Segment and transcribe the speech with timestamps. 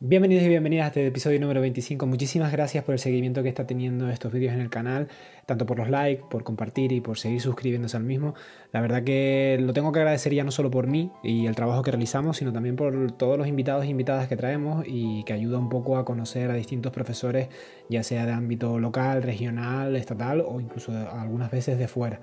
[0.00, 2.06] Bienvenidos y bienvenidas a este episodio número 25.
[2.06, 5.08] Muchísimas gracias por el seguimiento que está teniendo estos vídeos en el canal,
[5.44, 8.36] tanto por los likes, por compartir y por seguir suscribiéndose al mismo.
[8.70, 11.82] La verdad que lo tengo que agradecer ya no solo por mí y el trabajo
[11.82, 15.58] que realizamos, sino también por todos los invitados e invitadas que traemos y que ayuda
[15.58, 17.48] un poco a conocer a distintos profesores,
[17.88, 22.20] ya sea de ámbito local, regional, estatal o incluso algunas veces de fuera.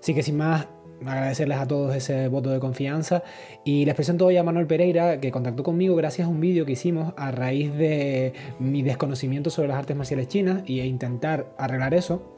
[0.00, 0.66] Así que sin más,
[1.06, 3.22] agradecerles a todos ese voto de confianza.
[3.64, 6.72] Y les presento hoy a Manuel Pereira que contactó conmigo gracias a un vídeo que
[6.72, 12.34] hicimos a raíz de mi desconocimiento sobre las artes marciales chinas y intentar arreglar eso.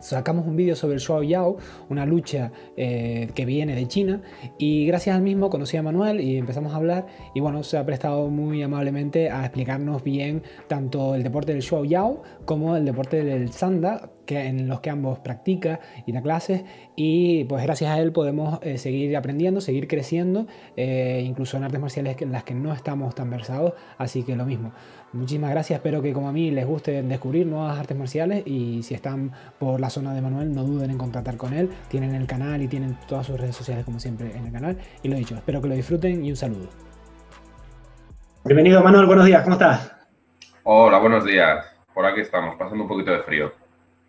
[0.00, 1.58] Sacamos un vídeo sobre el Shuao Yao,
[1.90, 4.22] una lucha eh, que viene de China,
[4.56, 7.84] y gracias al mismo conocí a Manuel y empezamos a hablar, y bueno, se ha
[7.84, 13.22] prestado muy amablemente a explicarnos bien tanto el deporte del Shuao Yao como el deporte
[13.24, 16.62] del Sanda, que, en los que ambos practica y da clases,
[16.94, 21.80] y pues gracias a él podemos eh, seguir aprendiendo, seguir creciendo, eh, incluso en artes
[21.80, 24.72] marciales en las que no estamos tan versados, así que lo mismo.
[25.12, 28.44] Muchísimas gracias, espero que como a mí les guste descubrir nuevas artes marciales.
[28.46, 32.14] Y si están por la zona de Manuel no duden en contactar con él, tienen
[32.14, 34.78] el canal y tienen todas sus redes sociales como siempre en el canal.
[35.02, 36.68] Y lo he dicho, espero que lo disfruten y un saludo.
[38.44, 39.92] Bienvenido Manuel, buenos días, ¿cómo estás?
[40.62, 43.59] Hola, buenos días, por aquí estamos, pasando un poquito de frío.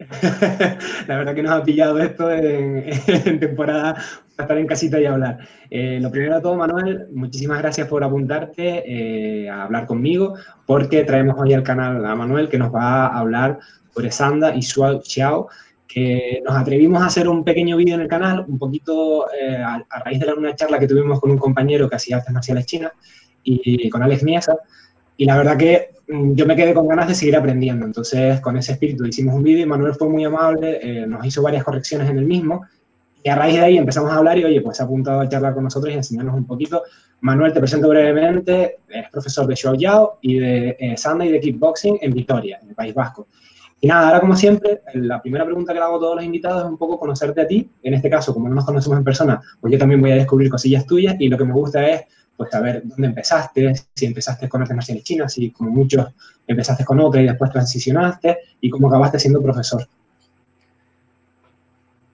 [1.07, 3.93] la verdad que nos ha pillado esto en, temporada
[4.35, 5.39] para estar en casita y hablar.
[5.69, 8.83] Eh, lo primero de todo, Manuel, muchísimas gracias por apuntarte
[9.43, 10.35] eh, a hablar conmigo,
[10.65, 13.59] porque traemos hoy al canal a Manuel que nos va a hablar
[13.93, 15.49] sobre Sanda y Shuao Xiao,
[15.87, 19.83] que nos atrevimos a hacer un pequeño vídeo en el canal, un poquito eh, a,
[20.03, 22.91] raíz de una charla que tuvimos con un compañero que hacía artes marciales chinas
[23.43, 24.55] y con Alex Miesa,
[25.21, 27.85] y la verdad que mm, yo me quedé con ganas de seguir aprendiendo.
[27.85, 31.43] Entonces, con ese espíritu hicimos un vídeo y Manuel fue muy amable, eh, nos hizo
[31.43, 32.65] varias correcciones en el mismo.
[33.23, 35.29] Y a raíz de ahí empezamos a hablar y, oye, pues se ha apuntado a
[35.29, 36.81] charlar con nosotros y enseñarnos un poquito.
[37.19, 41.39] Manuel, te presento brevemente, es profesor de Show Yao y de eh, Sanda y de
[41.39, 43.27] Kickboxing en Vitoria, en el País Vasco.
[43.79, 46.63] Y nada, ahora como siempre, la primera pregunta que le hago a todos los invitados
[46.63, 47.69] es un poco conocerte a ti.
[47.83, 50.49] En este caso, como no nos conocemos en persona, pues yo también voy a descubrir
[50.49, 52.05] cosillas tuyas y lo que me gusta es
[52.41, 56.07] pues saber dónde empezaste, si empezaste con artes marciales chinas, si como muchos
[56.47, 59.87] empezaste con otra y después transicionaste, y cómo acabaste siendo profesor.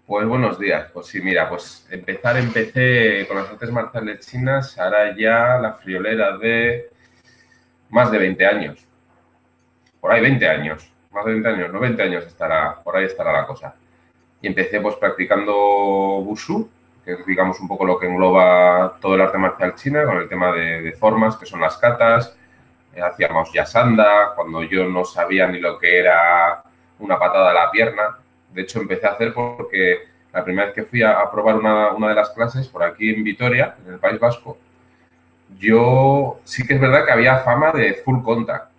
[0.06, 0.92] Pues buenos días.
[0.92, 6.38] Pues sí, mira, pues empezar, empecé con las artes marciales chinas, ahora ya la friolera
[6.38, 6.90] de
[7.90, 8.86] más de 20 años.
[10.02, 13.32] Por ahí 20 años, más de 20 años, no 20 años estará, por ahí estará
[13.32, 13.76] la cosa.
[14.42, 16.70] Y empecé pues practicando Wushu,
[17.08, 20.28] que es digamos un poco lo que engloba todo el arte marcial china, con el
[20.28, 22.36] tema de, formas, que son las katas,
[22.94, 26.62] eh, hacíamos yasanda, cuando yo no sabía ni lo que era
[27.00, 28.18] una patada a la pierna.
[28.52, 30.00] De hecho, empecé a hacer porque
[30.34, 33.24] la primera vez que fui a, probar una, una, de las clases por aquí en
[33.24, 34.58] Vitoria, en el País Vasco,
[35.58, 38.70] yo sí que es verdad que había fama de full contact.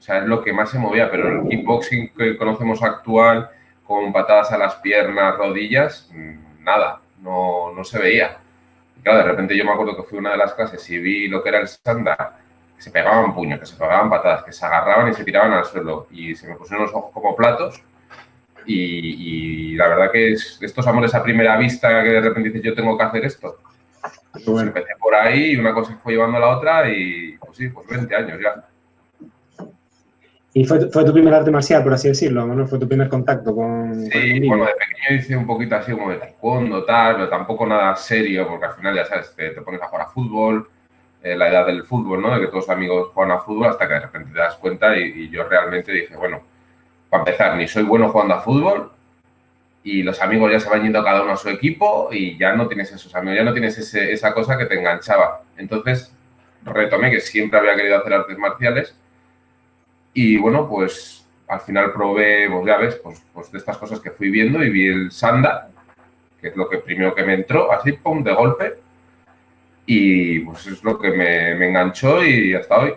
[0.00, 3.48] O sea, es lo que más se movía, pero el kickboxing que conocemos actual,
[3.86, 8.36] con patadas a las piernas, rodillas, mm, nada no, no se veía.
[8.96, 10.98] Y claro, de repente yo me acuerdo que fui a una de las clases y
[10.98, 12.36] vi lo que era el estándar,
[12.76, 15.64] que se pegaban puños, que se pegaban patadas, que se agarraban y se tiraban al
[15.64, 17.82] suelo y se me pusieron los ojos como platos.
[18.66, 22.74] Y, la verdad que es, estos amores a primera vista que de repente dices yo
[22.74, 23.58] tengo que hacer esto.
[24.32, 27.68] Pues empecé por ahí y una cosa fue llevando a la otra y pues sí,
[27.68, 28.64] pues 20 años ya.
[30.56, 32.46] ¿Y fue, fue, tu primer arte marcial, por así decirlo?
[32.46, 32.64] ¿no?
[32.68, 34.06] ¿Fue tu primer contacto con.?
[34.06, 37.96] Sí, bueno, de pequeño hice un poquito así como de taekwondo, tal, pero tampoco nada
[37.96, 40.68] serio, porque al final ya sabes, te, te pones a jugar a fútbol,
[41.24, 42.34] eh, la edad del fútbol, ¿no?
[42.34, 44.96] De que todos los amigos juegan a fútbol hasta que de repente te das cuenta
[44.96, 46.42] y, yo realmente dije, bueno,
[47.08, 48.92] para empezar, ni soy bueno jugando a fútbol
[49.82, 52.68] y los amigos ya se van yendo cada uno a su equipo y ya no
[52.68, 55.40] tienes esos amigos, ya no tienes esa cosa que te enganchaba.
[55.56, 56.14] Entonces
[56.62, 58.94] retomé que siempre había querido hacer artes marciales
[60.14, 64.10] y bueno, pues al final probé, pues ya ves, pues, pues, de estas cosas que
[64.10, 65.68] fui viendo y vi el Sanda,
[66.40, 68.74] que es lo que primero que me entró, así, pum, de golpe.
[69.86, 72.94] Y pues es lo que me, enganchó y hasta hoy.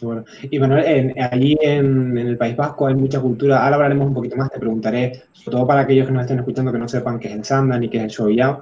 [0.00, 0.24] bueno.
[0.42, 3.64] Y bueno, allí en, el País Vasco hay mucha cultura.
[3.64, 6.70] Ahora hablaremos un poquito más, te preguntaré, sobre todo para aquellos que nos estén escuchando
[6.70, 8.60] que no sepan qué es el Sanda ni qué es el Shoyao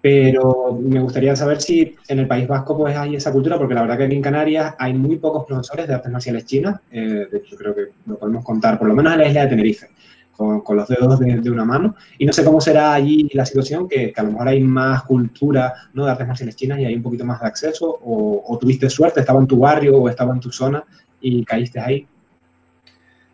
[0.00, 3.82] pero me gustaría saber si en el País Vasco pues hay esa cultura, porque la
[3.82, 7.38] verdad que aquí en Canarias hay muy pocos profesores de artes marciales chinas, eh, de
[7.38, 9.88] hecho creo que lo podemos contar, por lo menos en la isla de Tenerife,
[10.36, 14.12] con, los dedos de, una mano, y no sé cómo será allí la situación, que,
[14.16, 16.04] a lo mejor hay más cultura ¿no?
[16.04, 19.40] de artes marciales chinas y hay un poquito más de acceso, o, tuviste suerte, estaba
[19.40, 20.84] en tu barrio o estaba en tu zona
[21.20, 22.06] y caíste ahí.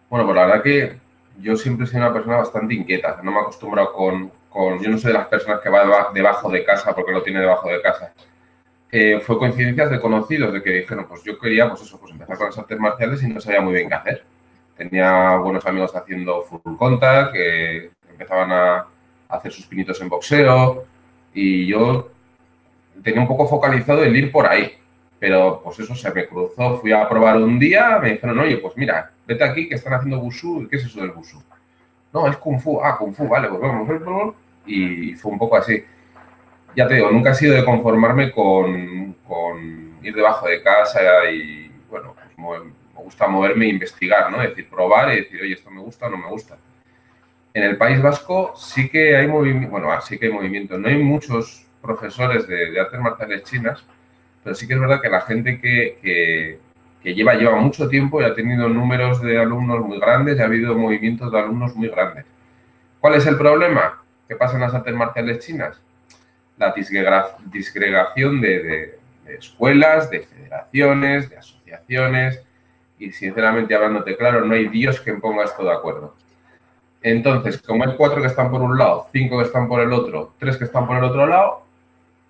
[0.09, 0.97] Bueno, pues la verdad que
[1.43, 4.31] yo siempre he sido una persona bastante inquieta, no me he acostumbrado con,
[4.81, 7.69] yo no soy de las personas que va debajo de casa porque lo tiene debajo
[7.69, 8.13] de casa.
[8.91, 12.37] eh, fue coincidencias de conocidos, de que dijeron, pues yo quería, pues eso, pues empezar
[12.37, 14.25] con las artes marciales y no sabía muy bien qué hacer.
[14.77, 18.87] Tenía buenos amigos haciendo full contact, que empezaban a
[19.29, 20.85] hacer sus pinitos en boxeo
[21.33, 22.09] y yo
[23.03, 24.73] tenía un poco focalizado el ir por ahí.
[25.19, 28.77] Pero pues eso se me cruzó, fui a probar un día, me dijeron, oye, pues
[28.77, 31.43] mira, vete aquí que están haciendo Wushu, ¿qué es eso del Wushu?
[32.13, 33.89] No, es Kung Fu, ah, Kung Fu, vale, pues vamos,
[34.67, 35.85] y fue un poco así.
[36.77, 39.17] Ya te digo, nunca he sido de conformarme con,
[40.03, 41.01] ir debajo de casa
[41.31, 44.43] y, bueno, pues me gusta moverme e investigar, ¿no?
[44.43, 46.57] Es decir, probar y decir, oye, esto me gusta o no me gusta.
[47.55, 50.77] En el País Vasco sí que hay movimiento, bueno, ah, sí que hay movimiento.
[50.77, 53.85] No hay muchos profesores de artes marciales chinas,
[54.45, 56.59] pero sí que es verdad que la gente que,
[57.03, 60.75] lleva, lleva mucho tiempo y ha tenido números de alumnos muy grandes y ha habido
[60.75, 62.27] movimientos de alumnos muy grandes.
[63.01, 64.04] ¿Cuál es el problema?
[64.29, 65.81] ¿Qué pasa en las artes marciales chinas?
[66.57, 72.43] La disgregación de, escuelas, de federaciones, de asociaciones
[72.99, 76.15] y sinceramente hablándote claro, no hay Dios que ponga esto de acuerdo.
[77.03, 80.35] Entonces, como hay cuatro que están por un lado, cinco que están por el otro,
[80.39, 81.67] tres que están por el otro lado,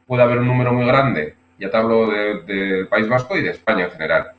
[0.06, 2.08] puede haber un número muy grande ya te hablo
[2.42, 4.32] del País Vasco y de España en general.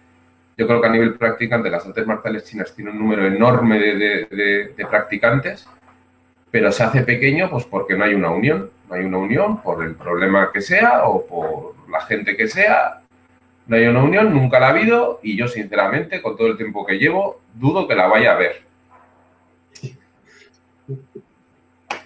[0.58, 4.76] Yo creo que a nivel practicante las artes marciales chinas tienen un número enorme de,
[4.90, 5.68] practicantes,
[6.56, 8.70] pero se hace pequeño pues porque no hay una unión.
[8.88, 13.02] No hay una unión por el problema que sea o por la gente que sea.
[13.68, 16.86] No hay una unión, nunca la ha habido y yo sinceramente, con todo el tiempo
[16.86, 18.62] que llevo, dudo que la vaya a ver.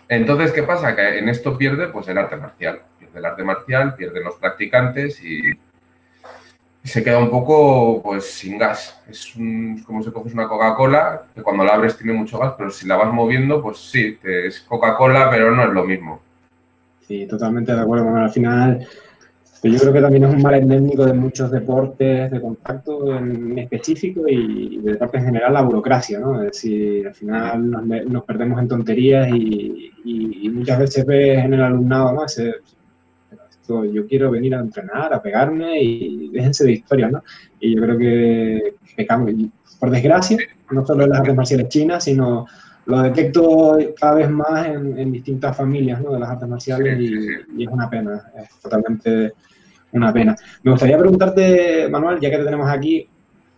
[0.07, 0.95] Entonces, ¿qué pasa?
[0.95, 2.81] Que en esto pierde pues el arte marcial
[3.13, 5.52] del arte marcial, pierden los practicantes y,
[6.84, 9.00] se queda un poco pues sin gas.
[9.10, 9.34] Es
[9.86, 12.96] como si coges una Coca-Cola, que cuando la abres tiene mucho gas, pero si la
[12.96, 16.22] vas moviendo, pues sí, es Coca-Cola, pero no es lo mismo.
[17.08, 18.06] Sí, totalmente de acuerdo.
[18.06, 18.88] Bueno, al final,
[19.64, 24.28] yo creo que también es un mal endémico de muchos deportes de contacto en específico
[24.28, 26.42] y de deporte en general la burocracia, ¿no?
[26.42, 29.92] Es decir, al final nos, perdemos en tonterías y,
[30.54, 32.24] muchas veces ves en el alumnado, ¿no?
[33.69, 37.24] Yo quiero venir a entrenar, a pegarme y déjense de historias, ¿no?
[37.60, 38.75] Y yo creo que,
[39.80, 40.38] por desgracia,
[40.71, 42.45] no solo en las artes marciales chinas, sino
[42.86, 46.13] lo detecto cada vez más en, distintas familias ¿no?
[46.13, 49.33] de las artes marciales y, es una pena, es totalmente
[49.92, 50.36] una pena.
[50.63, 53.07] Me gustaría preguntarte, Manuel, ya que te tenemos aquí,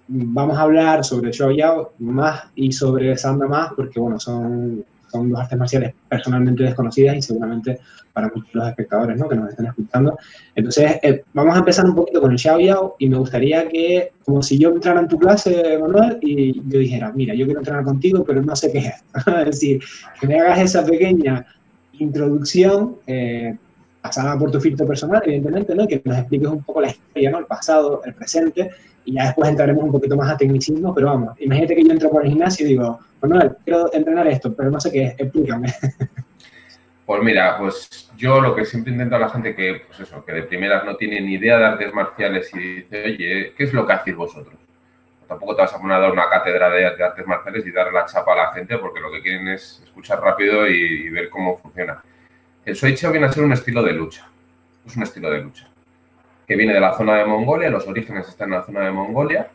[0.08, 5.30] vamos a hablar sobre Xiao Yao más y sobre Sanda más, porque bueno, son son
[5.30, 7.80] dos artes marciales personalmente desconocidas y seguramente
[8.14, 9.30] para muchos los espectadores ¿no?
[9.30, 10.18] que nos están escuchando.
[10.56, 14.12] Entonces, eh, vamos a empezar un poquito con el Xiao Yao y me gustaría que,
[14.26, 17.84] como si yo entrara en tu clase, Manuel, y yo dijera, mira, yo quiero entrenar
[17.84, 19.04] contigo, pero no sé qué es.
[19.28, 19.82] es decir,
[20.20, 21.46] que me hagas esa pequeña
[21.94, 22.98] introducción.
[23.08, 23.56] Eh,
[24.02, 25.88] pasada por tu filtro personal, evidentemente, ¿no?
[25.88, 27.40] que nos expliques un poco la historia, ¿no?
[27.40, 28.72] el pasado, el presente,
[29.06, 32.10] y ya después entraremos un poquito más a tecnicismo, pero vamos, imagínate que yo entro
[32.10, 35.74] por el gimnasio y digo, Manuel, quiero entrenar esto, pero no sé qué es, explícame.
[37.12, 40.32] Pues mira, pues yo lo que siempre intento a la gente que, pues eso, que
[40.32, 43.86] de primeras no tiene ni idea de artes marciales y dice, oye, ¿qué es lo
[43.86, 44.56] que hacéis vosotros?
[45.28, 48.06] Tampoco te vas a poner a dar una cátedra de, artes marciales y dar la
[48.06, 52.02] chapa a la gente porque lo que quieren es escuchar rápido y, ver cómo funciona.
[52.66, 54.28] El Soichao viene a ser un estilo de lucha.
[54.86, 55.72] Es un estilo de lucha
[56.52, 59.50] que viene de la zona de Mongolia, los orígenes están en la zona de Mongolia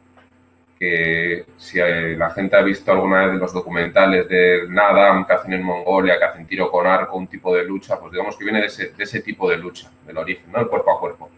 [0.79, 5.53] que si eh, la gente ha visto alguna vez los documentales de Nadam que hacen
[5.53, 8.63] en Mongolia, que hacen tiro con arco, un tipo de lucha, pues digamos que viene
[8.63, 10.61] de ese, tipo de lucha, del origen, ¿no?
[10.61, 11.31] El cuerpo a cuerpo.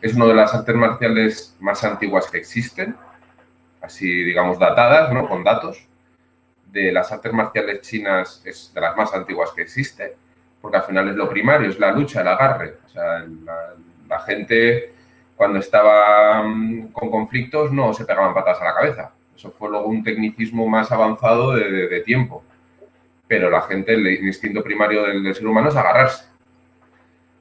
[0.00, 2.94] Es una de las artes marciales más antiguas que existen,
[3.80, 5.28] así digamos datadas, ¿no?
[5.28, 5.84] Con datos.
[6.66, 10.14] De las artes marciales chinas es de las más antiguas que existe,
[10.60, 12.76] porque al final es lo primario, es la lucha, el agarre.
[12.86, 13.24] O sea,
[14.08, 14.92] la gente
[15.38, 19.12] cuando estaba mm, con conflictos no se pegaban patas a la cabeza.
[19.36, 22.42] Eso fue luego un tecnicismo más avanzado de, tiempo.
[23.28, 26.24] Pero la gente, el instinto primario del, ser humano es agarrarse.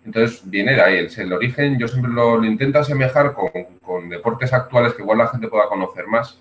[0.06, 1.08] Entonces viene de ahí.
[1.18, 3.34] El, origen, yo siempre lo, intento asemejar
[3.82, 6.40] con, deportes actuales que igual la gente pueda conocer más.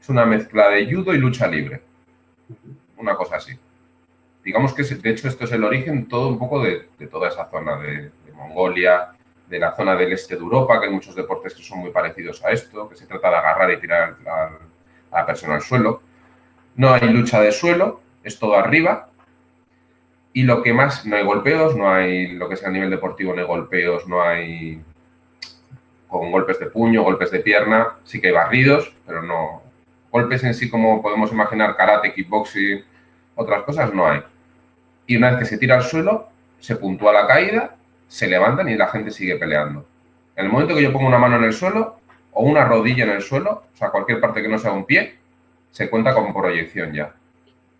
[0.00, 1.82] Es una mezcla de judo y lucha libre.
[2.96, 3.58] Una cosa así.
[4.44, 7.76] Digamos que, de hecho, esto es el origen todo un poco de, toda esa zona
[7.78, 9.10] de Mongolia,
[9.48, 12.42] de la zona del este de Europa, que hay muchos deportes que son muy parecidos
[12.44, 14.50] a esto, que se trata de agarrar y tirar a,
[15.12, 16.00] la persona al suelo.
[16.74, 19.10] No hay lucha de suelo, es todo arriba.
[20.32, 23.34] Y lo que más, no hay golpeos, no hay lo que sea a nivel deportivo,
[23.34, 24.82] no hay golpeos, no hay
[26.08, 29.62] con golpes de puño, golpes de pierna, sí que hay barridos, pero no.
[30.10, 32.84] Golpes en sí, como podemos imaginar, karate, kickboxing,
[33.34, 34.22] otras cosas, no hay.
[35.06, 36.28] Y una vez que se tira al suelo,
[36.60, 37.76] se puntúa la caída
[38.12, 39.86] se levantan y la gente sigue peleando.
[40.36, 41.96] En el momento que yo pongo una mano en el suelo
[42.32, 45.14] o una rodilla en el suelo, o sea, cualquier parte que no sea un pie,
[45.70, 47.14] se cuenta como proyección ya.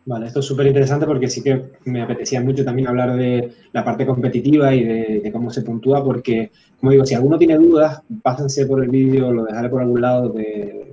[0.06, 3.84] Vale, esto es súper interesante porque sí que me apetecía mucho también hablar de la
[3.84, 4.84] parte competitiva y
[5.20, 6.50] de, cómo se puntúa, porque,
[6.80, 10.30] como digo, si alguno tiene dudas, pásense por el vídeo, lo dejaré por algún lado.
[10.30, 10.91] De,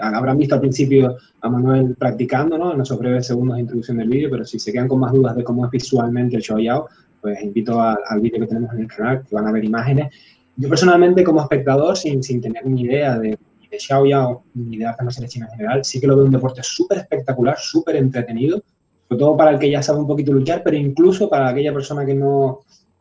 [0.00, 2.74] habrán visto al principio a Manuel practicando, ¿no?
[2.74, 5.36] En esos breves segundos de introducción del vídeo, pero si se quedan con más dudas
[5.36, 6.88] de cómo es visualmente el show Yao,
[7.20, 10.14] pues invito al vídeo que tenemos en el canal, que van a ver imágenes.
[10.56, 13.38] Yo personalmente, como espectador, sin, sin tener ni idea de,
[13.70, 16.30] de Xiao Yao ni de las marciales chinas en general, sí que lo veo un
[16.30, 18.62] deporte súper espectacular, súper entretenido,
[19.08, 22.04] sobre todo para el que ya sabe un poquito luchar, pero incluso para aquella persona
[22.04, 22.60] que no,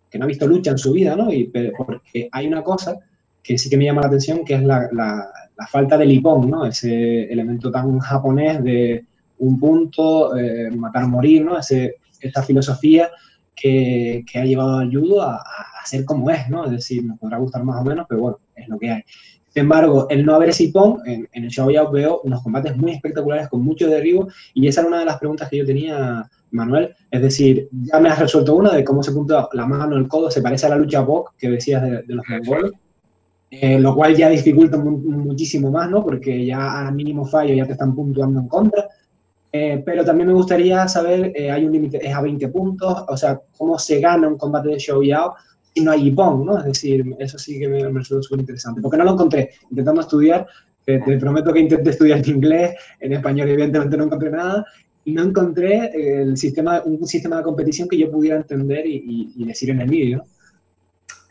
[0.10, 1.32] que no ha visto lucha en su vida, ¿no?
[1.32, 2.98] Y, porque hay una cosa
[3.46, 5.32] que sí que me llama la atención, que es la, la,
[5.70, 6.66] falta de lipón, ¿no?
[6.66, 9.06] Ese elemento tan japonés de
[9.38, 11.58] un punto, eh, matar, morir, ¿no?
[11.58, 13.10] Ese, esta filosofía
[13.56, 16.66] que, que, ha llevado al judo a, a, ser como es, ¿no?
[16.66, 19.04] Es decir, nos podrá gustar más o menos, pero bueno, es lo que hay.
[19.56, 20.72] Sin embargo, el no haber ese
[21.06, 24.82] en, en el show ya veo unos combates muy espectaculares con mucho derribo y esa
[24.82, 26.94] era una de las preguntas que yo tenía, Manuel.
[27.12, 30.30] Es decir, ya me has resuelto una de cómo se punta la mano, el codo,
[30.30, 32.72] se parece a la lucha box que decías de, los mongoles.
[33.52, 36.04] Eh, lo cual ya dificulta muchísimo más, ¿no?
[36.04, 38.88] Porque ya al mínimo fallo ya te están puntuando en contra.
[39.52, 43.16] Eh, pero también me gustaría saber, eh, hay un límite, es a 20 puntos, o
[43.16, 45.34] sea, cómo se gana un combate de show Yao
[45.74, 46.58] y no hay Ippon, ¿no?
[46.60, 50.02] Es decir, eso sí que me, me resultó súper interesante, porque no lo encontré intentando
[50.02, 50.46] estudiar,
[50.86, 54.66] te, prometo que intenté estudiar en inglés, en español evidentemente no encontré nada,
[55.04, 59.70] y no encontré el sistema, un sistema de competición que yo pudiera entender y, decir
[59.70, 60.26] en el vídeo.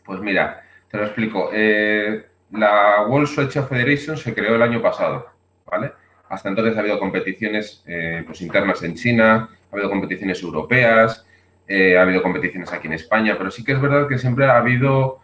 [0.05, 0.61] Pues mira,
[0.95, 1.49] te lo explico.
[1.53, 5.27] Eh, la World Switch Federation se creó el año pasado,
[5.69, 5.91] ¿vale?
[6.29, 11.25] Hasta entonces ha habido competiciones eh, pues, internas en China, ha habido competiciones europeas,
[11.67, 14.57] eh, ha habido competiciones aquí en España, pero sí que es verdad que siempre ha
[14.57, 15.19] habido,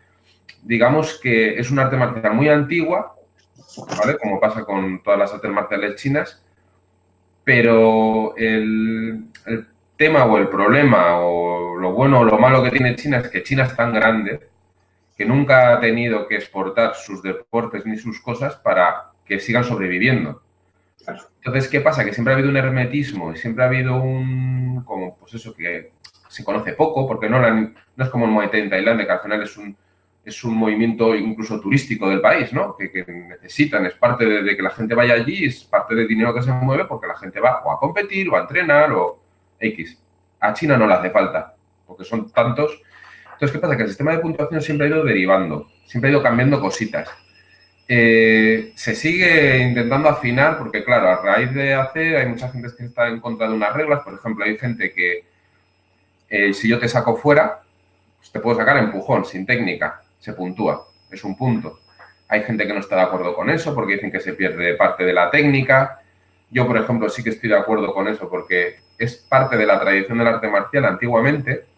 [0.63, 3.15] digamos que es un arte marcial muy antigua,
[3.97, 4.17] ¿vale?
[4.17, 6.43] Como pasa con todas las artes marciales chinas,
[7.43, 9.25] pero el
[9.95, 13.41] tema o el problema o lo bueno o lo malo que tiene China es que
[13.41, 14.50] China es tan grande
[15.21, 20.41] que nunca ha tenido que exportar sus deportes ni sus cosas para que sigan sobreviviendo.
[20.97, 22.03] Entonces, ¿qué pasa?
[22.03, 25.91] Que siempre ha habido un hermetismo y siempre ha habido un, como, pues eso, que
[26.27, 29.19] se conoce poco, porque no, no es como el Muay Thai en Tailandia, que al
[29.19, 29.77] final es un,
[30.25, 32.75] es un movimiento incluso turístico del país, ¿no?
[32.75, 36.41] Que, necesitan, es parte de, que la gente vaya allí, es parte del dinero que
[36.41, 39.21] se mueve porque la gente va o a competir o a entrenar o
[39.59, 40.01] X.
[40.39, 41.53] A China no le hace falta,
[41.85, 42.81] porque son tantos.
[43.41, 43.75] Entonces, ¿qué pasa?
[43.75, 47.09] Que el sistema de puntuación siempre ha ido derivando, siempre ha ido cambiando cositas.
[47.87, 52.85] Eh, se sigue intentando afinar porque, claro, a raíz de hacer hay mucha gente que
[52.85, 54.03] está en contra de unas reglas.
[54.03, 55.25] Por ejemplo, hay gente que
[56.29, 57.63] eh, si yo te saco fuera,
[58.19, 61.79] pues te puedo sacar empujón, sin técnica, se puntúa, es un punto.
[62.27, 65.03] Hay gente que no está de acuerdo con eso porque dicen que se pierde parte
[65.03, 65.99] de la técnica.
[66.51, 69.79] Yo, por ejemplo, sí que estoy de acuerdo con eso porque es parte de la
[69.79, 70.85] tradición del arte marcial.
[70.85, 71.70] Antiguamente,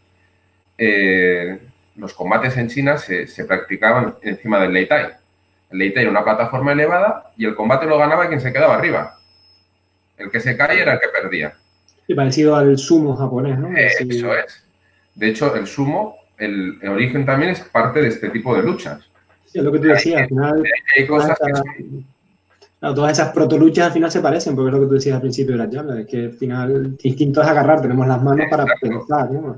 [0.78, 1.60] eh,
[1.96, 5.08] los combates en China se, practicaban encima del Lei Tai.
[5.72, 8.76] El Lei Tai era una plataforma elevada y el combate lo ganaba quien se quedaba
[8.76, 9.20] arriba.
[10.18, 11.54] El que se cae era el que perdía.
[12.08, 13.76] Y parecido al sumo japonés, ¿no?
[13.76, 14.66] Eh, eso es.
[15.16, 19.04] De hecho, el sumo, el, origen también es parte de este tipo de luchas.
[19.46, 20.64] Sí, es lo que tú decías, al final.
[20.98, 21.38] Hay cosas
[22.92, 25.54] todas esas protoluchas al final se parecen, porque es lo que tú decías al principio
[25.54, 29.32] de la charla, es que al final instinto es agarrar, tenemos las manos para pensar,
[29.32, 29.58] ¿no?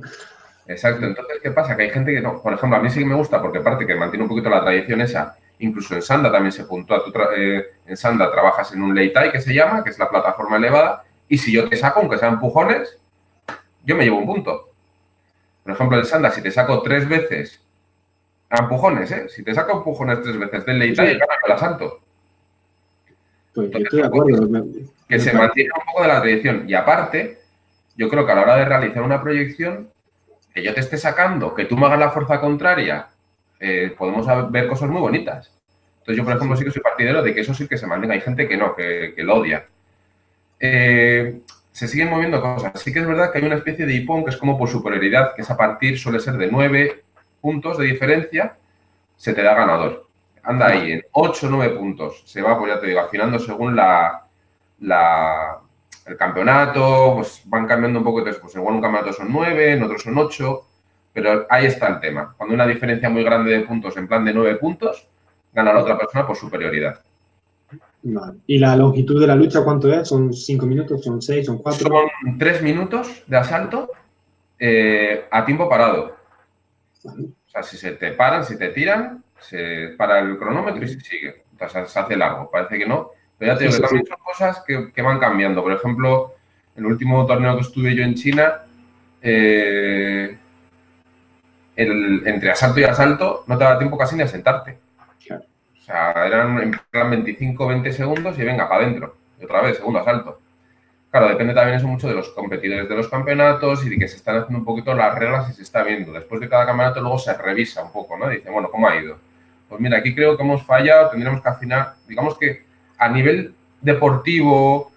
[0.67, 1.77] Exacto, entonces, ¿qué pasa?
[1.77, 2.41] Que hay gente que no.
[2.41, 4.61] Por ejemplo, a mí sí que me gusta, porque aparte que mantiene un poquito la
[4.61, 7.03] tradición esa, incluso en Sanda también se puntúa.
[7.03, 10.57] Tú eh, en Sanda trabajas en un Leitai que se llama, que es la plataforma
[10.57, 12.97] elevada, y si yo te saco, aunque sean empujones,
[13.83, 14.69] yo me llevo un punto.
[15.63, 17.61] Por ejemplo, el Sanda, si te saco tres veces
[18.49, 19.29] a empujones, ¿eh?
[19.29, 21.13] Si te saco empujones tres veces del Leita, sí.
[21.13, 22.01] me la salto.
[23.53, 24.65] Pues estoy de acuerdo.
[25.07, 26.65] Que se mantiene un poco de la tradición.
[26.67, 27.39] Y aparte,
[27.95, 29.89] yo creo que a la hora de realizar una proyección,
[30.55, 33.09] que yo te esté sacando, que tú me hagas la fuerza contraria,
[33.59, 35.51] eh, podemos ver cosas muy bonitas.
[35.99, 38.13] Entonces, yo, por ejemplo, sí que soy partidario de que eso sí que se mantenga.
[38.13, 39.67] Hay gente que no, que, que lo odia.
[40.59, 42.79] Eh, se siguen moviendo cosas.
[42.79, 45.35] Sí que es verdad que hay una especie de hipón que es como por superioridad,
[45.35, 47.03] que es a partir, suele ser de 9
[47.41, 48.55] puntos de diferencia,
[49.17, 50.07] se te da ganador.
[50.41, 52.23] Anda ahí en 8 o 9 puntos.
[52.25, 54.25] Se va, pues ya te digo, afinando según la,
[56.05, 58.19] el campeonato, pues van cambiando un poco.
[58.19, 60.65] Entonces, pues igual un campeonato son 9, en otros son 8,
[61.13, 62.33] pero ahí está el tema.
[62.37, 65.07] Cuando hay una diferencia muy grande de puntos, en plan de 9 puntos,
[65.53, 66.99] gana la otra persona por superioridad.
[68.45, 70.07] ¿Y la longitud de la lucha cuánto es?
[70.07, 71.03] ¿Son cinco minutos?
[71.03, 71.47] ¿Son seis?
[71.47, 71.89] ¿Son cuatro?
[71.89, 73.89] Son tres minutos de asalto
[74.59, 76.15] eh, a tiempo parado.
[77.03, 80.99] O sea, si se te paran, si te tiran, se para el cronómetro y se
[80.99, 81.45] sigue.
[81.59, 83.09] O sea, se hace largo, parece que no.
[83.37, 85.61] Pero ya te digo que también son cosas que, van cambiando.
[85.61, 86.35] Por ejemplo,
[86.75, 88.61] el último torneo que estuve yo en China,
[89.21, 90.37] eh,
[91.75, 94.77] entre asalto y asalto no te daba tiempo casi ni a sentarte.
[95.29, 99.17] O sea, eran en plan 25, 20 segundos y venga, para adentro.
[99.39, 100.39] Y otra vez, segundo asalto.
[101.11, 104.17] Claro, depende también eso mucho de los competidores de los campeonatos y de que se
[104.17, 106.11] están haciendo un poquito las reglas y se está viendo.
[106.11, 108.27] Después de cada campeonato luego se revisa un poco, ¿no?
[108.27, 109.17] Dice, bueno, ¿cómo ha ido?
[109.69, 112.64] Pues mira, aquí creo que hemos fallado, tendríamos que afinar, digamos que
[112.97, 114.91] a nivel deportivo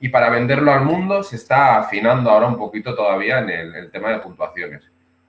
[0.00, 4.10] y para venderlo al mundo se está afinando ahora un poquito todavía en el, tema
[4.10, 4.82] de puntuaciones.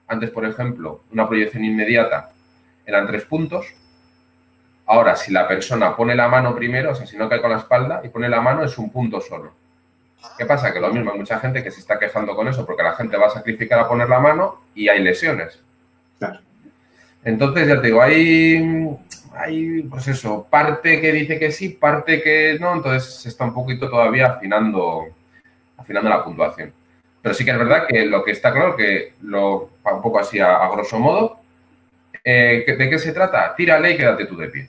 [0.08, 2.32] Antes, por ejemplo, una proyección inmediata
[2.84, 3.66] eran tres puntos.
[4.86, 7.58] Ahora, si la persona pone la mano primero, o sea, si no cae con la
[7.58, 9.52] espalda y pone la mano, es un punto solo.
[10.36, 10.72] ¿Qué pasa?
[10.72, 13.16] Que lo mismo, hay mucha gente que se está quejando con eso porque la gente
[13.16, 15.60] va a sacrificar a poner la mano y hay lesiones.
[16.18, 16.40] Claro.
[17.24, 18.98] Entonces, ya te digo, hay,
[19.36, 23.54] hay, pues eso, parte que dice que sí, parte que no, entonces se está un
[23.54, 25.06] poquito todavía afinando,
[25.76, 26.72] afinando la puntuación.
[27.22, 30.40] Pero sí que es verdad que lo que está claro, que lo, un poco así
[30.40, 31.40] a, grosso modo,
[32.22, 33.54] eh, ¿de qué se trata?
[33.54, 34.68] Tírale y quédate tú de pie.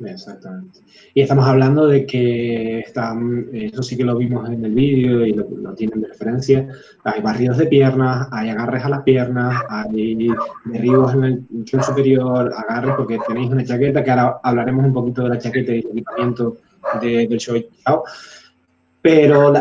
[0.00, 0.80] Exactamente.
[1.14, 5.32] Y estamos hablando de que están, eso sí que lo vimos en el vídeo y
[5.32, 5.44] lo,
[5.74, 6.68] tienen de referencia,
[7.04, 10.28] hay barridos de piernas, hay agarres a las piernas, hay
[10.64, 15.22] derribos en el tren superior, agarres porque tenéis una chaqueta, que ahora hablaremos un poquito
[15.22, 16.56] de la chaqueta y el equipamiento
[17.00, 17.62] del show.
[19.00, 19.52] Pero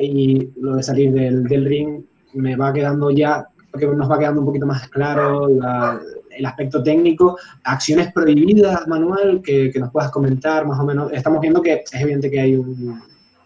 [0.00, 2.02] y lo de salir del, del ring
[2.34, 6.00] me va quedando ya, porque nos va quedando un poquito más claro la,
[6.38, 11.12] el aspecto técnico, acciones prohibidas, Manuel, que, nos puedas comentar más o menos.
[11.12, 12.62] Estamos viendo que es evidente que hay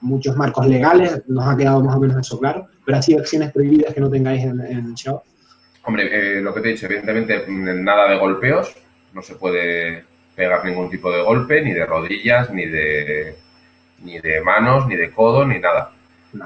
[0.00, 3.94] muchos marcos legales, nos ha quedado más o menos eso claro, pero así acciones prohibidas
[3.94, 5.22] que no tengáis en, el show.
[5.84, 8.74] Hombre, eh, lo que te he dicho, evidentemente nada de golpeos,
[9.14, 13.36] no se puede pegar ningún tipo de golpe, ni de rodillas, ni de,
[14.02, 15.92] ni de manos, ni de codo, ni nada.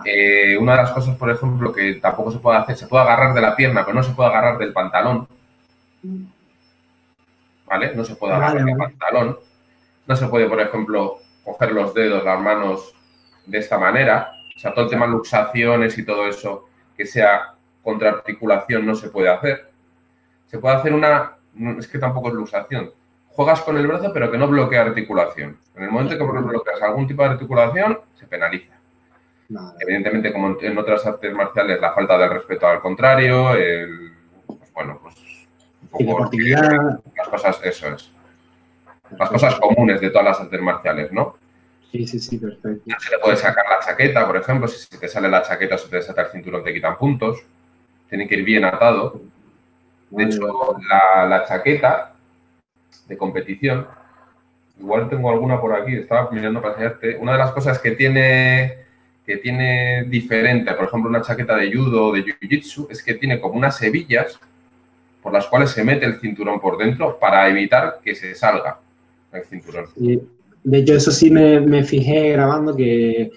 [0.04, 3.34] Eh, una de las cosas, por ejemplo, que tampoco se puede hacer, se puede agarrar
[3.34, 5.28] de la pierna, pero no se puede agarrar del pantalón.
[7.66, 7.94] ¿Vale?
[7.94, 9.38] No se puede agarrar el pantalón.
[10.06, 12.94] No se puede, por ejemplo, coger los dedos, las manos
[13.44, 14.32] de esta manera.
[14.56, 19.10] O sea, todo el tema de luxaciones y todo eso que sea contraarticulación no se
[19.10, 19.70] puede hacer.
[20.46, 21.36] Se puede hacer una,
[21.78, 22.92] es que tampoco es luxación.
[23.28, 25.58] Juegas con el brazo pero que no bloquea articulación.
[25.74, 28.74] En el momento que bloqueas algún tipo de articulación, se penaliza.
[29.78, 34.12] Evidentemente, como en otras artes marciales, la falta de respeto al contrario, el,
[34.46, 35.14] pues bueno, pues
[36.04, 38.10] las cosas, eso es.
[39.18, 41.36] Las cosas comunes de todas las artes marciales, ¿no?
[41.92, 42.82] Sí, sí, sí, perfecto.
[42.84, 45.78] No se le puede sacar la chaqueta, por ejemplo, si te sale la chaqueta o
[45.78, 47.38] se te desata el cinturón te quitan puntos.
[48.08, 49.20] Tiene que ir bien atado.
[50.10, 52.14] De hecho, la, chaqueta
[53.06, 53.86] de competición,
[54.78, 57.16] igual tengo alguna por aquí, estaba mirando para enseñarte.
[57.16, 58.78] Una de las cosas que tiene,
[59.24, 63.40] que tiene diferente, por ejemplo, una chaqueta de judo o de jiu-jitsu, es que tiene
[63.40, 64.38] como unas hebillas
[65.26, 68.78] por las cuales se mete el cinturón por dentro para evitar que se salga
[69.32, 69.86] el cinturón.
[70.62, 73.32] de hecho, eso sí me, fijé grabando que,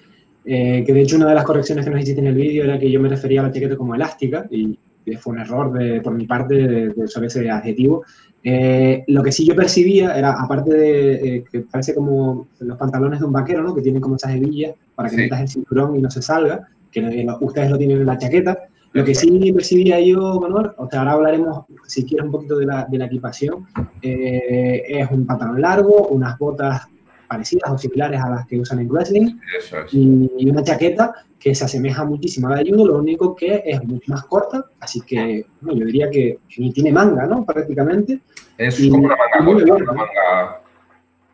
[0.46, 2.78] eh, que, de hecho, una de las correcciones que nos hiciste en el vídeo era
[2.78, 4.78] que yo me refería a la chaqueta como elástica y
[5.20, 8.04] fue un error de, por mi parte de, sobre ese adjetivo.
[8.44, 13.20] Eh, lo que sí yo percibía era, aparte de eh, que parece como los pantalones
[13.20, 13.74] de un vaquero, ¿no?
[13.74, 17.26] que tienen como esas hebillas para que metas el cinturón y no se salga, que
[17.42, 18.60] ustedes lo tienen en la chaqueta,
[18.92, 22.66] lo que sí percibía yo, Manuel, o sea, ahora hablaremos, si quieres, un poquito de
[22.66, 23.68] la, de la equipación,
[24.02, 26.88] eh, es un pantalón largo, unas botas
[27.28, 29.38] parecidas o similares a las que usan en wrestling
[29.92, 33.82] y, una chaqueta que se asemeja muchísimo a la de judo, lo único que es
[33.84, 37.46] mucho más corta, así que yo diría que ni tiene manga, ¿no?
[37.46, 38.20] Prácticamente.
[38.58, 40.62] Es como una manga corta, una manga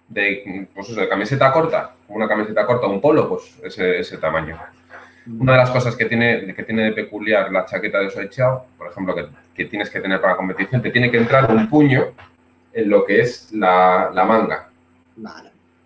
[0.10, 4.58] de, pues camiseta corta, una camiseta corta, un polo, pues ese, ese tamaño.
[5.28, 8.92] Una de las cosas que tiene, que tiene de peculiar la chaqueta de Soichao, por
[8.92, 9.16] ejemplo,
[9.56, 12.06] que, tienes que tener para la competición, te tiene que entrar un puño
[12.74, 14.70] en lo que es la, manga.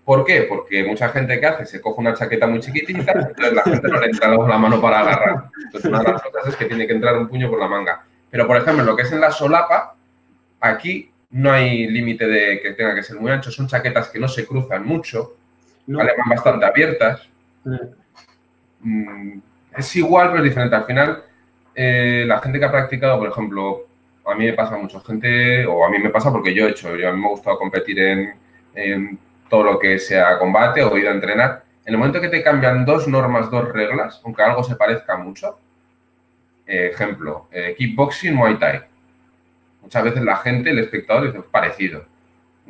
[0.04, 0.42] ¿Por qué?
[0.50, 4.00] Porque mucha gente que hace se coge una chaqueta muy chiquitita, entonces la gente no
[4.00, 5.46] le entra la mano para agarrar.
[5.66, 8.04] Entonces, una de las cosas es que tiene que entrar un puño por la manga.
[8.30, 9.96] Pero, por ejemplo, lo que es en la solapa,
[10.60, 13.52] aquí no hay límite de que tenga que ser muy ancho.
[13.52, 15.36] Son chaquetas que no se cruzan mucho,
[15.88, 17.22] van bastante abiertas.
[17.66, 17.99] Eh.
[18.82, 19.40] Mm,
[19.78, 20.76] es igual, pero es diferente.
[20.76, 21.24] Al final,
[21.76, 23.86] eh, la gente que ha practicado, por ejemplo,
[24.26, 26.96] a mí me pasa mucho, gente, o a mí me pasa porque yo he hecho,
[26.96, 31.08] yo a mí me ha gustado competir en, todo lo que sea combate o ir
[31.08, 31.64] a entrenar.
[31.86, 35.58] En el momento que te cambian dos normas, dos reglas, aunque algo se parezca mucho,
[36.68, 38.82] eh, ejemplo, eh, kickboxing, muay thai.
[39.82, 42.06] Muchas veces la gente, el espectador, dice, parecido.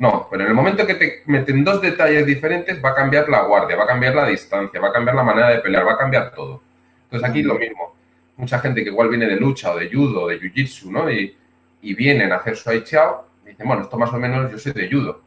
[0.00, 3.42] No, pero en el momento que te meten dos detalles diferentes, va a cambiar la
[3.42, 5.98] guardia, va a cambiar la distancia, va a cambiar la manera de pelear, va a
[5.98, 6.62] cambiar todo.
[7.04, 7.94] Entonces aquí lo mismo.
[8.38, 11.10] Mucha gente que igual viene de lucha o de judo o de jiu-jitsu, ¿no?
[11.10, 11.36] Y,
[11.82, 14.90] y, vienen a hacer su aichao, dicen, bueno, esto más o menos yo soy de
[14.90, 15.20] judo.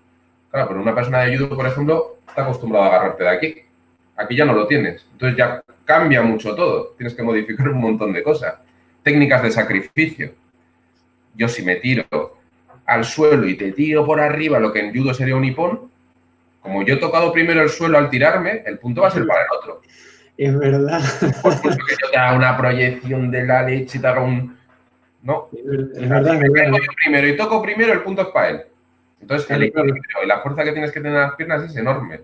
[0.49, 3.55] Claro, pero una persona de judo, por ejemplo, está acostumbrada a agarrarte de aquí.
[4.15, 5.05] Aquí ya no lo tienes.
[5.11, 6.95] Entonces ya cambia mucho todo.
[6.97, 8.55] Tienes que modificar un montón de cosas.
[9.03, 10.33] Técnicas de sacrificio.
[11.35, 12.07] Yo si me tiro
[12.85, 15.91] al suelo y te tiro por arriba, lo que en judo sería un hipón,
[16.61, 19.41] como yo he tocado primero el suelo al tirarme, el punto va a ser para
[19.41, 19.81] el otro.
[20.37, 21.01] Es verdad.
[21.41, 24.57] Por mucho que yo te haga una proyección de la leche y te haga un...
[25.21, 25.49] No.
[25.53, 26.39] Es verdad.
[26.41, 28.61] Si me yo primero y toco primero, el punto es para él.
[29.21, 32.21] Entonces, el equilibrio y la fuerza que tienes que tener en las piernas es enorme.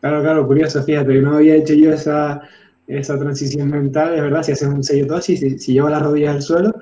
[0.00, 2.40] Claro, claro, curioso, fíjate, no había hecho yo esa,
[2.86, 6.36] esa transición mental, es verdad, si haces un sello tosis, si, si llevas las rodillas
[6.36, 6.74] al suelo,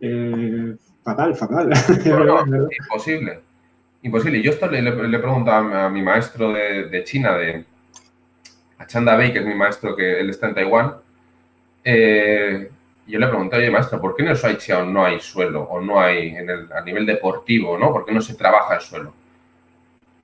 [0.00, 1.70] eh, fatal, fatal.
[2.06, 3.40] No, no, imposible.
[4.02, 4.42] Imposible.
[4.42, 7.64] Yo esto le, le, he preguntado a mi maestro de, de, China, de
[8.78, 10.94] a Chanda Bei, que es mi maestro, que él está en Taiwán.
[11.82, 12.70] Eh,
[13.06, 16.00] yo le pregunté, oye, maestro, ¿por qué en el Shuai no hay suelo o no
[16.00, 17.92] hay en el, a nivel deportivo, ¿no?
[17.92, 19.12] ¿Por qué no se trabaja el suelo?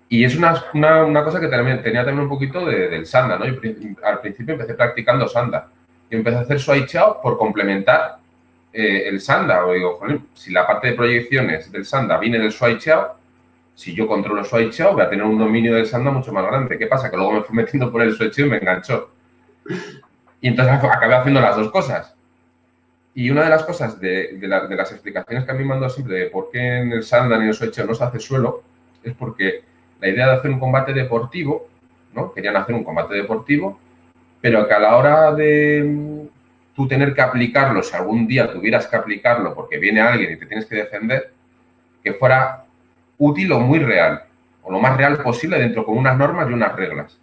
[0.09, 3.39] Y es una, una, una cosa que también, tenía también un poquito de, del sanda,
[3.39, 3.47] ¿no?
[3.47, 3.61] Yo
[4.03, 5.69] al principio empecé practicando sanda.
[6.11, 6.87] Y empecé a hacer Shuai
[7.23, 8.19] por complementar
[8.73, 10.01] eh, el Sanda, o digo,
[10.35, 13.17] si la parte de proyecciones del Sanda viene del Chao,
[13.75, 16.79] si yo controlo Chao, voy a tener un dominio del Sanda mucho más grande.
[16.79, 17.11] ¿Qué pasa?
[17.11, 19.11] Que luego me fui metiendo por el Chao y me enganchó.
[20.41, 22.15] Y entonces acabé haciendo las dos cosas.
[23.13, 25.71] Y una de las cosas de, de, la, de las explicaciones que a mí me
[25.71, 28.21] mandó siempre de por qué en el Sanda ni en el Chao no se hace
[28.21, 28.63] suelo,
[29.03, 29.65] es porque
[30.01, 31.67] la idea de hacer un combate deportivo,
[32.15, 32.33] ¿no?
[32.33, 33.81] Querían hacer un combate deportivo,
[34.41, 36.29] pero que a la hora de
[36.81, 40.47] tú tener que aplicarlo, si algún día tuvieras que aplicarlo porque viene alguien y te
[40.47, 41.31] tienes que defender,
[42.03, 42.65] que fuera
[43.19, 44.23] útil o muy real,
[44.63, 47.19] o lo más real posible dentro con unas normas y unas reglas.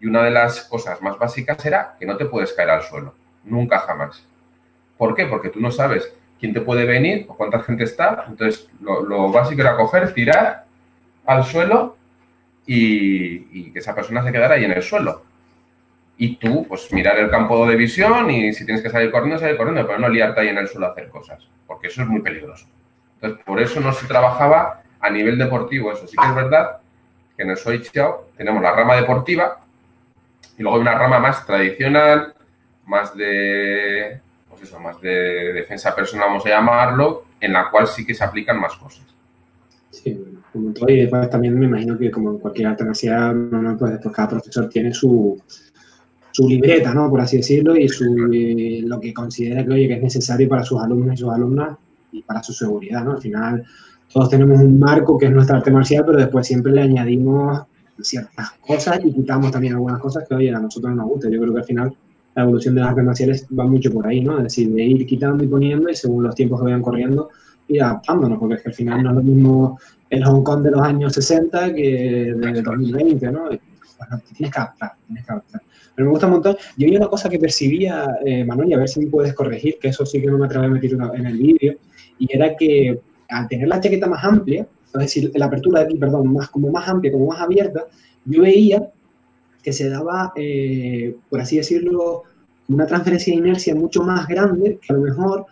[0.00, 3.12] Y una de las cosas más básicas era que no te puedes caer al suelo,
[3.42, 4.24] nunca jamás.
[4.96, 5.26] ¿Por qué?
[5.26, 8.24] Porque tú no sabes quién te puede venir o cuánta gente está.
[8.28, 10.64] Entonces, lo, básico era coger, tirar
[11.24, 11.96] al suelo
[12.66, 15.22] y que esa persona se quedara ahí en el suelo
[16.18, 19.56] y tú, pues mirar el campo de visión y si tienes que salir corriendo, salir
[19.56, 22.22] corriendo, pero no liarte ahí en el suelo a hacer cosas, porque eso es muy
[22.22, 22.66] peligroso.
[23.16, 26.06] Entonces, por eso no se trabajaba a nivel deportivo eso.
[26.06, 26.78] Sí que es verdad
[27.36, 29.60] que en el Soy Chiao tenemos la rama deportiva
[30.56, 32.34] y luego hay una rama más tradicional,
[32.86, 38.06] más de, pues eso, más de defensa personal, vamos a llamarlo, en la cual sí
[38.06, 39.04] que se aplican más cosas.
[39.90, 40.18] Sí,
[40.52, 43.34] como todo, y después también me imagino que como en cualquier alternativa,
[43.78, 45.42] pues después cada profesor tiene su,
[46.36, 47.08] su libreta, ¿no?
[47.08, 50.62] Por así decirlo, y, su, y lo que considera que, oye, que es necesario para
[50.62, 51.78] sus alumnos y sus alumnas
[52.12, 53.12] y para su seguridad, ¿no?
[53.12, 53.64] Al final,
[54.12, 57.62] todos tenemos un marco que es nuestra arte marcial, pero después siempre le añadimos
[58.02, 61.30] ciertas cosas y quitamos también algunas cosas que, oye, a nosotros no nos gusta.
[61.30, 61.96] Yo creo que al final
[62.34, 64.36] la evolución de las artes marciales va mucho por ahí, ¿no?
[64.36, 67.30] Es decir, de ir quitando y poniendo y según los tiempos que vayan corriendo,
[67.68, 69.78] ir adaptándonos, porque es que al final no es lo mismo
[70.10, 73.48] el Hong Kong de los años 60 que de 2020, ¿no?
[74.34, 75.62] Tienes que adaptar, tienes que adaptar.
[75.94, 76.56] Pero me gusta un montón.
[76.76, 79.78] Yo hay una cosa que percibía, eh, Manuel, y a ver si me puedes corregir,
[79.80, 81.74] que eso sí que no me atrevo a meter en el vídeo,
[82.18, 85.96] y era que al tener la chaqueta más amplia, es decir, la apertura de aquí,
[85.96, 87.84] perdón, más, como más amplia, como más abierta,
[88.24, 88.88] yo veía
[89.62, 92.22] que se daba, eh, por así decirlo,
[92.68, 95.46] una transferencia de inercia mucho más grande que a lo mejor,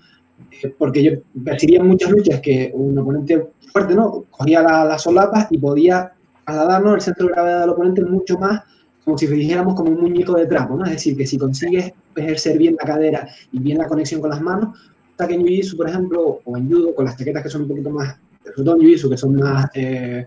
[0.63, 1.13] eh, porque yo
[1.45, 4.25] percibía muchas luchas que un oponente fuerte, ¿no?
[4.31, 6.13] Cogía las la solapas y podía
[6.45, 8.63] trasladarnos el centro de gravedad del oponente mucho más
[9.05, 10.85] como si dijéramos como un muñeco de trapo, ¿no?
[10.85, 14.41] Es decir, que si consigues ejercer bien la cadera y bien la conexión con las
[14.41, 14.79] manos,
[15.11, 17.69] hasta que en Jiu-Jitsu, por ejemplo, o en Judo, con las chaquetas que son un
[17.69, 20.27] poquito más, sobre todo en Jiu-Jitsu, que son más, eh,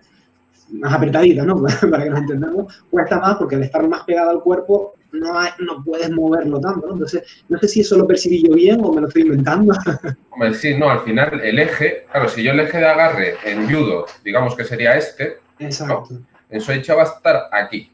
[0.73, 1.63] más apretaditas, ¿no?
[1.91, 5.49] Para que nos entendamos, cuesta más porque al estar más pegado al cuerpo no, hay,
[5.60, 6.93] no puedes moverlo tanto, ¿no?
[6.93, 9.73] Entonces, no sé si eso lo percibí yo bien o me lo estoy inventando.
[10.30, 13.67] Hombre, sí, no, al final el eje, claro, si yo el eje de agarre en
[13.67, 16.08] judo, digamos que sería este, Exacto.
[16.12, 16.26] ¿no?
[16.50, 17.91] en va a estar aquí.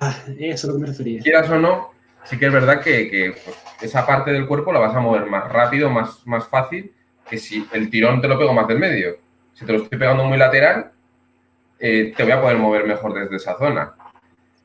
[0.00, 1.20] Ah, eso es lo que me refería.
[1.20, 1.90] Quieras o no,
[2.24, 5.26] sí que es verdad que, que pues, esa parte del cuerpo la vas a mover
[5.26, 6.92] más rápido, más, más fácil,
[7.28, 9.16] que si el tirón te lo pego más del medio.
[9.54, 10.90] Si te lo estoy pegando muy lateral,
[11.78, 13.94] eh, te voy a poder mover mejor desde esa zona.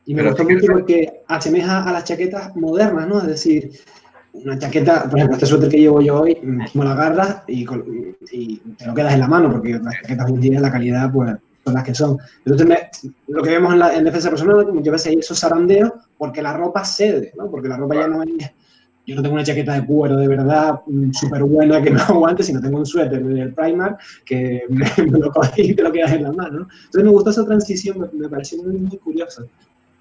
[0.06, 3.20] Y me gustó mucho porque asemeja a las chaquetas modernas, ¿no?
[3.20, 3.72] Es decir,
[4.34, 7.68] una chaqueta, por ejemplo, este suéter que llevo yo hoy, me la agarras y,
[8.32, 11.12] y, te lo quedas en la mano, porque las chaquetas hoy en día la calidad,
[11.12, 12.18] pues, son las que son.
[12.46, 12.90] Entonces, me,
[13.28, 16.54] lo que vemos en, la, en defensa personal, muchas veces hay esos zarandeos porque la
[16.54, 17.50] ropa cede, ¿no?
[17.50, 18.30] Porque la ropa ya no es...
[19.06, 22.44] yo no tengo una chaqueta de cuero de verdad mm, súper buena que no aguante,
[22.44, 26.24] sino tengo un suéter del Primark que me, lo coges y te lo quedas en
[26.24, 26.68] la mano.
[26.86, 29.44] Entonces me gustó esa transición, me, pareció muy, muy curiosa.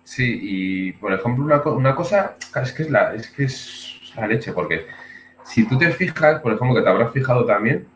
[0.04, 4.26] Sí, y por ejemplo, una, una cosa, es que es, la, es que es la
[4.26, 4.86] leche, porque
[5.44, 7.86] si tú te fijas, por ejemplo, que te habrás fijado también,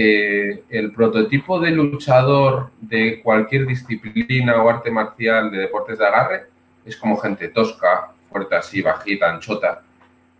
[0.00, 6.46] eh, el prototipo de luchador de cualquier disciplina o arte marcial de deportes de agarre
[6.84, 9.82] es como gente tosca, fuerte así, bajita, anchota.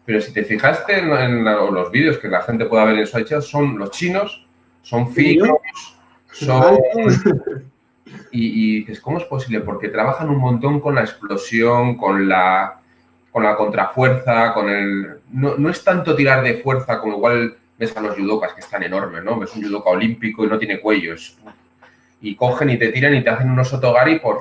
[0.04, 3.76] Pero si te fijaste en, los vídeos que la gente pueda ver en su son
[3.78, 4.46] los chinos,
[4.82, 5.58] son finos,
[6.30, 6.78] son...
[8.30, 9.60] Y, y, dices, ¿cómo es posible?
[9.60, 12.80] Porque trabajan un montón con la explosión, con la,
[13.30, 15.20] con la contrafuerza, con el...
[15.30, 18.82] No, no es tanto tirar de fuerza como igual ves a los judokas que están
[18.82, 19.38] enormes, ¿no?
[19.38, 21.38] Ves un judoka olímpico y no tiene cuellos.
[22.20, 24.40] Y cogen y te tiran y te hacen unos otogari por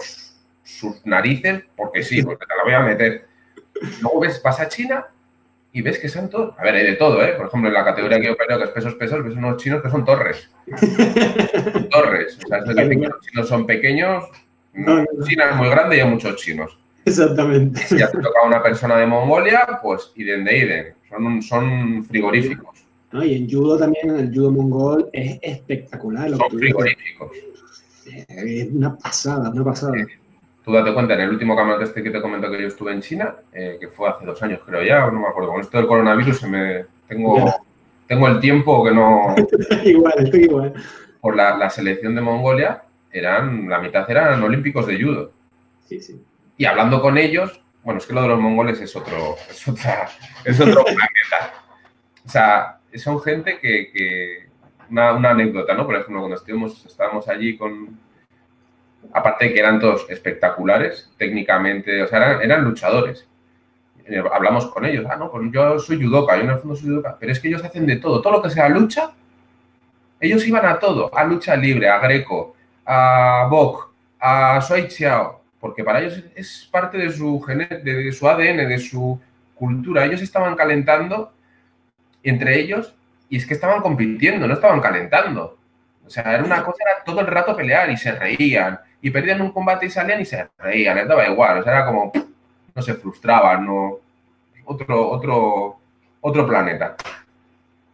[0.63, 3.27] sus narices, porque sí, porque te la voy a meter.
[4.01, 5.05] Luego ves, vas a China
[5.71, 6.57] y ves que son todos.
[6.57, 7.33] A ver, hay de todo, ¿eh?
[7.37, 9.83] Por ejemplo, en la categoría que yo creo que es pesos pesos, ves unos chinos
[9.83, 10.49] que son torres.
[11.91, 12.39] torres.
[12.43, 14.25] O sea, es decir, que los chinos son pequeños.
[14.73, 16.77] China es muy grande y hay muchos chinos.
[17.05, 17.79] Exactamente.
[17.81, 20.93] Si ya te toca una persona de Mongolia, pues iden de iden.
[21.09, 22.86] Son, son frigoríficos.
[23.11, 23.23] ¿No?
[23.23, 26.29] Y en judo también, el judo mongol es espectacular.
[26.29, 27.31] Son frigoríficos.
[28.05, 29.93] Es una pasada, una pasada.
[30.63, 33.01] Tú date cuenta, en el último campeonato este que te comento que yo estuve en
[33.01, 35.87] China, eh, que fue hace dos años creo ya, no me acuerdo, con esto del
[35.87, 36.85] coronavirus se me...
[37.07, 37.53] Tengo,
[38.05, 39.33] tengo el tiempo que no...
[39.85, 40.73] igual, estoy igual.
[41.21, 45.31] Por la, la, selección de Mongolia, eran, la mitad eran olímpicos de judo.
[45.85, 46.21] Sí, sí.
[46.57, 50.09] Y hablando con ellos, bueno, es que lo de los mongoles es otro, es otra,
[50.43, 51.53] es otro planeta.
[52.25, 54.47] O sea, son gente que,
[54.89, 55.85] una, anécdota, ¿no?
[55.85, 57.99] Por ejemplo, cuando estuvimos, estábamos allí con,
[59.13, 63.27] aparte de que eran todos espectaculares técnicamente, o sea, eran, luchadores.
[64.05, 66.89] Eh, hablamos con ellos, ah, no, pues yo soy judoka, yo en el fondo soy
[66.89, 69.11] judoka, pero es que ellos hacen de todo, todo lo que sea lucha,
[70.19, 75.83] ellos iban a todo, a lucha libre, a greco, a bok, a soy chiao, porque
[75.83, 77.45] para ellos es parte de su,
[77.83, 79.19] de su ADN, de su
[79.53, 80.05] cultura.
[80.05, 81.33] Ellos estaban calentando
[82.23, 82.95] entre ellos
[83.29, 85.57] y es que estaban compitiendo, no estaban calentando.
[86.05, 88.79] O sea, era una cosa, era todo el rato pelear y se reían.
[89.01, 91.59] Y perdían un combate y salían y se reían, les daba igual.
[91.59, 92.11] O sea, era como,
[92.73, 93.99] no se frustraban, no.
[94.65, 95.79] Otro, otro,
[96.21, 96.95] otro planeta.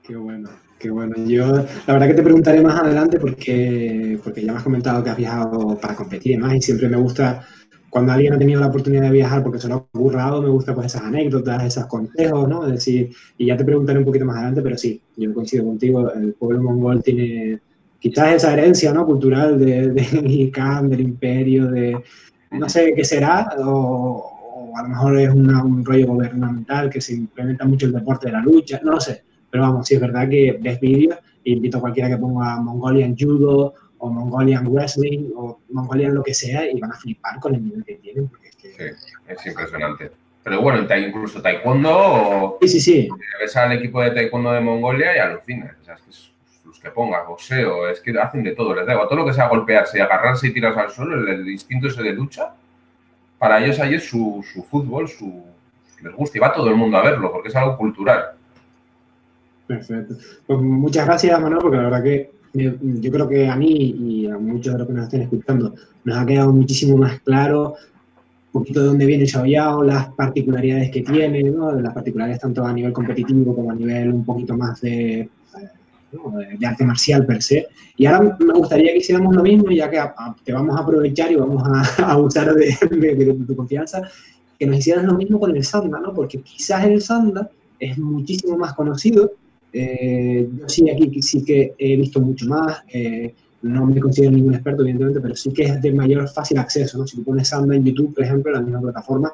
[0.03, 1.15] Qué bueno, qué bueno.
[1.25, 1.45] Yo,
[1.87, 5.17] la verdad que te preguntaré más adelante porque, porque ya me has comentado que has
[5.17, 7.47] viajado para competir y más, y siempre me gusta
[7.93, 10.73] cuando alguien ha tenido la oportunidad de viajar porque se lo ha currado, me gusta
[10.73, 12.65] pues esas anécdotas, esos consejos, ¿no?
[12.65, 16.11] Es decir, y ya te preguntaré un poquito más adelante, pero sí, yo coincido contigo,
[16.11, 17.59] el pueblo mongol tiene
[17.99, 19.05] quizás esa herencia, ¿no?
[19.05, 21.95] Cultural de, de Khan, del imperio, de
[22.49, 27.63] no sé qué será, o, a lo mejor es un rollo gubernamental que se implementa
[27.63, 30.57] mucho el deporte de la lucha, no lo sé, pero vamos, sí es verdad que
[30.59, 36.23] ves vídeos, invito a cualquiera que ponga Mongolian Judo o Mongolian Wrestling o Mongolian lo
[36.23, 38.27] que sea y van a flipar con el nivel que tienen.
[38.27, 38.69] Porque es, que...
[38.69, 40.11] sí, es impresionante.
[40.43, 43.09] Pero bueno, incluso taekwondo, sí, sí, sí.
[43.39, 45.77] ves al equipo de taekwondo de Mongolia y alucinas.
[45.81, 48.91] O sea, es que los que pongas, boxeo, es que hacen de todo, les da
[48.91, 49.07] igual.
[49.07, 52.11] Todo lo que sea golpearse y agarrarse y tirarse al suelo, el, instinto ese de
[52.11, 52.53] lucha,
[53.39, 55.45] para ellos ahí es su, su fútbol, su,
[56.01, 58.31] les gusta y va todo el mundo a verlo porque es algo cultural.
[59.65, 60.15] Perfecto.
[60.45, 64.37] Pues muchas gracias, Manuel, porque la verdad que yo, creo que a mí y a
[64.37, 67.75] muchos de los que nos estén escuchando nos ha quedado muchísimo más claro
[68.53, 71.71] un poquito de dónde viene Xiaoyao, las particularidades que tiene, ¿no?
[71.71, 75.27] las particularidades tanto a nivel competitivo como a nivel un poquito más de,
[76.59, 77.67] de, arte marcial per se.
[77.97, 79.99] Y ahora me gustaría que hiciéramos lo mismo, ya que
[80.43, 84.03] te vamos a aprovechar y vamos a, a usar de, de, tu confianza,
[84.59, 86.13] que nos hicieras lo mismo con el Sanda, ¿no?
[86.13, 89.31] porque quizás el Sanda es muchísimo más conocido,
[89.73, 93.33] eh, yo sí aquí sí que he visto mucho más, eh,
[93.63, 97.07] no me considero ningún experto evidentemente, pero sí que es de mayor fácil acceso, ¿no?
[97.07, 99.31] Si tú pones Samba en YouTube, por ejemplo, en la misma plataforma,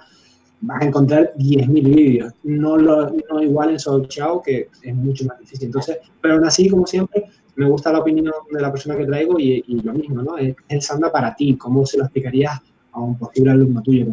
[0.62, 5.39] vas a encontrar 10.000 vídeos, no, lo, no igual en Chao, que es mucho más
[5.39, 5.67] difícil.
[5.67, 7.25] Entonces, pero aún así, como siempre,
[7.56, 10.38] me gusta la opinión de la persona que traigo y, lo mismo, ¿no?
[10.38, 12.60] Es el Samba para ti, ¿cómo se lo explicarías
[12.91, 14.06] a un posible alumno tuyo?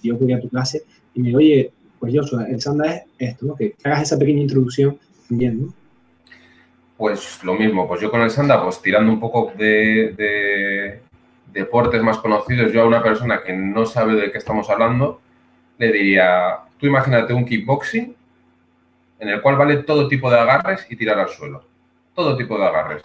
[0.00, 0.82] Si yo voy a tu clase
[1.14, 3.54] y me digo, oye, pues yo, el Sanda es esto, ¿no?
[3.54, 4.98] Que hagas esa pequeña introducción
[6.96, 11.00] Pues lo mismo, pues yo con el Sanda, pues tirando un poco de,
[11.52, 15.20] deportes más conocidos, yo a una persona que no sabe de qué estamos hablando,
[15.78, 18.14] le diría, tú imagínate un kickboxing
[19.18, 21.64] en el cual vale todo tipo de agarres y tirar al suelo.
[22.14, 23.02] Todo tipo de agarres.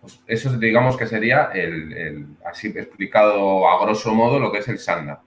[0.00, 4.78] Pues eso digamos que sería el, así explicado a grosso modo lo que es el
[4.78, 5.20] sanda.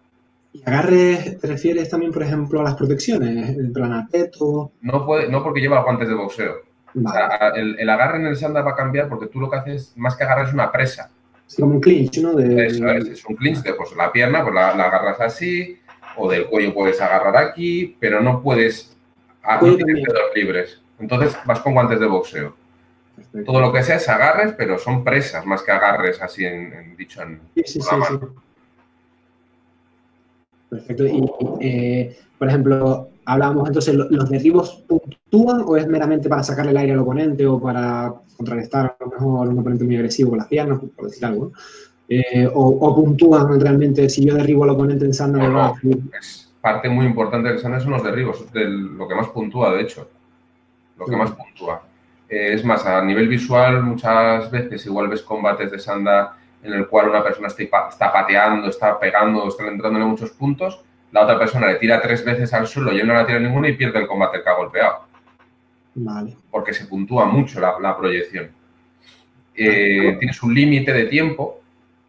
[0.54, 3.58] ¿Y agarres te refieres también, por ejemplo, a las protecciones?
[3.58, 4.72] ¿El planapeto?
[4.82, 6.56] No, puede, no porque lleva guantes de boxeo.
[6.94, 9.94] O sea, el, agarre en el sanda va a cambiar porque tú lo que haces,
[9.96, 11.10] más que agarrar, es una presa.
[11.48, 12.34] Es como un clinch, ¿no?
[12.34, 12.66] De...
[12.66, 15.80] Eso es, es un clinch de pues, la pierna, pues la, agarras así,
[16.18, 18.98] o del cuello puedes agarrar aquí, pero no puedes,
[19.62, 20.82] no tienes dedos libres.
[21.00, 22.56] Entonces vas con guantes de boxeo.
[23.46, 27.22] Todo lo que sea es agarres, pero son presas más que agarres así en, dicho
[27.22, 27.96] en sí, sí, sí,
[30.72, 31.06] Perfecto.
[31.06, 31.30] Y,
[31.60, 36.94] eh, por ejemplo, hablábamos entonces, ¿los derribos puntúan o es meramente para sacarle el aire
[36.94, 40.80] al oponente o para contrarrestar a lo mejor un oponente muy agresivo con las piernas,
[40.96, 41.52] por decir algo?
[42.08, 45.46] Eh, o, puntúan realmente si yo derribo al oponente en sanda?
[45.46, 45.76] No,
[46.18, 50.08] es parte muy importante del sanda son los derribos, lo que más puntúa, de hecho.
[50.98, 51.84] Lo que más puntúa.
[52.30, 56.88] Eh, es más, a nivel visual, muchas veces igual ves combates de sanda en el
[56.88, 61.76] cual una persona está, pateando, está pegando, está entrándole muchos puntos, la otra persona le
[61.76, 64.42] tira tres veces al suelo y él no la tira ninguna y pierde el combate
[64.42, 65.06] que ha golpeado.
[65.96, 66.38] Vale.
[66.50, 68.52] Porque se puntúa mucho la, proyección.
[69.54, 71.60] Eh, tienes un límite de tiempo,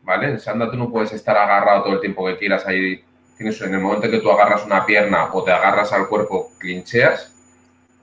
[0.04, 0.28] ¿vale?
[0.28, 3.02] En Sanda tú no puedes estar agarrado todo el tiempo que quieras ahí.
[3.36, 7.34] Tienes, en el momento que tú agarras una pierna o te agarras al cuerpo, clincheas,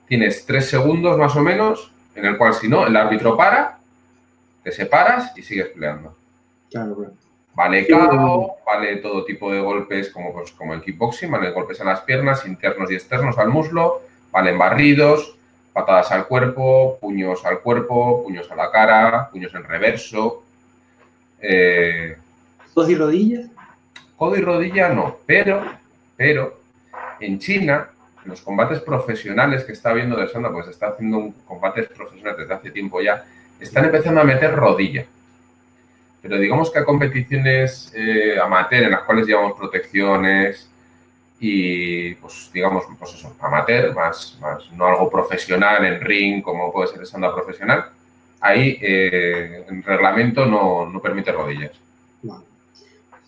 [0.06, 3.78] tienes tres segundos más o menos, en el cual si no, el árbitro para,
[4.62, 6.19] te separas y sigues peleando.
[7.54, 11.84] Vale KO, vale todo tipo de golpes como, pues, como el kickboxing, vale golpes a
[11.84, 15.36] las piernas, internos y externos al muslo, valen barridos,
[15.72, 20.44] patadas al cuerpo, puños al cuerpo, puños a la cara, puños en reverso.
[21.40, 22.16] Eh,
[22.72, 23.40] ¿Codo y rodilla?
[24.16, 25.62] Codo y rodilla no, pero,
[26.16, 26.60] pero
[27.18, 27.88] en China,
[28.24, 32.54] en los combates profesionales que está viendo de Sanda, pues está haciendo combates profesionales desde
[32.54, 33.24] hace tiempo ya,
[33.58, 35.04] están empezando a meter rodilla
[36.22, 40.68] pero digamos que a competiciones eh, amateur en las cuales llevamos protecciones
[41.38, 46.88] y, pues, digamos, pues eso, amateur, más, más no algo profesional en ring como puede
[46.88, 47.86] ser el profesional,
[48.40, 51.72] ahí eh, el reglamento no, no permite rodillas.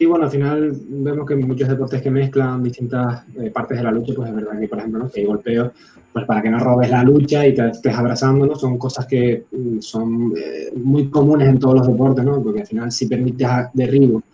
[0.03, 3.93] Sí, bueno, al final vemos que muchos deportes que mezclan distintas eh, partes de la
[3.93, 5.09] lucha, pues es verdad que, por ejemplo, ¿no?
[5.09, 5.71] que hay golpeos,
[6.13, 8.57] pues para que no robes la lucha y te estés abrazando, ¿no?
[8.57, 12.43] Son cosas que mm, son eh, muy comunes en todos los deportes, ¿no?
[12.43, 14.25] Porque al final si permites derribo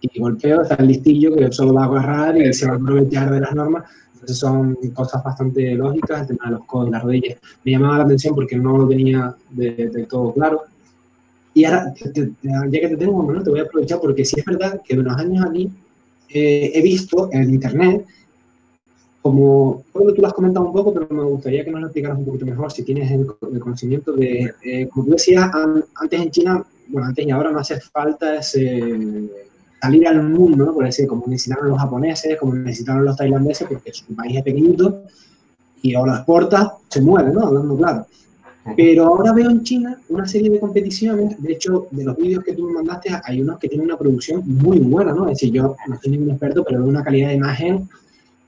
[0.00, 3.30] y golpeo, está el listillo que solo va a agarrar y se va a aprovechar
[3.30, 3.84] de las normas.
[4.14, 7.38] Entonces son cosas bastante lógicas, el tema de los codos y las rodillas.
[7.66, 10.62] Me llamaba la atención porque no lo tenía del de todo claro.
[11.54, 14.80] Y ahora, ya que te tengo, bueno, te voy a aprovechar porque sí es verdad
[14.84, 15.70] que de unos años aquí
[16.28, 18.06] eh, he visto en internet,
[19.22, 22.18] como, bueno, tú lo has comentado un poco, pero me gustaría que nos lo explicaras
[22.18, 23.26] un poquito mejor, si tienes el,
[23.58, 25.50] conocimiento de, eh, como tú decías,
[25.96, 29.28] antes en China, bueno, antes y ahora no hace falta ese,
[29.80, 30.74] salir al mundo, ¿no?
[30.74, 35.02] Por decir, como necesitaron los japoneses, como necesitaron los tailandeses, porque su país es pequeñito
[35.82, 37.46] y ahora las puertas se mueven, ¿no?
[37.46, 38.06] Hablando claro.
[38.76, 42.52] Pero ahora veo en China una serie de competiciones, de hecho, de los vídeos que
[42.52, 45.26] tú me mandaste, hay unos que tienen una producción muy buena, ¿no?
[45.28, 47.88] Es decir, yo no soy ningún experto, pero veo una calidad de imagen,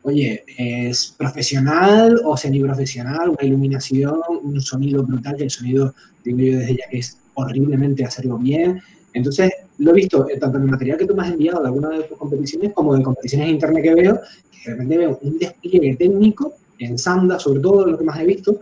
[0.03, 5.95] oye, es profesional o semiprofesional, una iluminación, un sonido brutal, que el sonido,
[6.25, 8.81] digo yo desde ya que es horriblemente hacerlo bien.
[9.13, 11.69] Entonces, lo he visto eh, tanto en el material que tú me has enviado de
[11.69, 14.21] alguna de tus competiciones como en competiciones internet que veo,
[14.53, 18.27] que de repente veo un despliegue técnico en Sanda, sobre todo, lo que más he
[18.27, 18.61] visto,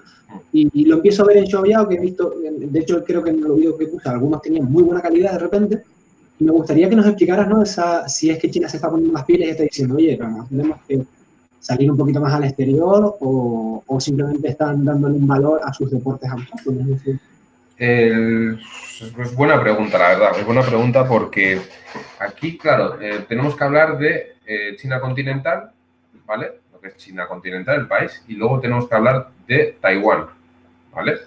[0.52, 3.40] y, lo empiezo a ver en Showyao, que he visto, de hecho creo que en
[3.42, 5.82] los vídeos que puse algunos tenían muy buena calidad de repente,
[6.38, 7.62] y me gustaría que nos explicaras, ¿no?
[7.62, 10.48] Esa, si es que China se está poniendo más pieles y está diciendo, oye, vamos,
[10.48, 11.02] tenemos que
[11.60, 15.90] salir un poquito más al exterior o, o simplemente están dándole un valor a sus
[15.90, 17.00] deportes autóctonos.
[17.76, 21.60] es buena pregunta, la verdad, es buena pregunta porque
[22.20, 25.72] aquí, claro, eh, tenemos que hablar de eh, China continental,
[26.24, 26.52] ¿vale?
[26.80, 30.26] Que es China continental, el país, y luego tenemos que hablar de Taiwán,
[30.94, 31.18] ¿vale?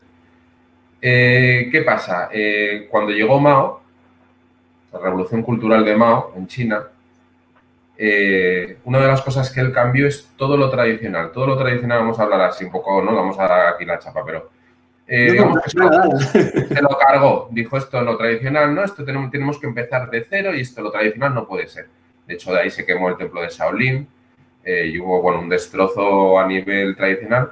[1.01, 2.29] Eh, ¿Qué pasa?
[2.31, 3.81] Eh, cuando llegó Mao,
[4.93, 6.83] la revolución cultural de Mao en China,
[7.97, 11.31] eh, una de las cosas que él cambió es todo lo tradicional.
[11.31, 13.99] Todo lo tradicional, vamos a hablar así un poco, no vamos a dar aquí la
[13.99, 14.49] chapa, pero
[15.07, 17.47] digamos que se lo cargó.
[17.51, 20.91] Dijo esto lo tradicional, no, esto tenemos, tenemos que empezar de cero y esto lo
[20.91, 21.87] tradicional no puede ser.
[22.27, 24.07] De hecho, de ahí se quemó el templo de Shaolin,
[24.63, 27.51] eh, y hubo bueno, un destrozo a nivel tradicional.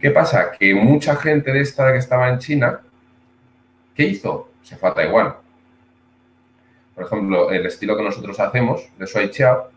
[0.00, 0.52] ¿Qué pasa?
[0.52, 2.80] Que mucha gente de esta que estaba en China,
[3.94, 4.50] ¿qué hizo?
[4.62, 5.34] Se fue a Taiwán.
[6.94, 9.70] Por ejemplo, el estilo que nosotros hacemos de Shui Chiao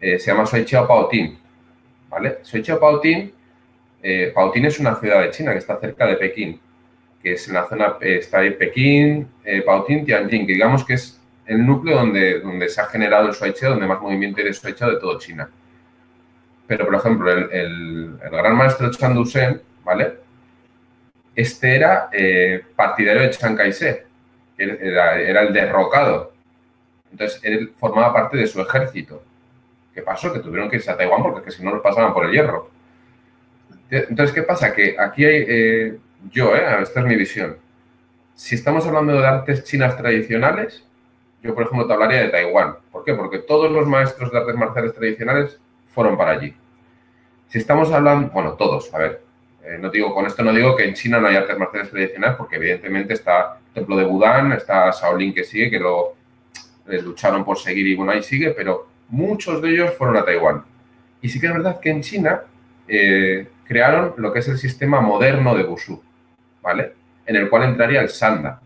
[0.00, 1.38] eh, se llama Shui Chiao Paotín.
[2.08, 2.38] ¿Vale?
[2.44, 3.32] Shui Chiao Paotín,
[4.02, 6.60] eh, es una ciudad de China que está cerca de Pekín,
[7.22, 9.28] que es en la zona, está ahí Pekín,
[9.66, 13.70] Paotín, Tianjin, que digamos que es el núcleo donde, donde se ha generado el Shuaichao,
[13.70, 15.50] donde más movimiento de Shuaichao de todo China.
[16.68, 20.18] Pero, por ejemplo, el, gran maestro Chan Dusen, ¿vale?
[21.34, 24.06] Este era eh, partidario de Chiang Kai-shek,
[24.58, 26.32] era el derrocado.
[27.10, 29.22] Entonces, él formaba parte de su ejército.
[29.94, 30.32] ¿Qué pasó?
[30.32, 32.70] Que tuvieron que irse a Taiwán porque si no los pasaban por el hierro.
[33.90, 34.72] Entonces, ¿qué pasa?
[34.72, 35.98] Que aquí hay, eh,
[36.30, 37.56] yo, eh, esta es mi visión.
[38.34, 40.84] Si estamos hablando de artes chinas tradicionales,
[41.42, 42.76] yo, por ejemplo, te hablaría de Taiwán.
[42.92, 43.14] ¿Por qué?
[43.14, 45.58] Porque todos los maestros de artes marciales tradicionales
[45.98, 46.54] fueron para allí.
[47.48, 49.20] Si estamos hablando, bueno, todos, a ver,
[49.64, 52.36] eh, no digo, con esto no digo que en China no hay artes marciales tradicionales,
[52.36, 56.14] porque evidentemente está el templo de Budán, está Shaolin que sigue, que lo
[57.02, 60.62] lucharon por seguir y bueno, ahí sigue, pero muchos de ellos fueron a Taiwán.
[61.20, 62.42] Y sí que es verdad que en China
[62.86, 66.00] eh, crearon lo que es el sistema moderno de Wushu,
[66.62, 66.92] ¿vale?
[67.26, 68.60] En el cual entraría el Sanda.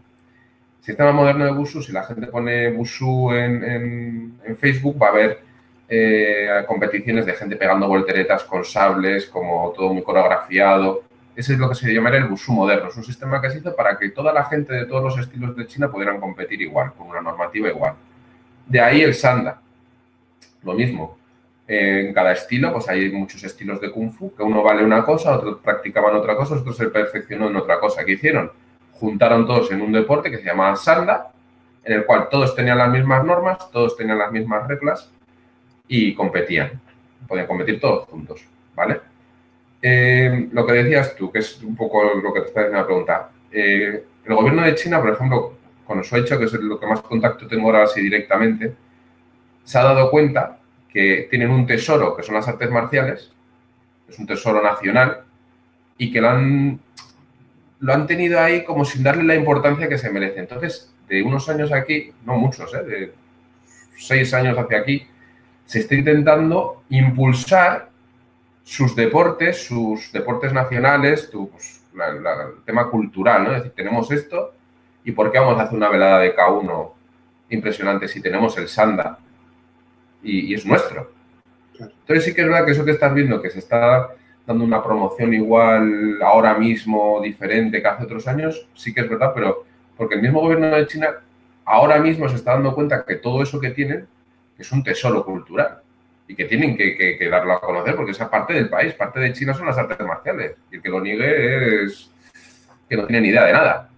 [0.83, 5.52] Sistema moderno de Wushu, si la gente pone Wushu en, Facebook, va a haber
[5.95, 11.03] eh, competiciones de gente pegando volteretas con sables, como todo muy coreografiado.
[11.37, 12.89] Ese es lo que se llamaría el Wushu moderno.
[12.89, 15.55] Es un sistema que se hizo para que toda la gente de todos los estilos
[15.55, 17.93] de China pudieran competir igual, con una normativa igual.
[18.67, 19.61] De ahí el Sanda.
[20.63, 21.19] Lo mismo,
[21.67, 25.33] en cada estilo, pues hay muchos estilos de Kung Fu, que uno vale una cosa,
[25.37, 28.03] otros practicaban otra cosa, otros se perfeccionó en otra cosa.
[28.03, 28.51] ¿Qué hicieron?
[28.93, 31.33] Juntaron todos en un deporte que se llamaba Sanda,
[31.85, 35.13] en el cual todos tenían las mismas normas, todos tenían las mismas reglas
[35.95, 36.81] y competían.
[37.29, 38.43] Podían competir todos juntos,
[38.75, 38.99] ¿vale?
[39.83, 42.87] Eh, lo que decías tú, que es un poco lo que te está diciendo la
[42.87, 43.31] pregunta.
[43.51, 47.03] Eh, el gobierno de China, por ejemplo, con eso hecho, que es lo que más
[47.03, 48.75] contacto tengo ahora así directamente,
[49.65, 53.31] se ha dado cuenta que tienen un tesoro, que son las artes marciales,
[54.09, 55.25] es un tesoro nacional,
[55.99, 56.81] y que lo han,
[57.81, 60.41] lo han tenido ahí como sin darle la importancia que se merece.
[60.41, 62.83] Entonces, de unos años aquí, no muchos, ¿eh?
[62.83, 63.15] de
[63.99, 65.07] seis años hacia aquí,
[65.67, 67.91] se está intentando impulsar
[68.63, 73.51] sus deportes, sus deportes nacionales, pues, el tema cultural, ¿no?
[73.51, 74.53] Es decir, tenemos esto,
[75.05, 76.93] ¿y por qué vamos a hacer una velada de K1
[77.51, 79.19] impresionante si tenemos el Sanda?
[80.23, 81.11] y, es nuestro.
[81.79, 84.11] Entonces sí que es verdad que eso que estás viendo, que se está
[84.47, 89.33] dando una promoción igual ahora mismo, diferente que hace otros años, sí que es verdad,
[89.35, 89.65] pero
[89.97, 91.09] porque el mismo gobierno de China
[91.65, 94.07] ahora mismo se está dando cuenta que todo eso que tienen
[94.59, 95.79] es un tesoro cultural
[96.29, 99.55] y que tienen que, darlo a conocer porque esa parte del país, parte de China
[99.55, 102.11] son las artes marciales y el que lo niegue es
[102.89, 103.89] que no tiene ni idea de nada.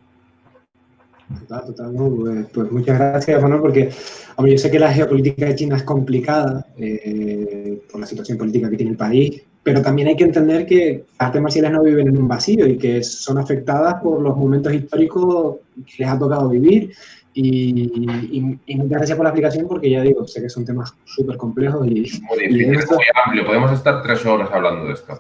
[1.41, 1.93] Total, total.
[1.95, 6.67] Pues, pues, muchas gracias, Manuel, porque yo sé que la geopolítica de China es complicada
[6.77, 11.05] eh, por la situación política que tiene el país, pero también hay que entender que
[11.19, 14.73] las artes marciales no viven en un vacío y que son afectadas por los momentos
[14.73, 16.93] históricos que les ha tocado vivir.
[17.37, 21.85] Y, muchas gracias por la explicación porque ya digo, sé que son temas súper complejos
[21.87, 21.91] y...
[21.91, 25.19] Muy difícil, muy amplio, podemos estar tres horas hablando de esto.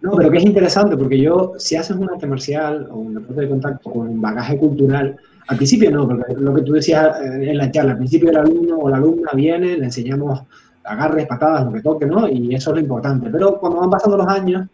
[0.00, 3.42] No, pero que es interesante porque yo, si haces un arte marcial o un deporte
[3.42, 5.16] de contacto con un bagaje cultural,
[5.46, 8.38] al principio no, porque lo que tú decías eh, en la charla, al principio el
[8.38, 10.42] alumno o la alumna viene, le enseñamos
[10.84, 12.28] agarres, patadas, lo que toque, ¿no?
[12.28, 13.28] Y eso es lo importante.
[13.30, 14.66] Pero cuando van pasando los años,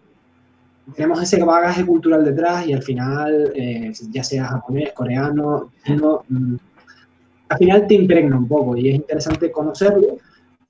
[0.94, 6.56] tenemos ese bagaje cultural detrás y al final, eh, ya sea japonés, coreano, chino, mm,
[7.50, 10.18] al final te impregna un poco y es interesante conocerlo,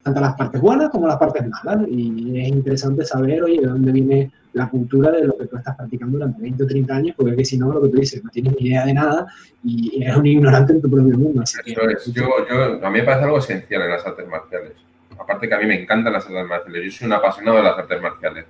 [0.02, 1.86] tanto las partes buenas como las partes malas.
[1.88, 5.76] Y es interesante saber, oye, de dónde viene la cultura de lo que tú estás
[5.76, 8.24] practicando durante 20 o 30 años, porque es que si no, lo que tú dices,
[8.24, 9.26] no tienes ni idea de nada
[9.62, 11.42] y eres un ignorante en tu propio mundo.
[11.42, 12.12] Eso es.
[12.12, 14.72] Yo, yo, a mí me parece algo esencial en las artes marciales.
[15.18, 16.84] Aparte que a mí me encantan las artes marciales.
[16.84, 18.46] Yo soy un apasionado de las artes marciales.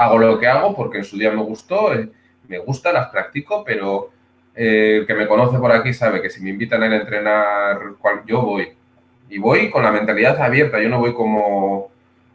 [0.00, 2.10] Hago lo que hago porque en su día me gustó, eh,
[2.48, 4.10] me gusta, las practico, pero
[4.54, 7.78] eh, el que me conoce por aquí sabe que si me invitan a entrenar,
[8.26, 8.72] yo voy.
[9.28, 10.80] Y voy con la mentalidad abierta.
[10.80, 11.90] Yo no voy como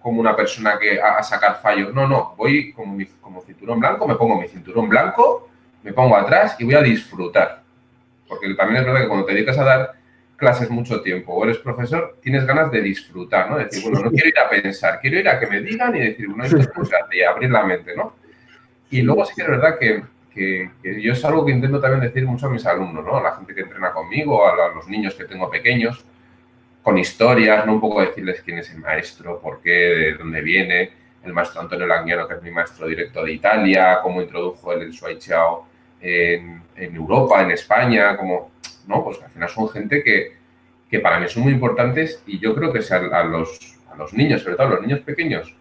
[0.06, 1.92] como una persona que a, sacar fallos.
[1.92, 5.50] No, no, voy como, mi, como cinturón blanco, me pongo mi cinturón blanco,
[5.82, 7.64] me pongo atrás y voy a disfrutar.
[8.28, 9.94] Porque también es verdad que cuando te dedicas a dar
[10.36, 13.58] clases mucho tiempo o eres profesor, tienes ganas de disfrutar, ¿no?
[13.58, 16.28] Decir, bueno, no quiero ir a pensar, quiero ir a que me digan y decir,
[16.28, 18.16] bueno, esto es y abrir la mente, ¿no?
[18.90, 20.70] Y luego sí que es verdad que, que,
[21.02, 23.18] yo es algo que intento también decir mucho a mis alumnos, ¿no?
[23.18, 26.06] A la gente que entrena conmigo, a los niños que tengo pequeños,
[26.84, 27.74] con historias, ¿no?
[27.74, 30.92] Un poco decirles quién es el maestro, por qué, de dónde viene,
[31.24, 34.94] el maestro Antonio Languiano, que es mi maestro directo de Italia, cómo introdujo el, el
[36.02, 38.52] en, Europa, en España, como,
[38.88, 39.04] ¿no?
[39.04, 40.34] Pues al final son gente que,
[40.90, 44.42] que para mí son muy importantes y yo creo que a, los, a los niños,
[44.42, 45.56] sobre todo a los niños pequeños,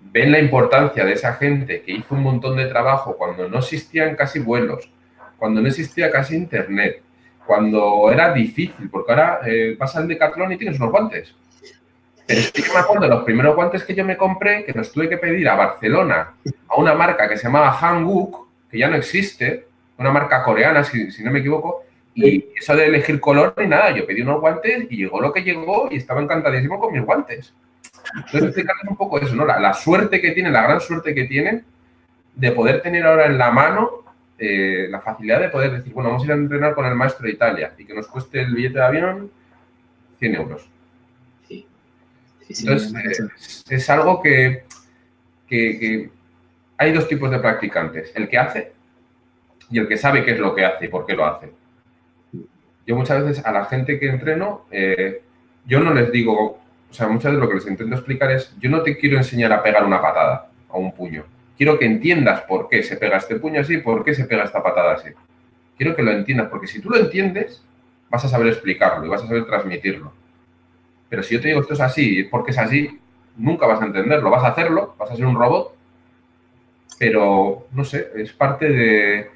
[0.00, 4.14] ven la importancia de esa gente que hizo un montón de trabajo cuando no existían
[4.16, 4.90] casi vuelos,
[5.38, 7.02] cuando no existía casi internet,
[7.46, 11.34] cuando era difícil, porque ahora eh, vas al Decathlon y tienes unos guantes.
[12.26, 14.72] Pero es que yo me acuerdo de los primeros guantes que yo me compré, que
[14.72, 16.34] los tuve que pedir a Barcelona,
[16.68, 18.43] a una marca que se llamaba Hanguk,
[18.74, 19.68] que ya no existe,
[19.98, 24.04] una marca coreana, si, no me equivoco, y eso de elegir color ni nada, yo
[24.04, 27.54] pedí unos guantes y llegó lo que llegó y estaba encantadísimo con mis guantes.
[28.16, 29.46] Entonces, explicarles un poco eso, ¿no?
[29.46, 31.62] La, la, suerte que tiene, la gran suerte que tiene
[32.34, 34.02] de poder tener ahora en la mano
[34.36, 37.26] eh, la facilidad de poder decir, bueno, vamos a ir a entrenar con el maestro
[37.26, 39.30] de Italia y que nos cueste el billete de avión
[40.18, 40.68] 100 euros.
[41.46, 41.64] Sí.
[42.48, 44.64] Entonces, es, algo que,
[45.46, 46.10] que,
[46.76, 48.72] hay dos tipos de practicantes, el que hace
[49.70, 51.50] y el que sabe qué es lo que hace y por qué lo hace.
[52.86, 55.22] Yo muchas veces a la gente que entreno, eh,
[55.64, 56.58] yo no les digo,
[56.90, 59.52] o sea, muchas veces lo que les intento explicar es, yo no te quiero enseñar
[59.52, 61.24] a pegar una patada a un puño
[61.56, 64.62] quiero que entiendas por qué se pega este puño así, por qué se pega esta
[64.62, 65.10] patada así.
[65.76, 67.62] Quiero que lo entiendas, porque si tú lo entiendes,
[68.10, 70.12] vas a saber explicarlo y vas a saber transmitirlo.
[71.08, 73.00] Pero si yo te digo esto es así, es porque es así,
[73.36, 74.30] nunca vas a entenderlo.
[74.30, 75.73] Vas a hacerlo, vas a ser un robot,
[76.98, 79.26] pero no sé, es parte de,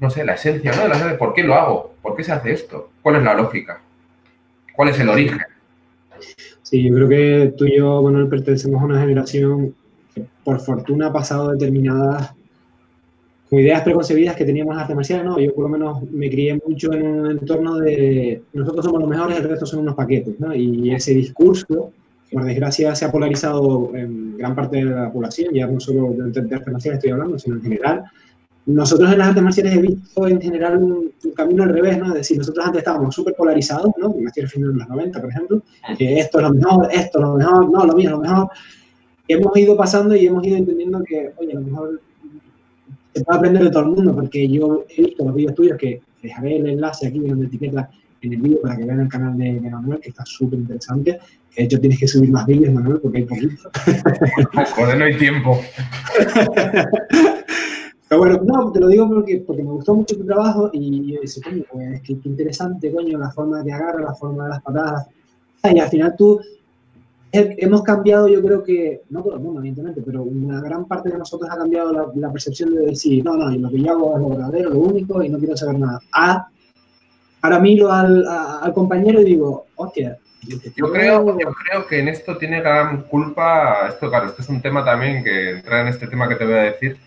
[0.00, 0.82] no sé, la esencia, ¿no?
[0.82, 1.94] De la ¿por qué lo hago?
[2.02, 2.90] ¿Por qué se hace esto?
[3.02, 3.80] ¿Cuál es la lógica?
[4.74, 5.38] ¿Cuál es el origen?
[6.62, 9.74] Sí, yo creo que tú y yo, bueno, pertenecemos a una generación
[10.44, 12.34] por fortuna ha pasado determinadas
[13.50, 15.38] ideas preconcebidas que teníamos en artes marciales, ¿no?
[15.38, 19.38] Yo por lo menos me crié mucho en un entorno de nosotros somos los mejores,
[19.38, 20.54] el resto son unos paquetes, ¿no?
[20.54, 21.92] Y ese discurso,
[22.30, 26.38] por desgracia, se ha polarizado en gran parte de la población, ya no solo de,
[26.38, 28.04] artes marciales estoy hablando, sino en general.
[28.66, 32.08] Nosotros en las artes marciales he visto en general un, camino al revés, ¿no?
[32.08, 34.10] Es decir, nosotros antes estábamos súper polarizados, ¿no?
[34.10, 35.62] Me estoy refiriendo en los 90, por ejemplo,
[35.98, 38.50] que esto es lo mejor, esto es lo mejor, no, lo mío es lo mejor
[39.32, 42.00] hemos ido pasando y hemos ido entendiendo que, oye, a lo mejor
[43.14, 46.00] se puede aprender de todo el mundo, porque yo he visto los vídeos tuyos que
[46.22, 47.90] dejaré el enlace aquí en la etiqueta
[48.22, 51.18] en el vídeo para que vean el canal de, Manuel, que está súper interesante.
[51.56, 53.70] De hecho, tienes que subir más vídeos, Manuel, porque hay poquito.
[54.76, 55.58] Joder, no hay tiempo.
[58.08, 61.20] Pero bueno, no, te lo digo porque, porque me gustó mucho tu trabajo y yo
[61.20, 65.06] dije, coño, pues qué, interesante, coño, la forma de agarrar, la forma de las patadas.
[65.62, 66.40] Y al final tú
[67.32, 71.18] hemos cambiado, yo creo que, no todo el mundo, evidentemente, pero una gran parte de
[71.18, 74.28] nosotros ha cambiado la, percepción de decir, no, no, lo que yo hago es lo
[74.30, 76.00] verdadero, lo único, y no quiero saber nada.
[76.12, 76.48] A,
[77.42, 80.18] ahora miro al, al compañero y digo, hostia.
[80.42, 84.62] Yo creo, yo creo que en esto tiene gran culpa, esto claro, esto es un
[84.62, 86.98] tema también que entra en este tema que te voy a decir,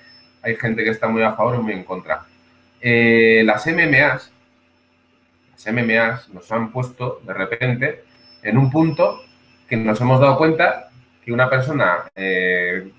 [0.44, 2.26] hay gente que está muy a favor y muy en contra.
[2.80, 4.32] Eh, las MMAs,
[5.52, 8.04] las MMAs nos han puesto de repente
[8.44, 9.22] en un punto
[9.68, 10.90] que nos hemos dado cuenta
[11.24, 12.92] que una persona, eh,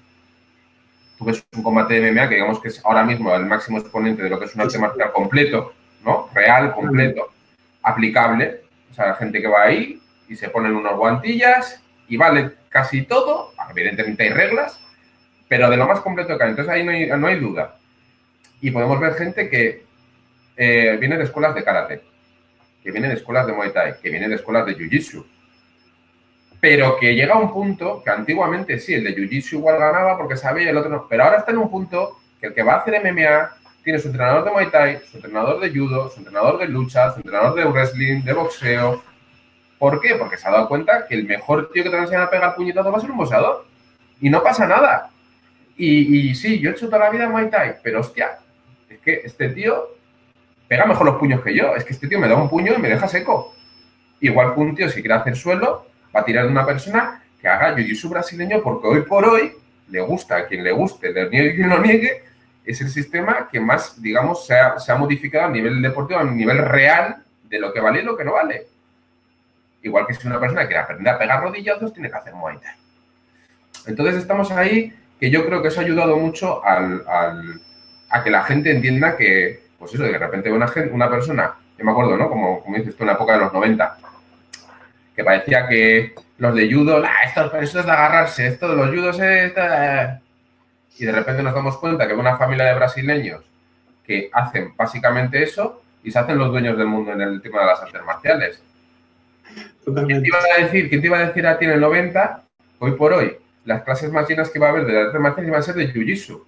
[1.16, 4.22] tú ves un combate de MMA que digamos que es ahora mismo el máximo exponente
[4.22, 5.74] de lo que es un arte marcial completo,
[6.04, 6.28] ¿no?
[6.34, 7.32] Real, completo,
[7.82, 8.62] aplicable.
[8.90, 13.02] O sea, la gente que va ahí y se ponen unos guantillas y vale casi
[13.02, 14.80] todo, evidentemente hay reglas,
[15.48, 16.50] pero de lo más completo que hay.
[16.50, 17.76] Entonces ahí no hay, no hay duda.
[18.60, 19.84] Y podemos ver gente que
[20.56, 22.02] eh, viene de escuelas de karate,
[22.82, 25.24] que viene de escuelas de Muay Thai, que viene de escuelas de Jiu-Jitsu,
[26.60, 30.36] pero que llega a un punto que antiguamente sí, el de Jiu-Jitsu igual ganaba porque
[30.36, 32.76] sabía el otro no, pero ahora está en un punto que el que va a
[32.78, 33.50] hacer MMA
[33.84, 37.20] tiene su entrenador de Muay Thai, su entrenador de Judo, su entrenador de lucha, su
[37.20, 39.02] entrenador de wrestling, de boxeo.
[39.78, 40.14] ¿Por qué?
[40.14, 42.30] Porque se ha dado cuenta que el mejor tío que te va a enseñar a
[42.30, 43.66] pegar puñetazo va a ser un boxeador.
[44.22, 45.10] Y no pasa nada.
[45.76, 48.38] Y, sí, yo he hecho toda la vida Muay Thai, pero hostia,
[48.88, 49.88] es que este tío
[50.66, 51.76] pega mejor los puños que yo.
[51.76, 53.54] Es que este tío me da un puño y me deja seco.
[54.20, 57.48] Igual que un tío si quiere hacer suelo, va a tirar de una persona que
[57.48, 59.52] haga jiu-jitsu brasileño porque hoy por hoy
[59.90, 62.24] le gusta a quien le guste, le niegue quien lo niegue,
[62.64, 67.22] es el sistema que más, digamos, se ha, modificado a nivel deportivo, a nivel real
[67.44, 68.66] de lo que vale y lo que no vale.
[69.82, 72.74] Igual que si una persona quiere aprender a pegar rodillazos, tiene que hacer Muay Thai.
[73.86, 78.70] Entonces estamos ahí, que yo creo que eso ha ayudado mucho a que la gente
[78.70, 82.30] entienda que, pues eso, de repente una, una persona, yo me acuerdo, ¿no?
[82.30, 83.98] Como, como dices tú, en la época de los 90,
[85.14, 89.52] que parecía que los de judo, esto, es de agarrarse, esto de los judos es...
[90.98, 93.42] Y de repente nos damos cuenta que hay una familia de brasileños
[94.06, 97.66] que hacen básicamente eso y se hacen los dueños del mundo en el tema de
[97.66, 98.62] las artes marciales.
[99.84, 102.42] ¿Quién te iba a decir, quién te iba a decir a ti en el 90,
[102.78, 105.50] hoy por hoy, las clases más llenas que va a haber de las artes marciales
[105.50, 106.42] van a ser de jiu-jitsu?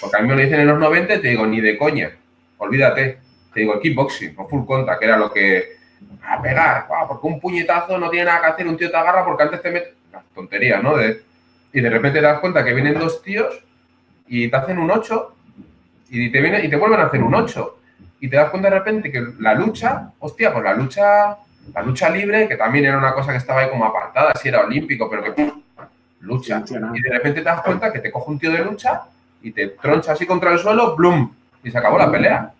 [0.00, 2.10] Porque a mí me lo dicen en los 90 y te digo, ni de coña,
[2.58, 3.18] olvídate.
[3.52, 5.76] Te digo kickboxing o full contact, que era lo que
[6.22, 9.42] a pegar, porque un puñetazo no tiene nada que hacer, un tío te agarra porque
[9.42, 9.94] antes te mete...
[10.12, 10.96] Las tonterías, ¿no?
[11.72, 13.64] Y de repente te das cuenta que vienen dos tíos
[14.26, 15.34] y te hacen un 8
[16.10, 17.78] y te, viene, y te vuelven a hacer un 8.
[18.20, 21.38] y te das cuenta de repente que la lucha, hostia, pues la lucha,
[21.74, 24.60] la lucha libre, que también era una cosa que estaba ahí como apartada, si era
[24.60, 25.52] olímpico, pero que
[26.20, 26.62] lucha.
[26.94, 29.02] Y de repente te das cuenta que te coge un tío de lucha
[29.42, 31.32] y te troncha así contra el suelo, ¡blum!
[31.64, 32.52] Y se acabó la pelea.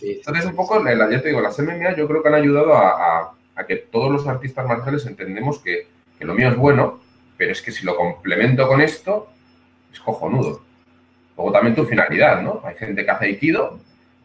[0.00, 3.34] Entonces, un poco, la, ya te digo, las MMA yo creo que han ayudado a,
[3.66, 5.88] que todos los artistas marciales entendemos que,
[6.18, 7.00] que, lo mío es bueno,
[7.36, 9.30] pero es que si lo complemento con esto,
[9.92, 10.62] es cojonudo.
[11.36, 12.60] Luego también tu finalidad, ¿no?
[12.64, 13.78] Hay gente que hace Aikido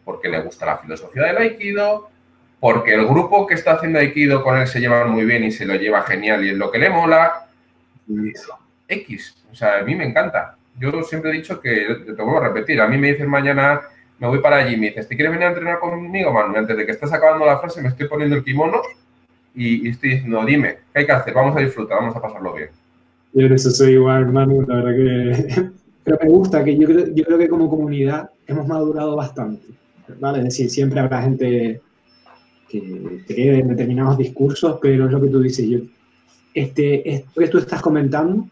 [0.04, 2.10] porque le gusta la filosofía del Aikido,
[2.58, 5.64] porque el grupo que está haciendo Aikido con él se lleva muy bien y se
[5.66, 7.46] lo lleva genial y es lo que le mola.
[8.88, 9.36] X.
[9.50, 10.56] O sea, a mí me encanta.
[10.78, 13.82] Yo siempre he dicho que, te vuelvo a repetir, a mí me dicen mañana,
[14.18, 16.56] me voy para allí y me dices, ¿te quieres venir a entrenar conmigo, Manu?
[16.56, 18.80] Antes de que estés acabando la frase, me estoy poniendo el kimono
[19.54, 21.34] y, estoy diciendo, dime, ¿qué hay que hacer?
[21.34, 22.70] Vamos a disfrutar, vamos a pasarlo bien.
[23.32, 25.70] Yo en eso soy igual, Manu, la verdad que...
[26.04, 29.66] Pero me gusta, que yo creo, yo creo que como comunidad hemos madurado bastante,
[30.18, 30.38] ¿vale?
[30.38, 31.82] Es decir, siempre habrá gente
[32.68, 35.80] que cree en determinados discursos, pero es lo que tú dices, yo,
[36.54, 38.48] este, esto que tú estás comentando,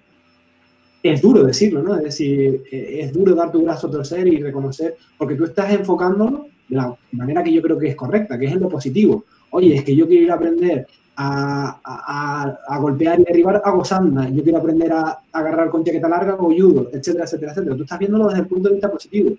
[1.02, 1.96] es duro decirlo, ¿no?
[1.96, 5.72] Es decir, eh, es duro dar tu brazo a torcer y reconocer, porque tú estás
[5.72, 9.24] enfocándolo de la manera que yo creo que es correcta, que es en lo positivo.
[9.50, 10.86] Oye, es que yo quiero ir a aprender
[11.20, 14.28] a, a, golpear y derribar, hago sanda.
[14.28, 17.76] Yo quiero aprender a, agarrar con chaqueta larga, o judo, etcétera, etcétera, etcétera.
[17.76, 19.36] Tú estás viéndolo desde el punto de vista positivo.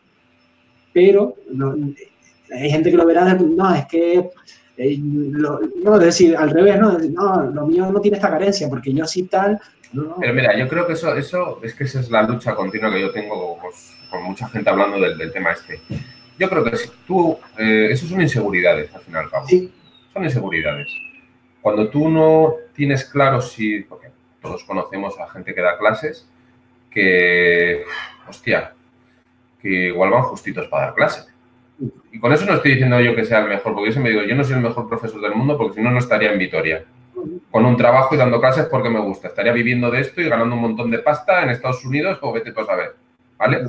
[0.91, 1.35] Pero
[2.51, 4.29] hay gente que lo verá desde, no, es que
[4.77, 5.59] eh, no,
[5.95, 6.97] es decir, al revés, ¿no?
[6.97, 9.59] no, lo mío no tiene esta carencia, porque yo sí tal.
[10.19, 13.01] Pero mira, yo creo que eso, eso es que esa es la lucha continua que
[13.01, 15.79] yo tengo pues, con mucha gente hablando del, tema este.
[16.37, 19.47] Yo creo que si tú, eh, eso son inseguridades, al fin y al cabo.
[19.47, 19.71] Sí.
[20.13, 20.87] Son inseguridades.
[21.61, 24.09] Cuando tú no tienes claro si, porque
[24.41, 26.27] todos conocemos a gente que da clases,
[26.89, 27.83] que,
[28.27, 28.73] hostia,
[29.61, 31.29] que igual van justitos para dar clases
[32.11, 34.23] y con eso no estoy diciendo yo que sea el mejor, porque yo siempre digo,
[34.23, 36.85] yo no soy el mejor profesor del mundo porque si no, no estaría en Vitoria.
[37.51, 39.27] Con un trabajo y dando clases porque me gusta.
[39.27, 42.51] Estaría viviendo de esto y ganando un montón de pasta en Estados Unidos o vete
[42.51, 42.95] tú a saber.
[43.37, 43.61] ¿Vale?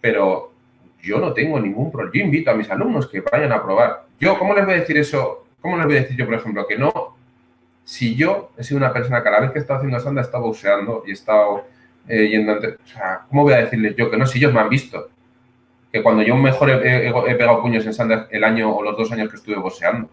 [0.00, 0.52] Pero
[1.02, 2.12] yo no tengo ningún problema.
[2.14, 4.06] Yo invito a mis alumnos que vayan a probar.
[4.20, 5.46] Yo, ¿cómo les voy a decir eso?
[5.60, 7.16] ¿Cómo les voy a decir yo, por ejemplo, que no?
[7.84, 10.24] Si yo he sido una persona que a vez que he estado haciendo sanda he
[10.24, 11.64] estado boxeando y he estado
[12.06, 12.52] eh, yendo...
[12.52, 14.26] o sea, ¿cómo voy a decirles yo que no?
[14.26, 15.08] Si ellos me han visto
[15.92, 19.30] que cuando yo mejor he, pegado puños en Sanders el año o los dos años
[19.30, 20.08] que estuve boxeando.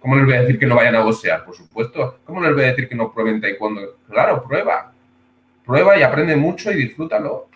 [0.00, 1.44] ¿Cómo les voy a decir que no vayan a boxear?
[1.44, 2.18] Por supuesto.
[2.24, 3.96] ¿Cómo les voy a decir que no prueben taekwondo?
[4.08, 4.92] Claro, prueba.
[5.64, 7.48] Prueba y aprende mucho y disfrútalo.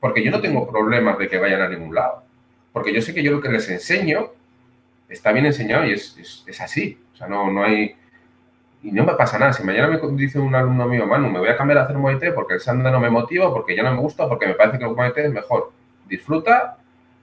[0.00, 2.22] Porque yo no tengo problemas de que vayan a ningún lado.
[2.72, 4.30] Porque yo sé que yo lo que les enseño
[5.12, 6.98] está bien enseñado y es, así.
[7.14, 7.94] O sea, no, no hay...
[8.82, 9.52] Y no me pasa nada.
[9.52, 12.18] Si mañana me dice un alumno mío, Manu, me voy a cambiar a hacer Muay
[12.34, 14.84] porque el Sanda no me motiva, porque ya no me gusta, porque me parece que
[14.84, 15.72] el Muay es mejor
[16.08, 16.78] disfruta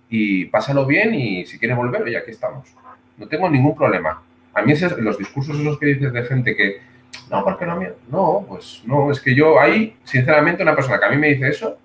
[0.09, 2.73] y pásalo bien y si quieres volver, ya aquí estamos.
[3.17, 4.21] No tengo ningún problema.
[4.53, 6.81] A mí los discursos esos que dices de gente que,
[7.29, 7.79] no, porque no,
[8.09, 11.49] no, pues no, es que yo ahí, sinceramente, una persona que a mí me dice
[11.49, 11.77] eso,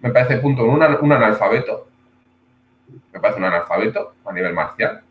[0.00, 1.88] me parece, punto, un, un analfabeto,
[3.12, 5.02] me parece un analfabeto a nivel marcial.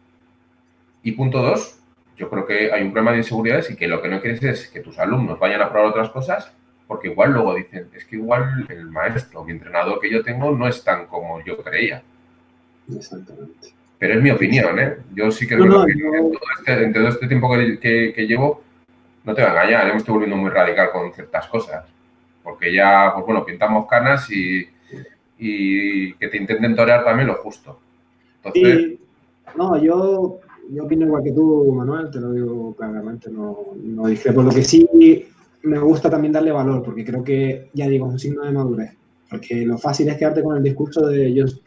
[1.04, 1.80] Y punto dos,
[2.18, 4.68] yo creo que hay un problema de inseguridades y que lo que no quieres es
[4.68, 6.52] que tus alumnos vayan a probar otras cosas
[6.90, 10.68] porque igual luego dicen, es que igual el maestro, mi entrenador que yo tengo no
[10.68, 12.02] es tan como yo creía.
[12.92, 13.76] Exactamente.
[14.00, 14.98] Pero es mi opinión, ¿eh?
[15.14, 15.94] Yo sí que creo que
[16.58, 18.64] este, en, todo este, tiempo que, llevo,
[19.24, 21.86] no te voy a engañar, me estoy volviendo muy radical con ciertas cosas.
[22.42, 24.68] Porque ya, pues bueno, pintamos canas y,
[25.38, 27.80] que te intenten torear también lo justo.
[28.38, 28.98] Entonces...
[29.56, 30.40] no, yo,
[30.72, 34.64] yo opino igual que tú, Manuel, te lo digo claramente, no, no por Lo que
[34.64, 34.88] sí
[35.64, 38.92] me gusta también darle valor, porque creo que, ya digo, es un signo de madurez.
[39.30, 41.62] Porque lo fácil es quedarte con el discurso de ellos,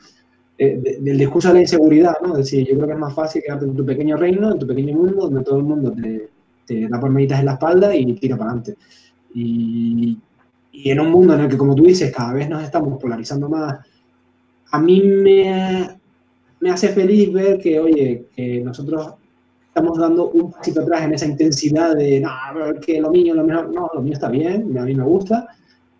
[0.59, 2.32] eh, del discurso de la inseguridad, ¿no?
[2.32, 4.66] Es decir, yo creo que es más fácil quedarte en tu pequeño reino, en tu
[4.66, 6.30] pequeño mundo, donde todo el mundo te,
[6.66, 8.76] te da palmaditas en la espalda y tira para adelante.
[9.34, 10.18] Y,
[10.72, 13.48] y, en un mundo en el que, como tú dices, cada vez nos estamos polarizando
[13.48, 13.78] más,
[14.70, 16.00] a mí me,
[16.62, 19.14] me hace feliz ver que, oye, que nosotros
[19.66, 22.30] estamos dando un pasito atrás en esa intensidad de, no,
[22.80, 25.48] que lo mío, lo mejor, no, lo mío está bien, a mí me gusta,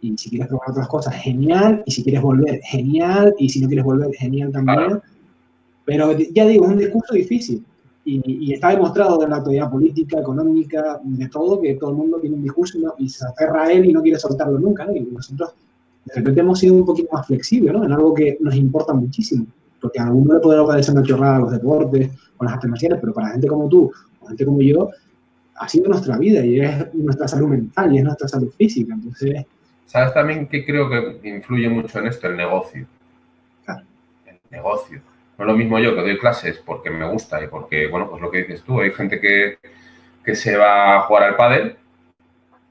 [0.01, 3.67] y si quieres probar otras cosas, genial, y si quieres volver, genial, y si no
[3.67, 5.01] quieres volver, genial también.
[5.85, 7.65] Pero ya digo, es un discurso difícil,
[8.05, 12.37] y, está demostrado en la actualidad política, económica, de todo, que todo el mundo tiene
[12.37, 15.55] un discurso y, se aferra a él y no quiere soltarlo nunca, y nosotros
[16.05, 17.85] de repente hemos sido un poquito más flexibles, ¿no?
[17.85, 19.45] En algo que nos importa muchísimo
[19.83, 23.13] porque a alguno le puede parecer una chorrada los deportes o las artes marciales, pero
[23.13, 24.89] para gente como tú o gente como yo,
[25.57, 28.95] ha sido nuestra vida y es nuestra salud mental y es nuestra salud física.
[28.95, 29.45] Entonces.
[29.87, 32.29] ¿Sabes también que creo que influye mucho en esto?
[32.29, 32.87] El negocio.
[33.65, 33.85] Claro.
[34.25, 35.03] El negocio.
[35.37, 38.23] No es lo mismo yo que doy clases porque me gusta y porque, bueno, pues
[38.23, 39.59] lo que dices tú, hay gente que,
[40.25, 41.77] que se va a jugar al pádel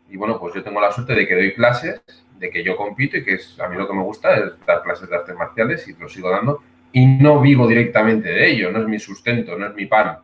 [0.09, 2.01] y bueno, pues yo tengo la suerte de que doy clases,
[2.39, 4.83] de que yo compito y que es, a mí lo que me gusta es dar
[4.83, 6.61] clases de artes marciales y lo sigo dando
[6.93, 10.17] y no vivo directamente de ello, no es mi sustento, no es mi pan.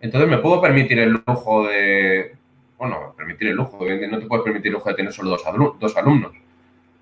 [0.00, 2.34] Entonces me puedo permitir el lujo de,
[2.78, 5.42] bueno, permitir el lujo, no te puedes permitir el lujo de tener solo dos,
[5.78, 6.32] dos alumnos,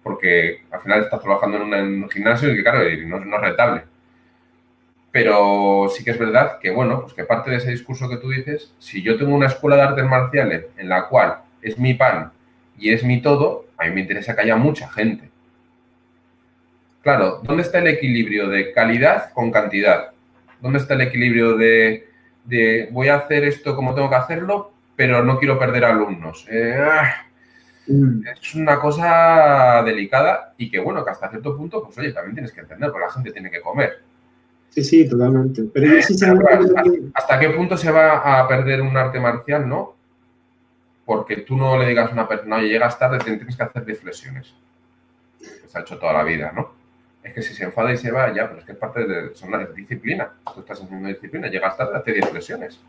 [0.03, 3.83] porque al final estás trabajando en, un gimnasio y que claro, no, no es rentable.
[5.11, 8.31] Pero sí que es verdad que, bueno, pues que parte de ese discurso que tú
[8.31, 12.33] dices, si yo tengo una escuela de artes marciales en la cual es mi pan
[12.79, 15.32] y es mi todo, a mí me interesa que haya mucha gente.
[17.03, 20.13] Claro, ¿dónde está el equilibrio de calidad con cantidad?
[20.61, 22.09] ¿Dónde está el equilibrio de,
[22.93, 26.47] voy a hacer esto como tengo que hacerlo, pero no quiero perder alumnos?
[26.49, 26.81] Eh,
[27.89, 28.21] mm.
[28.41, 32.53] Es una cosa delicada y que, bueno, que hasta cierto punto, pues oye, también tienes
[32.53, 34.01] que entender, porque la gente tiene que comer.
[34.69, 35.65] Sí, sí, totalmente.
[35.75, 35.99] Pero yo
[37.15, 39.97] ¿Hasta, qué punto se va a perder un arte marcial, no?
[41.05, 44.01] Porque tú no le digas a una persona, oye, llegas tarde, tienes que hacer 10
[44.01, 44.55] flexiones.
[45.41, 46.82] se ha hecho toda la vida, ¿no?
[47.23, 49.35] Es que si se enfada y se va, ya, pero es que es parte de,
[49.35, 50.33] son una disciplina.
[50.55, 52.81] Tú estás haciendo disciplina, llegas tarde, hace 10 flexiones.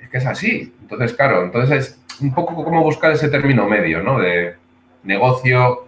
[0.00, 0.74] Es que es así.
[0.82, 4.18] Entonces, claro, entonces es un poco como buscar ese término medio, ¿no?
[4.18, 4.56] De
[5.04, 5.86] negocio,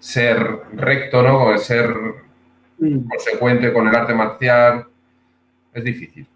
[0.00, 0.38] ser
[0.74, 1.56] recto, ¿no?
[1.58, 1.94] Ser
[2.78, 3.08] Mm.
[3.08, 4.86] consecuente con el arte marcial,
[5.72, 6.26] es difícil.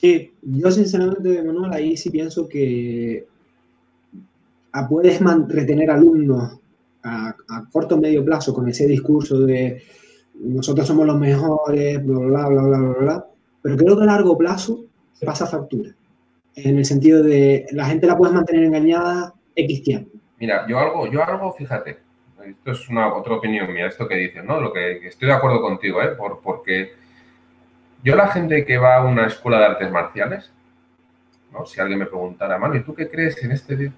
[0.00, 3.26] Sí, yo sinceramente, Manuel, ahí sí pienso que
[4.88, 6.60] puedes retener alumnos
[7.08, 9.82] a, corto o medio plazo con ese discurso de
[10.40, 13.26] nosotros somos los mejores, bla, bla, bla, bla, bla, bla,
[13.62, 15.90] pero creo que a largo plazo se pasa factura.
[16.54, 20.18] En el sentido de la gente la puedes mantener engañada X tiempo.
[20.38, 21.98] Mira, yo algo, yo algo, fíjate,
[22.44, 24.60] esto es una otra opinión mía, esto que dices, ¿no?
[24.60, 26.08] Lo que, estoy de acuerdo contigo, ¿eh?
[26.16, 26.92] Por, porque
[28.02, 30.52] yo la gente que va a una escuela de artes marciales,
[31.52, 31.66] ¿no?
[31.66, 33.92] Si alguien me preguntara, mano, ¿y tú qué crees en este?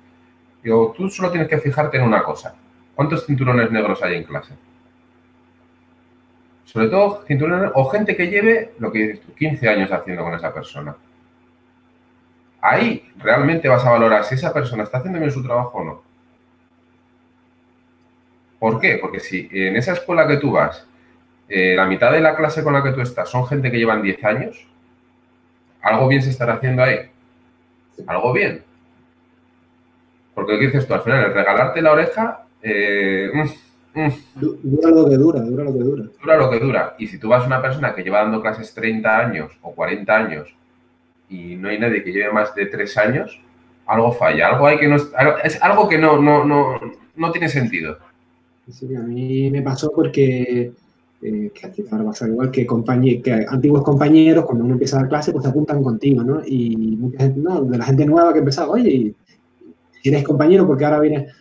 [0.63, 2.55] Digo, tú solo tienes que fijarte en una cosa.
[3.01, 4.53] ¿Cuántos cinturones negros hay en clase?
[6.67, 10.35] Sobre todo cinturones o gente que lleve lo que dices tú, 15 años haciendo con
[10.35, 10.95] esa persona.
[12.61, 16.03] Ahí realmente vas a valorar si esa persona está haciendo bien su trabajo o no.
[18.59, 18.99] ¿Por qué?
[19.01, 20.87] Porque si en esa escuela que tú vas,
[21.49, 24.03] eh, la mitad de la clase con la que tú estás son gente que llevan
[24.03, 24.69] 10 años,
[25.81, 27.11] algo bien se estará haciendo ahí.
[28.07, 28.63] Algo bien.
[30.35, 30.93] Porque ¿qué dices tú?
[30.93, 32.45] Al final, el regalarte la oreja...
[32.63, 34.13] Eh, mm, mm.
[34.63, 36.05] Dura lo que dura, dura lo que dura.
[36.21, 36.95] Dura lo que dura.
[36.99, 40.17] Y si tú vas a una persona que lleva dando clases 30 años o 40
[40.17, 40.55] años
[41.29, 43.41] y no hay nadie que lleve más de 3 años,
[43.87, 44.49] algo falla.
[44.49, 44.97] Algo hay que no...
[45.43, 46.81] Es algo que no, no, no,
[47.17, 47.99] no tiene sentido.
[48.71, 50.73] Sí, a mí me pasó porque,
[51.23, 52.67] eh, que a ti te pasar igual, que,
[53.23, 56.41] que antiguos compañeros, cuando uno empieza a dar clase, pues se apuntan contigo, ¿no?
[56.47, 59.15] Y mucha gente, no, de la gente nueva que empezaba, oye,
[60.05, 61.33] eres compañero, porque ahora vienes...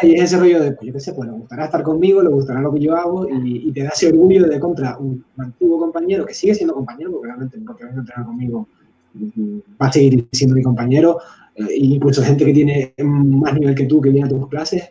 [0.00, 2.22] Sea, y es ese rollo de, pues yo qué sé, pues le gustará estar conmigo,
[2.22, 5.78] le gustará lo que yo hago y, te da ese orgullo de contra un antiguo
[5.78, 8.68] compañero que sigue siendo compañero, porque realmente porque venga a entrenar conmigo
[9.14, 11.18] mm, va a seguir siendo mi compañero,
[11.54, 14.90] e incluso gente que tiene más nivel que tú, que viene a tus clases,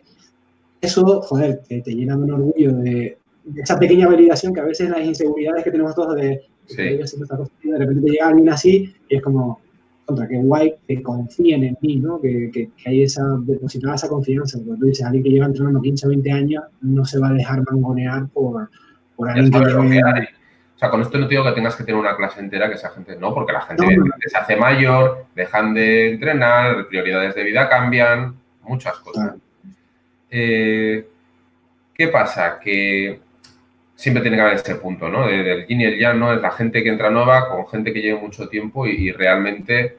[0.80, 3.18] eso, joder, te, te llena de un orgullo de,
[3.56, 8.10] esa pequeña validación que a veces las inseguridades que tenemos todos de, de repente te
[8.10, 9.60] llega alguien así y es como,
[10.04, 12.20] contra que guay que confíen en mí, ¿no?
[12.20, 14.58] Que, que, hay esa, depositada esa confianza.
[14.58, 17.32] Porque tú dices, alguien que lleva entrenando 15 o 20 años no se va a
[17.32, 18.68] dejar mangonear por,
[19.16, 22.40] por alguien que O sea, con esto no digo que tengas que tener una clase
[22.40, 23.84] entera que esa gente no, porque la gente
[24.26, 29.34] se hace mayor, dejan de entrenar, prioridades de vida cambian, muchas cosas.
[30.30, 31.06] Eh,
[31.94, 32.58] ¿Qué pasa?
[32.58, 33.20] Que
[33.94, 35.26] siempre tiene que haber este punto, ¿no?
[35.26, 36.32] Del yin y el yang, ¿no?
[36.32, 39.96] Es la gente que entra nueva con gente que lleve mucho tiempo y, realmente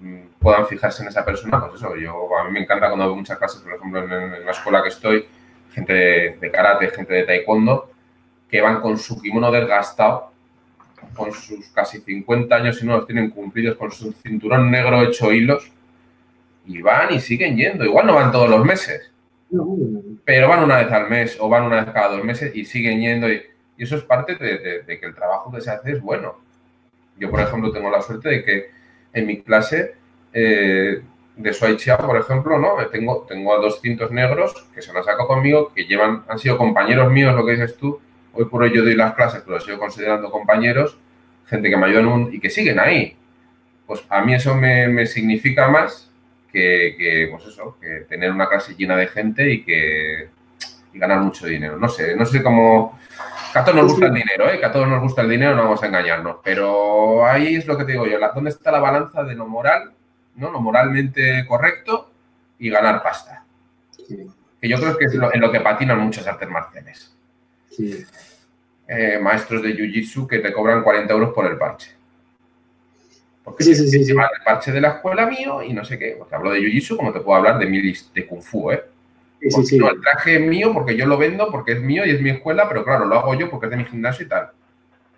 [0.00, 1.60] mm, puedan fijarse en esa persona.
[1.60, 4.50] Pues eso, yo a mí me encanta cuando veo muchas clases, por ejemplo, en, la
[4.50, 5.26] escuela que estoy,
[5.72, 5.92] gente
[6.40, 7.90] de, karate, gente de taekwondo,
[8.50, 10.32] que van con su kimono desgastado,
[11.14, 15.32] con sus casi 50 años y no los tienen cumplidos, con su cinturón negro hecho
[15.32, 15.70] hilos,
[16.66, 17.84] y van y siguen yendo.
[17.84, 19.10] Igual no van todos los meses,
[20.24, 23.00] pero van una vez al mes o van una vez cada dos meses y siguen
[23.00, 23.30] yendo.
[23.30, 23.42] Y,
[23.78, 26.36] eso es parte de, que el trabajo que se hace es bueno.
[27.16, 28.70] Yo, por ejemplo, tengo la suerte de que
[29.12, 29.94] en mi clase
[30.32, 31.00] eh,
[31.36, 32.74] de Suai Chiao, por ejemplo, ¿no?
[32.90, 37.10] Tengo, tengo a 200 negros que se han sacado conmigo, que llevan, han sido compañeros
[37.12, 38.00] míos, lo que dices tú.
[38.32, 40.98] Hoy por hoy yo doy las clases, pero los sigo considerando compañeros,
[41.46, 43.16] gente que me ayudan y que siguen ahí.
[43.86, 46.07] Pues a mí eso me significa más
[46.52, 50.28] que, pues eso, que tener una clase llena de gente y que,
[50.92, 51.76] y ganar mucho dinero.
[51.76, 52.98] No sé, no sé cómo...
[53.52, 54.58] Que a todos nos gusta el dinero, ¿eh?
[54.58, 56.36] que a todos nos gusta el dinero, no vamos a engañarnos.
[56.44, 59.92] Pero ahí es lo que te digo yo, ¿dónde está la balanza de lo moral,
[60.36, 60.50] ¿no?
[60.50, 62.10] lo moralmente correcto
[62.58, 63.44] y ganar pasta?
[64.60, 67.16] Que yo creo que es en lo que patinan muchas artes marciales.
[68.88, 71.97] Eh, maestros de Jiu-Jitsu que te cobran 40 euros por el parche.
[73.48, 76.14] Porque sí, sí, sí, el parche de la escuela mío y no sé qué.
[76.18, 78.84] Porque hablo de Jiu-Jitsu como te puedo hablar de mil de Kung Fu, ¿eh?
[79.40, 82.30] Sí, el traje es mío porque yo lo vendo porque es mío y es mi
[82.30, 84.50] escuela, pero claro, lo hago yo porque es de mi gimnasio y tal.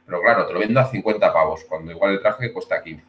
[0.05, 3.03] Pero claro, te lo vendo a 50 pavos, cuando igual el traje cuesta 15.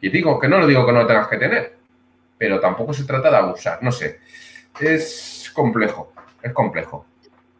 [0.00, 1.76] Y digo que no lo digo que no lo tengas que tener,
[2.38, 4.20] pero tampoco se trata de abusar, no sé.
[4.78, 6.12] Es complejo,
[6.42, 7.06] es complejo.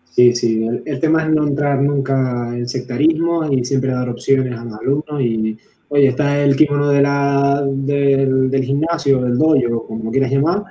[0.04, 4.64] Sí, sí, el, tema es no entrar nunca en sectarismo y siempre dar opciones a
[4.64, 5.58] los alumnos y,
[5.88, 10.64] oye, está el kimono de la, del, del gimnasio, del dojo, como lo quieras llamar,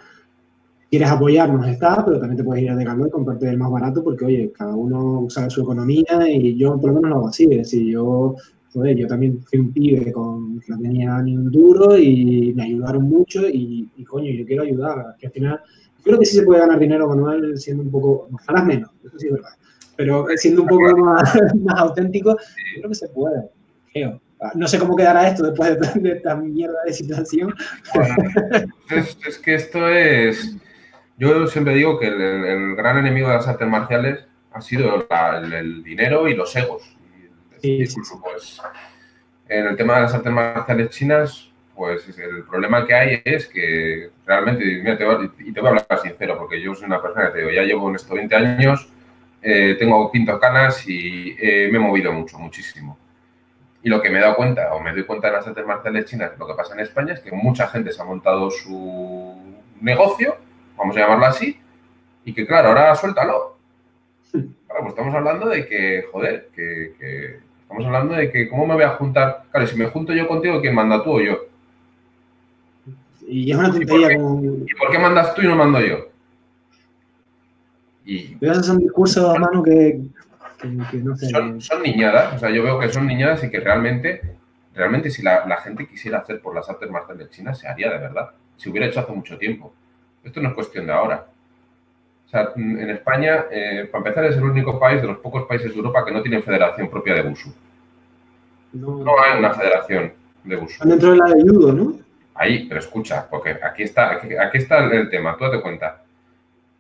[0.90, 4.04] quieres apoyarnos, está, pero también te puedes ir a Decathlon y comprarte el más barato
[4.04, 7.44] porque, oye, cada uno usa su economía y yo por lo menos lo hago así,
[7.46, 8.36] es decir, yo,
[8.74, 12.64] joder, yo también fui un pibe con, que no tenía ni un duro y me
[12.64, 15.60] ayudaron mucho y, y coño, yo quiero ayudar, que al final
[16.04, 19.28] creo que sí se puede ganar dinero manual siendo un poco, ojalá menos, eso sí
[19.28, 19.52] es verdad,
[19.98, 22.38] pero siendo un poco más, más auténtico,
[22.76, 23.50] creo que se puede,
[23.92, 24.22] creo.
[24.42, 27.54] Ah, no sé cómo quedará esto después de, esta mierda de situación.
[28.90, 30.58] es, que esto es.
[31.18, 35.08] Yo siempre digo que el, gran enemigo de las artes marciales ha sido
[35.44, 36.84] el, dinero y los egos.
[37.62, 38.14] Sí, sí, sí.
[38.22, 38.62] Pues,
[39.48, 44.10] en el tema de las artes marciales chinas, pues el problema que hay es que
[44.26, 47.28] realmente, mira, te voy, y te voy a hablar sincero, porque yo soy una persona
[47.28, 48.90] que te digo, ya llevo en estos 20 años,
[49.42, 52.98] eh, tengo pintos canas y eh, me he movido mucho, muchísimo.
[53.86, 56.06] Y lo que me he dado cuenta, o me doy cuenta de las artes marciales
[56.06, 59.32] chinas, lo que pasa en España es que mucha gente se ha montado su
[59.80, 60.38] negocio,
[60.76, 61.60] vamos a llamarlo así,
[62.26, 63.58] y que claro, ahora suéltalo.
[64.32, 68.74] Claro, pues estamos hablando de que, joder, que, que estamos hablando de que, ¿cómo me
[68.74, 69.44] voy a juntar?
[69.52, 71.46] Claro, si me junto yo contigo, ¿quién manda tú o yo?
[73.28, 74.42] Y es una tontería ¿Y como...
[74.66, 76.08] ¿Y por qué mandas tú y no mando yo?
[78.04, 78.36] Y...
[78.38, 80.02] Pero esos son discursos, mano, que,
[80.92, 81.30] que, no sé...
[81.30, 84.22] Son, son, niñadas, o sea, yo veo que son niñadas y que realmente,
[84.74, 87.98] realmente si la, la gente quisiera hacer por las artes marciales chinas, se haría de
[87.98, 88.32] verdad.
[88.58, 89.74] Se hubiera hecho hace mucho tiempo.
[90.24, 91.28] Esto no es cuestión de ahora.
[92.26, 95.72] O sea, en España, eh, para empezar, es el único país de los pocos países
[95.72, 97.54] de Europa que no tiene federación propia de Busu.
[98.74, 100.14] No, no hay una federación
[100.44, 100.88] de Busu.
[100.88, 102.06] Dentro de la de judo, ¿no?
[102.36, 106.04] Ahí, pero escucha, porque aquí está, aquí, está el tema, tú date cuenta.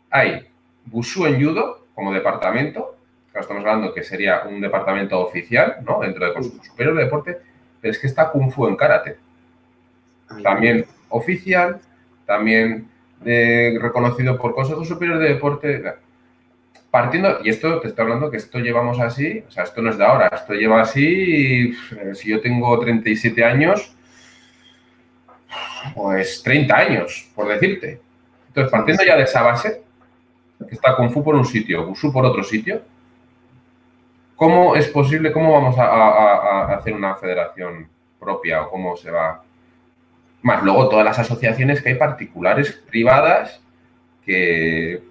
[0.10, 0.46] Hay
[0.86, 2.95] Bushu en Judo como departamento,
[3.42, 6.00] estamos hablando que sería un departamento oficial, ¿no?
[6.00, 7.38] Dentro de Consejo Superior de Deporte,
[7.82, 9.18] pero es que está Kung Fu en Karate.
[10.42, 11.80] También oficial,
[12.26, 12.90] también
[13.26, 15.84] eh, reconocido por Consejo Superior de Deporte.
[16.90, 19.98] Partiendo, y esto te estoy hablando que esto llevamos así, o sea, esto no es
[19.98, 21.74] de ahora, esto lleva así,
[22.14, 23.94] si yo tengo 37 años,
[25.94, 28.00] pues 30 años, por decirte.
[28.48, 29.82] Entonces, partiendo ya de esa base,
[30.58, 32.82] que está Kung Fu por un sitio, Wushu por otro sitio,
[34.36, 37.88] ¿cómo es posible, cómo vamos a, hacer una federación
[38.20, 39.44] propia o cómo se va?
[40.42, 43.62] Más luego todas las asociaciones que hay particulares, privadas,
[44.24, 45.02] que...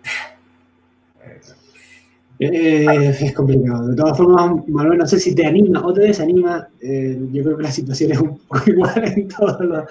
[2.38, 3.88] Es complicado.
[3.88, 6.68] De todas formas, Manuel, no sé si te anima o te desanima.
[6.80, 9.84] Eh, yo creo que la situación es un poco igual en todos los,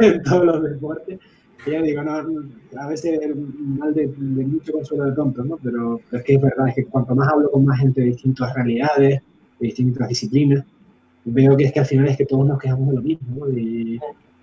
[0.00, 1.18] en todos los deportes.
[1.66, 2.12] Ya digo, no,
[2.78, 3.20] a veces
[3.78, 5.58] mal de, mucho consuelo de tonto, ¿no?
[5.62, 8.54] Pero es que es verdad, es que cuanto más hablo con más gente de distintas
[8.54, 9.20] realidades,
[9.58, 10.64] de distintas disciplinas,
[11.24, 13.58] veo que es que al final es que todos nos quejamos de lo mismo, ¿no?
[13.58, 14.00] Y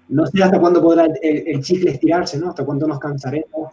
[0.09, 2.49] no sé hasta cuándo podrá el, el chicle estirarse, ¿no?
[2.49, 3.72] Hasta cuándo nos cansaremos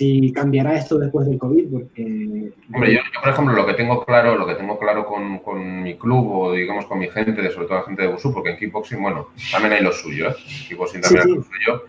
[0.00, 2.52] si cambiará esto después del COVID, porque...
[2.72, 5.98] Hombre, yo, por ejemplo, lo que tengo claro, lo que tengo claro con, con, mi
[5.98, 8.56] club o, digamos, con mi gente, de, sobre todo la gente de Busu, porque en
[8.56, 10.34] kickboxing, bueno, también hay lo suyo, ¿eh?
[10.38, 11.82] En kickboxing también hay lo suyo.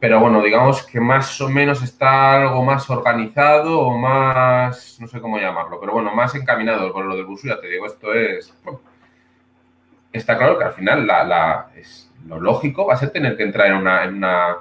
[0.00, 5.20] Pero bueno, digamos que más o menos está algo más organizado o más, no sé
[5.20, 8.54] cómo llamarlo, pero bueno, más encaminado por lo del Busu, ya te digo, esto es...
[10.10, 13.66] está claro que al final la, es, lo lógico va a ser tener que entrar
[13.68, 14.56] en una, en una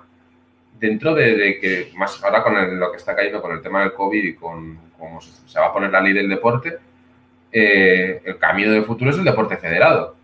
[0.77, 4.23] dentro de, que, más ahora con lo que está cayendo con el tema del COVID
[4.23, 6.77] y con cómo se, va a poner la ley del deporte,
[7.51, 10.18] eh, el camino del futuro es el deporte federado.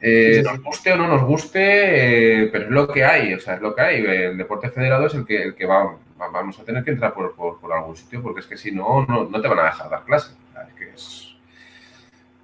[0.00, 3.54] Eh, nos guste o no nos guste, eh, pero es lo que hay, o sea,
[3.54, 4.04] es lo que hay.
[4.04, 7.34] El deporte federado es el que, el que va, vamos a tener que entrar por,
[7.34, 10.04] por, algún sitio, porque es que si no, no, no te van a dejar dar
[10.04, 10.32] clase.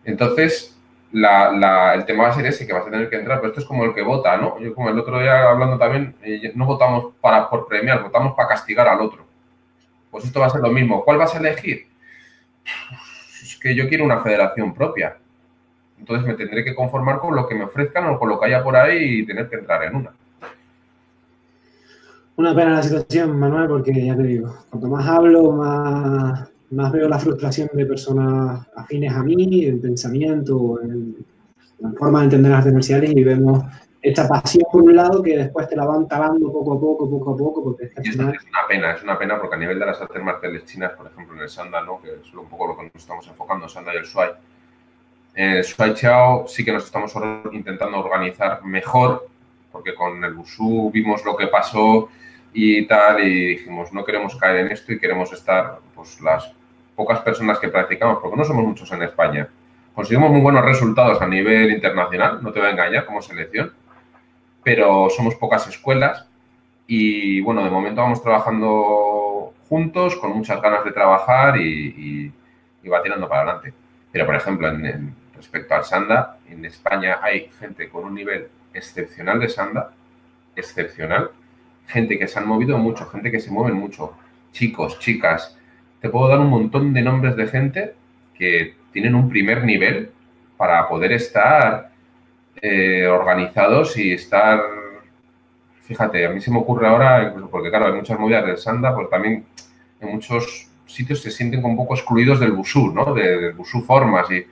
[0.05, 0.77] Entonces,
[1.13, 3.61] la, el tema va a ser ese, que vas a tener que entrar, pero esto
[3.61, 4.59] es como el que vota, ¿no?
[4.61, 8.49] Yo como el otro día hablando también, eh, no votamos para, por premiar, votamos para
[8.49, 9.27] castigar al otro.
[10.11, 11.05] Pues esto va a ser lo mismo.
[11.05, 11.89] ¿Cuál vas a elegir?
[13.43, 15.17] Es que yo quiero una federación propia.
[15.99, 18.63] Entonces me tendré que conformar con lo que me ofrezcan o con lo que haya
[18.63, 20.13] por ahí y tener que entrar en una.
[22.37, 27.09] Una pena la situación, Manuel, porque ya te digo, cuanto más hablo, más, más veo
[27.09, 31.17] la frustración de personas afines a mí, en pensamiento, en
[31.79, 33.65] la forma de entender las artes marciales y vemos
[34.03, 37.31] esta pasión por un lado que después te la van talando poco a poco, poco
[37.33, 38.33] a poco, porque es una
[38.69, 41.43] pena, es una pena porque a nivel de las artes marciales chinas, por ejemplo, en
[41.43, 42.01] el Sanda, ¿no?
[42.01, 44.31] que es un poco lo que nos estamos enfocando, Sanda y el Shuai,
[45.37, 47.15] en el Shuai Chao sí que nos estamos
[47.53, 49.29] intentando organizar mejor,
[49.71, 52.09] porque con el Wushu vimos lo que pasó
[52.55, 56.51] y tal, y dijimos, no queremos caer en esto y queremos estar, pues, las
[56.97, 59.47] pocas personas que practicamos, porque no somos muchos en España.
[59.95, 63.75] Conseguimos muy buenos resultados a nivel internacional, no te voy a engañar, como selección,
[64.65, 66.27] pero somos pocas escuelas
[66.87, 72.33] y, bueno, de momento vamos trabajando juntos, con muchas ganas de trabajar y,
[72.83, 73.75] y, va tirando para adelante.
[74.13, 79.39] Pero, por ejemplo, en, respecto al Sanda, en España hay gente con un nivel excepcional
[79.41, 79.93] de Sanda,
[80.55, 81.31] excepcional,
[81.87, 84.15] gente que se han movido mucho, gente que se mueve mucho,
[84.53, 85.57] chicos, chicas.
[86.01, 87.95] Te puedo dar un montón de nombres de gente
[88.35, 90.11] que tienen un primer nivel
[90.57, 91.91] para poder estar
[92.61, 94.61] eh, organizados y estar...
[95.83, 98.95] Fíjate, a mí se me ocurre ahora, incluso porque claro, hay muchas movidas del Sanda,
[98.95, 99.45] pues también
[100.01, 103.15] en muchos sitios se sienten un poco excluidos del Busú, ¿no?
[103.15, 104.45] del Busú Formas y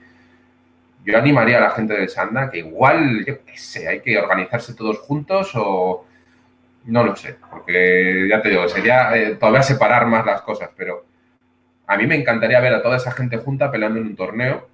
[1.05, 4.73] yo animaría a la gente del Sanda que igual, yo qué sé, hay que organizarse
[4.73, 6.05] todos juntos o
[6.85, 11.05] no lo sé, porque ya te digo, sería eh, todavía separar más las cosas, pero
[11.87, 14.67] a mí me encantaría ver a toda esa gente junta peleando en un torneo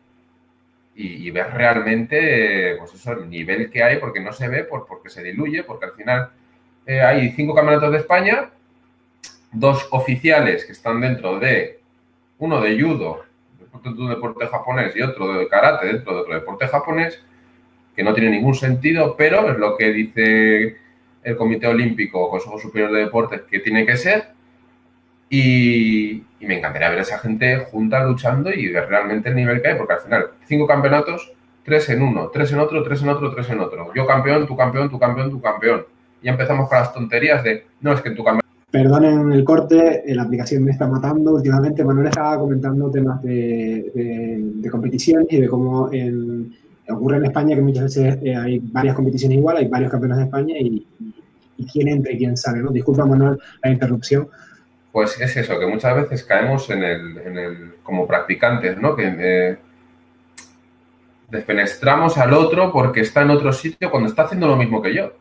[0.93, 5.09] y, ver realmente, pues eso, el nivel que hay, porque no se ve, por, porque
[5.09, 6.29] se diluye, porque al final
[6.86, 8.49] eh, hay cinco campeonatos de España,
[9.51, 11.79] dos oficiales que están dentro de,
[12.38, 13.23] uno de judo,
[13.84, 17.22] de un deporte japonés, y otro de karate dentro de otro deporte japonés,
[17.95, 20.78] que no tiene ningún sentido, pero es lo que dice
[21.24, 24.30] el Comité Olímpico o Consejo Superior de Deportes que tiene que ser.
[25.30, 29.69] Y, me encantaría ver a esa gente junta luchando y ver realmente el nivel que
[29.69, 31.32] hay, porque al final, cinco campeonatos,
[31.63, 33.93] tres en uno, tres en otro, tres en otro, tres en otro.
[33.93, 35.86] Yo campeón, tu campeón, tu campeón, tu campeón.
[36.22, 38.41] Y empezamos con las tonterías de, no, es que tu campeón.
[38.72, 41.34] Perdonen el corte, la aplicación me está matando.
[41.34, 45.89] Últimamente Manuel estaba comentando temas de, de, competiciones y de cómo
[46.93, 50.24] ocurre en España que muchas veces eh, hay varias competiciones igual, hay varios campeones de
[50.24, 50.88] España y,
[51.72, 52.72] quién entra y quién sale, ¿no?
[52.72, 54.28] Disculpa, Manuel, la interrupción.
[54.91, 58.95] Pues es eso, que muchas veces caemos en el, como practicantes, ¿no?
[58.95, 59.57] Que eh,
[61.30, 65.13] defenestramos al otro porque está en otro sitio cuando está haciendo lo mismo que yo.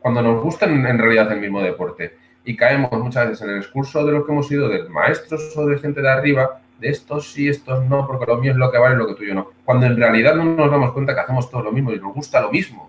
[0.00, 2.16] Cuando nos gusta en, realidad el mismo deporte.
[2.46, 5.66] Y caemos muchas veces en el discurso de lo que hemos sido de maestros o
[5.66, 8.78] de gente de arriba, de estos sí, estos no, porque lo mío es lo que
[8.78, 9.50] vale, lo que tuyo no.
[9.64, 12.40] Cuando en realidad no nos damos cuenta que hacemos todo lo mismo y nos gusta
[12.40, 12.88] lo mismo.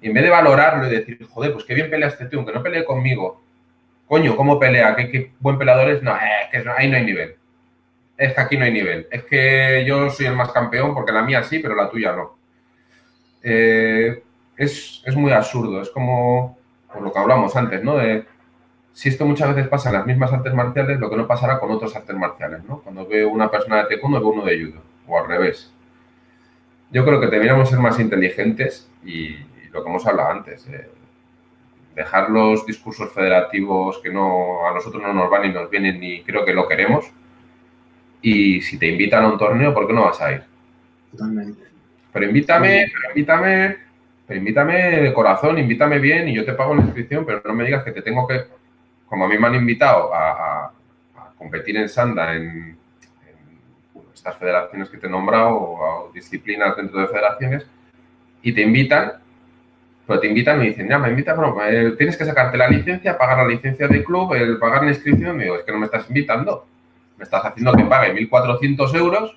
[0.00, 2.62] Y en vez de valorarlo y decir, joder, pues qué bien peleaste tú, aunque no
[2.62, 3.42] pelee conmigo.
[4.06, 4.94] Coño, ¿cómo pelea?
[4.94, 6.02] ¿Qué, buen peleador es?
[6.02, 7.34] No, es que ahí no hay nivel.
[8.16, 9.08] Es que aquí no hay nivel.
[9.10, 12.38] Es que yo soy el más campeón porque la mía sí, pero la tuya no.
[13.42, 14.22] Eh,
[14.56, 15.82] es, muy absurdo.
[15.82, 16.56] Es como
[16.92, 17.98] por lo que hablamos antes, ¿no?
[18.96, 21.70] Si esto muchas veces pasa en las mismas artes marciales, lo que no pasará con
[21.70, 22.80] otras artes marciales, ¿no?
[22.80, 25.70] Cuando veo una persona de taekwondo, veo uno de judo, o al revés.
[26.90, 29.36] Yo creo que deberíamos ser más inteligentes y,
[29.70, 30.88] lo que hemos hablado antes, eh,
[31.94, 36.22] dejar los discursos federativos que no a nosotros no nos van ni nos vienen ni
[36.22, 37.04] creo que lo queremos.
[38.22, 40.42] Y si te invitan a un torneo, ¿por qué no vas a ir?
[41.10, 41.64] Totalmente.
[42.14, 43.76] Pero invítame, pero invítame,
[44.26, 47.64] pero invítame de corazón, invítame bien y yo te pago la inscripción, pero no me
[47.64, 48.55] digas que te tengo que,
[49.06, 50.72] como a mí me han invitado a,
[51.38, 52.76] competir en Sanda en,
[54.14, 57.66] estas federaciones que te he nombrado o disciplinas dentro de federaciones,
[58.42, 59.20] y te invitan
[60.06, 63.18] pero te invitan y dicen, ya, me invita, pero eh, tienes que sacarte la licencia,
[63.18, 65.38] pagar la licencia del club, el pagar la inscripción.
[65.38, 66.64] Digo, es que no me estás invitando.
[67.16, 69.36] Me estás haciendo que pague 1.400 euros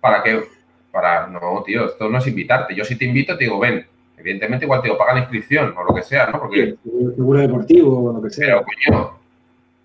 [0.00, 0.44] para que,
[0.92, 2.74] para, no, tío, esto no es invitarte.
[2.74, 3.86] Yo si te invito, te digo, ven.
[4.16, 6.40] Evidentemente igual te digo, paga la inscripción o lo que sea, ¿no?
[6.40, 6.76] Porque...
[6.82, 8.46] seguro deportivo o lo que sea.
[8.46, 9.10] Pero, coño,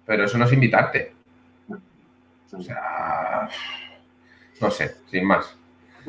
[0.05, 1.13] pero eso no es invitarte.
[2.51, 3.47] O sea,
[4.59, 5.55] no sé, sin más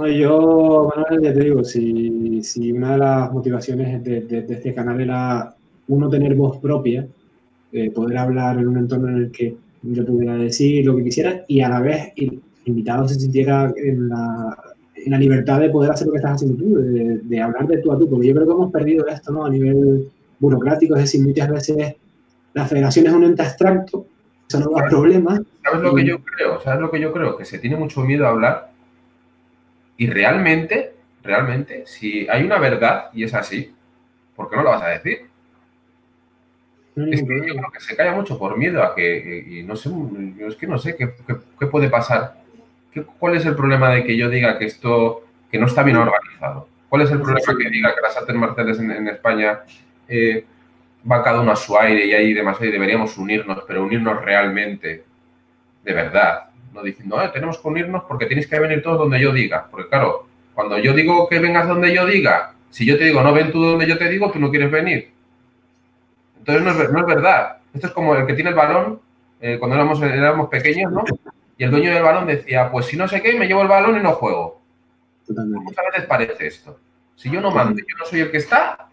[0.09, 5.55] yo, Manuel, ya te digo, si, si una de las motivaciones de, este canal era
[5.89, 7.07] uno tener voz propia,
[7.73, 11.45] eh, poder hablar en un entorno en el que yo pudiera decir lo que quisiera
[11.49, 14.57] y a la vez el invitado se sintiera en la,
[15.05, 17.93] en la libertad de poder hacer lo que estás haciendo tú, de, hablar de tú
[17.93, 19.45] a tú, porque yo creo que hemos perdido esto ¿no?
[19.45, 21.95] a nivel burocrático, es decir, muchas veces
[22.55, 24.07] la federación es un ente abstracto
[24.51, 25.41] eso no da problema.
[25.63, 26.61] ¿Sabes lo que yo creo?
[26.61, 27.37] ¿Sabes lo que yo creo?
[27.37, 28.71] Que se tiene mucho miedo a hablar
[29.97, 33.73] y realmente, realmente, si hay una verdad y es así,
[34.35, 35.31] ¿por qué no la vas a decir?
[36.97, 39.91] es que yo creo que se calla mucho por miedo a que, y no sé,
[40.49, 41.15] es que no sé qué,
[41.59, 42.40] qué, puede pasar.
[42.93, 45.97] ¿Qué, ¿Cuál es el problema de que yo diga que esto, que no está bien
[45.97, 46.69] organizado?
[46.89, 49.61] ¿Cuál es el problema que diga que las artes marciales en, España
[50.09, 50.45] eh,
[51.11, 55.05] va cada uno a su aire y hay demasiado y deberíamos unirnos, pero unirnos realmente,
[55.85, 56.51] de verdad?
[56.75, 59.69] No diciendo, ah, tenemos que unirnos porque tenéis que venir todos donde yo diga.
[59.71, 63.33] Porque claro, cuando yo digo que vengas donde yo diga, si yo te digo, no
[63.33, 65.13] ven tú donde yo te digo, tú no quieres venir.
[66.39, 67.59] Entonces no es, no es verdad.
[67.73, 69.01] Esto es como el que tiene el balón,
[69.41, 71.05] eh, cuando éramos, éramos pequeños, ¿no?
[71.61, 73.99] Y el dueño del balón decía, pues si no sé qué, me llevo el balón
[73.99, 74.63] y no juego.
[75.29, 76.81] Muchas veces parece esto.
[77.15, 78.89] Si yo no mando, yo no soy el que está,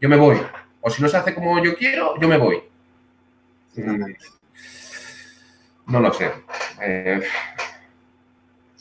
[0.00, 0.36] yo me voy.
[0.82, 2.62] O si no se hace como yo quiero, yo me voy.
[5.88, 6.30] No lo sé.
[6.80, 7.22] Eh...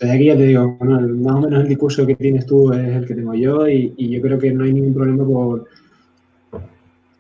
[0.02, 3.16] aquí ya te digo, más o menos el discurso que tienes tú es el que
[3.16, 5.68] tengo yo y, yo creo que no hay ningún problema por...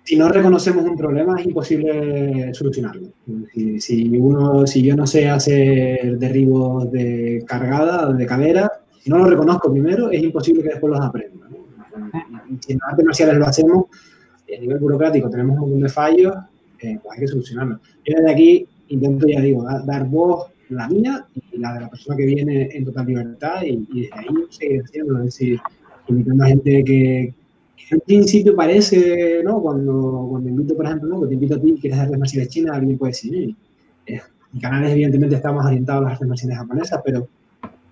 [0.03, 3.09] Si no reconocemos un problema es imposible solucionarlo.
[3.79, 9.25] Si, uno, si yo no sé hacer derribos de cargada, de cadera, si no lo
[9.25, 11.47] reconozco primero, es imposible que después los aprenda.
[12.59, 13.85] Si en las artes marciales lo hacemos,
[14.55, 16.33] a nivel burocrático tenemos un montón de fallos,
[16.81, 17.79] eh, pues hay que solucionarlo.
[18.05, 22.17] Yo desde aquí intento, ya digo, dar, voz, la mía y la de la persona
[22.17, 25.59] que viene en total libertad y, desde ahí seguir haciendo, es decir,
[26.07, 27.33] invitando a gente que,
[27.91, 29.61] en principio parece, ¿no?
[29.61, 31.21] Cuando, cuando invito, por ejemplo, ¿no?
[31.21, 33.55] que te invito a ti, quieres artes marciales chinas, alguien puede decir,
[34.05, 34.21] eh,
[34.53, 37.27] mi canal evidentemente está más orientado a las artes marciales japonesas, pero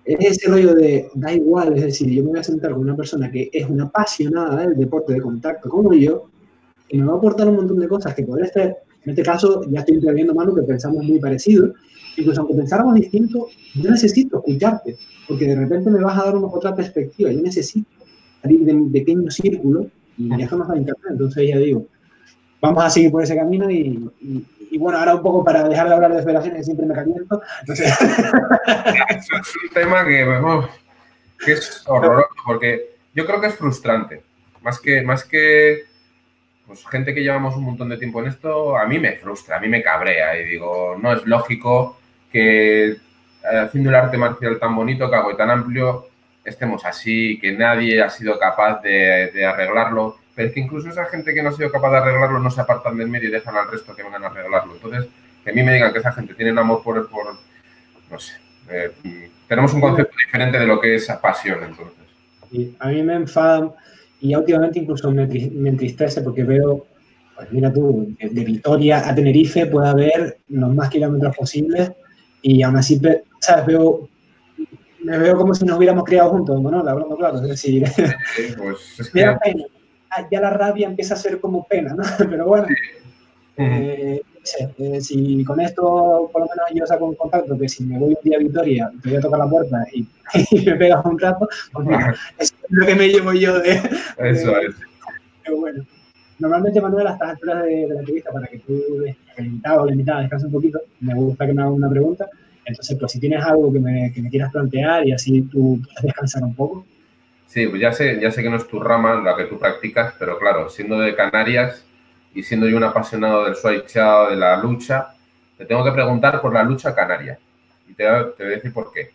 [0.04, 2.96] es ese rollo de, da igual, es decir, yo me voy a sentar con una
[2.96, 6.28] persona que es una apasionada del deporte de contacto como yo,
[6.88, 9.62] y me va a aportar un montón de cosas que podría ser en este caso,
[9.70, 11.72] ya estoy interviniendo, Manu, que pensamos muy parecido.
[12.16, 14.96] Incluso aunque pensáramos distinto, yo necesito escucharte,
[15.26, 17.30] porque de repente me vas a dar una, otra perspectiva.
[17.30, 17.88] Yo necesito
[18.42, 19.86] salir de un pequeño círculo
[20.16, 21.06] y dejarnos a internet.
[21.10, 21.86] Entonces, ya digo,
[22.60, 24.08] vamos a seguir por ese camino y,
[24.70, 27.40] y, bueno, ahora un poco para dejar de hablar de federaciones, siempre me caliento.
[27.60, 27.88] Entonces...
[29.10, 30.26] es un tema que,
[31.44, 34.22] que es horroroso, porque yo creo que es frustrante.
[34.62, 35.84] Más que, más que
[36.66, 39.60] pues gente que llevamos un montón de tiempo en esto, a mí me frustra, a
[39.60, 41.98] mí me cabrea y digo, no es lógico
[42.30, 42.98] que eh,
[43.42, 46.09] haciendo el arte marcial tan bonito, que hago y tan amplio,
[46.44, 51.34] estemos así, que nadie ha sido capaz de, arreglarlo, pero es que incluso esa gente
[51.34, 53.70] que no ha sido capaz de arreglarlo no se apartan del medio y dejan al
[53.70, 54.74] resto que vengan a arreglarlo.
[54.74, 55.06] Entonces,
[55.44, 57.36] que a mí me digan que esa gente tiene amor por, por
[58.10, 58.34] no sé,
[58.70, 58.90] eh,
[59.48, 61.96] tenemos un concepto diferente de lo que es pasión, entonces.
[62.78, 63.74] A mí me enfada
[64.20, 66.86] y últimamente incluso me, entristece porque veo,
[67.36, 71.92] pues mira tú, de, Vitoria a Tenerife puede haber los más kilómetros posibles
[72.42, 73.00] y aún así,
[73.40, 73.66] ¿sabes?
[73.66, 74.08] Veo,
[75.02, 76.82] me veo como si nos hubiéramos criado juntos, ¿no?
[76.82, 77.84] La broma, claro, es decir,
[78.58, 79.38] pues es pena.
[80.10, 82.02] Ah, ya la rabia empieza a ser como pena, ¿no?
[82.18, 82.66] Pero bueno,
[83.56, 84.20] eh,
[84.78, 88.10] eh, si con esto por lo menos yo saco un contacto que si me voy
[88.10, 90.06] un día a Vitoria, te voy a tocar la puerta y,
[90.66, 91.88] me pegas un rato, pues
[92.38, 93.80] es lo que me llevo yo de...
[94.18, 94.74] Eso es.
[95.44, 95.84] Pero bueno,
[96.38, 98.82] normalmente Manuel a estas alturas de, la entrevista, para que tú,
[99.36, 102.28] el invitado o la invitada descanse un poquito, me gusta que me hagas una pregunta.
[102.70, 106.02] Entonces, pues si tienes algo que me, que me quieras plantear y así tú puedes
[106.02, 106.84] descansar un poco.
[107.46, 110.14] Sí, pues ya sé, ya sé que no es tu rama la que tú practicas,
[110.18, 111.84] pero claro, siendo de Canarias,
[112.34, 115.14] y siendo yo un apasionado del Chao, de la lucha,
[115.56, 117.38] te tengo que preguntar por la lucha canaria.
[117.88, 119.10] Y te, te, voy a decir por qué.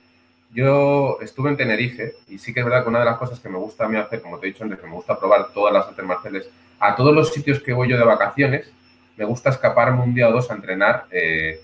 [0.53, 3.49] Yo estuve en Tenerife y sí que es verdad que una de las cosas que
[3.49, 5.73] me gusta a mí hacer, como te he dicho antes, que me gusta probar todas
[5.73, 6.49] las artes marciales,
[6.80, 8.72] a todos los sitios que voy yo de vacaciones,
[9.18, 11.06] me gusta escaparme un día o dos a entrenar.
[11.11, 11.61] Eh,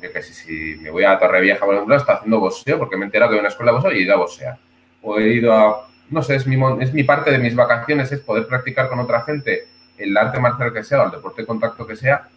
[0.00, 3.06] que si, si, me voy a Torrevieja, por ejemplo, está haciendo boxeo, porque me he
[3.06, 4.58] enterado que hay una escuela de boxeo y he ido a boxear.
[5.02, 8.20] O he ido a, no sé, es mi, es mi parte de mis vacaciones, es
[8.20, 9.66] poder practicar con otra gente
[9.98, 12.28] el arte marcial que sea o el deporte de contacto que sea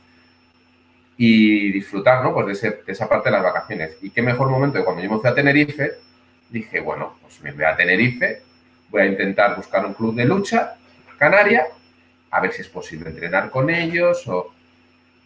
[1.18, 2.34] y disfrutar ¿no?
[2.34, 3.98] pues de, esa parte de las vacaciones.
[4.02, 5.92] Y qué mejor momento que cuando yo me fui a Tenerife,
[6.50, 8.42] dije, bueno, pues me voy a Tenerife,
[8.90, 10.78] voy a intentar buscar un club de lucha
[11.18, 11.68] canaria,
[12.32, 14.54] a ver si es posible entrenar con ellos o...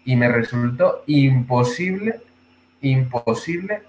[0.06, 2.16] Y me resultó imposible,
[2.82, 3.82] imposible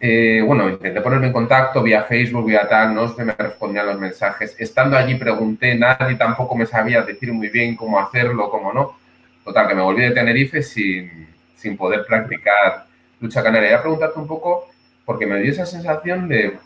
[0.00, 3.98] eh, bueno, intenté ponerme en contacto vía Facebook, vía tal, no se me respondían los
[3.98, 4.54] mensajes.
[4.58, 8.96] Estando allí pregunté, nadie tampoco me sabía decir muy bien cómo hacerlo, cómo no.
[9.44, 12.86] Total, que me volví de Tenerife sin, sin poder practicar
[13.20, 13.70] lucha canaria.
[13.70, 14.68] Voy a preguntarte un poco,
[15.04, 16.58] porque me dio esa sensación de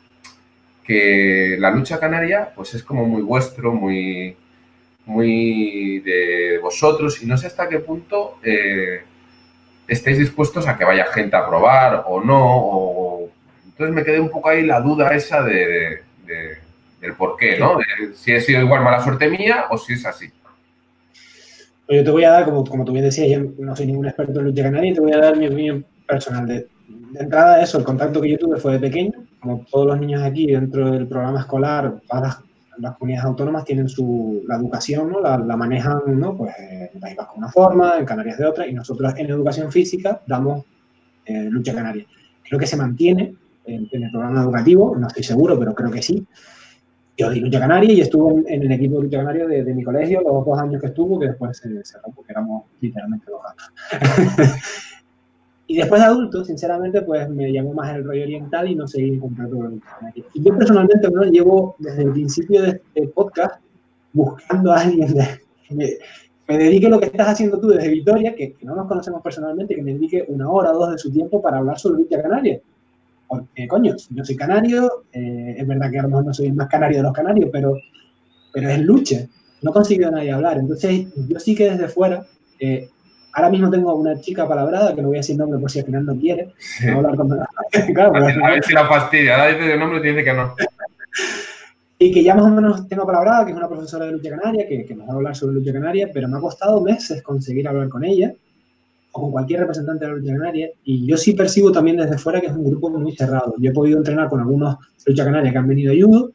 [0.85, 4.37] que la lucha canaria pues es como muy vuestro, muy,
[5.07, 8.39] muy de vosotros y no sé hasta qué punto...
[8.43, 9.03] Eh,
[9.93, 13.31] estéis dispuestos a que vaya gente a probar o no.
[13.67, 16.03] Entonces me quedé un poco ahí la duda esa de,
[17.01, 17.79] del por qué, ¿no?
[18.15, 20.31] si he sido igual mala suerte mía o si es así.
[21.87, 24.07] Pues yo te voy a dar, como, como tú bien decías, yo no soy ningún
[24.07, 26.47] experto en lucha canaria, te voy a dar mi opinión personal.
[26.47, 30.01] De, de entrada, eso, el contacto que yo tuve fue de pequeño, como todos los
[30.01, 32.39] niños aquí dentro del programa escolar, todas
[32.79, 35.21] las, comunidades autónomas tienen su, la educación, ¿no?
[35.21, 36.37] La, manejan, ¿no?
[36.37, 39.71] Pues en País Vasco de una forma, en Canarias de otra, y nosotros en educación
[39.71, 40.65] física damos
[41.25, 42.05] eh, lucha canaria.
[42.43, 43.35] Creo que se mantiene
[43.65, 46.27] en, el programa educativo, no estoy seguro, pero creo que sí.
[47.17, 50.23] Yo di lucha canaria y estuve en, el equipo de lucha canaria de, mi colegio
[50.23, 54.83] los dos años que estuvo, que después se cerró porque éramos literalmente dos gatos.
[55.73, 59.19] Y después de adulto, sinceramente, pues me llamó más el rollo oriental y no seguí
[59.19, 59.73] contacto con
[60.15, 63.59] el Y yo personalmente, bueno, llevo desde el principio de este podcast
[64.13, 65.15] buscando a alguien
[65.67, 69.75] que me, dedique lo que estás haciendo tú desde Vitoria, que, no nos conocemos personalmente,
[69.75, 72.61] que me dedique una hora o dos de su tiempo para hablar sobre Villa Canaria.
[73.27, 76.53] Porque, coño, yo soy canario, eh, es verdad que a lo mejor no soy el
[76.53, 77.79] más canario de los canarios, pero,
[78.53, 79.27] pero es lucha.
[79.63, 80.59] No he conseguido a nadie hablar.
[80.59, 82.27] Entonces, yo sí que desde fuera
[82.61, 82.91] eh,
[83.35, 85.87] Ahora mismo tengo una chica palabrada, que no voy a decir nombre por si al
[85.87, 86.53] final no quiere.
[86.87, 87.29] a, hablar con...
[87.95, 89.37] claro, a, ver, si la fastidia.
[89.37, 90.55] Ahora dice el nombre y dice que no.
[91.99, 94.69] y que ya más o menos tengo palabrada, que es una profesora de lucha canaria,
[94.69, 97.67] que, que nos va a hablar sobre lucha canaria, pero me ha costado meses conseguir
[97.67, 98.35] hablar con ella
[99.13, 100.71] o con cualquier representante de la lucha canaria.
[100.85, 103.55] Y yo sí percibo también desde fuera que es un grupo muy cerrado.
[103.59, 104.77] Yo he podido entrenar con algunos
[105.07, 106.33] lucha canaria que han venido a judo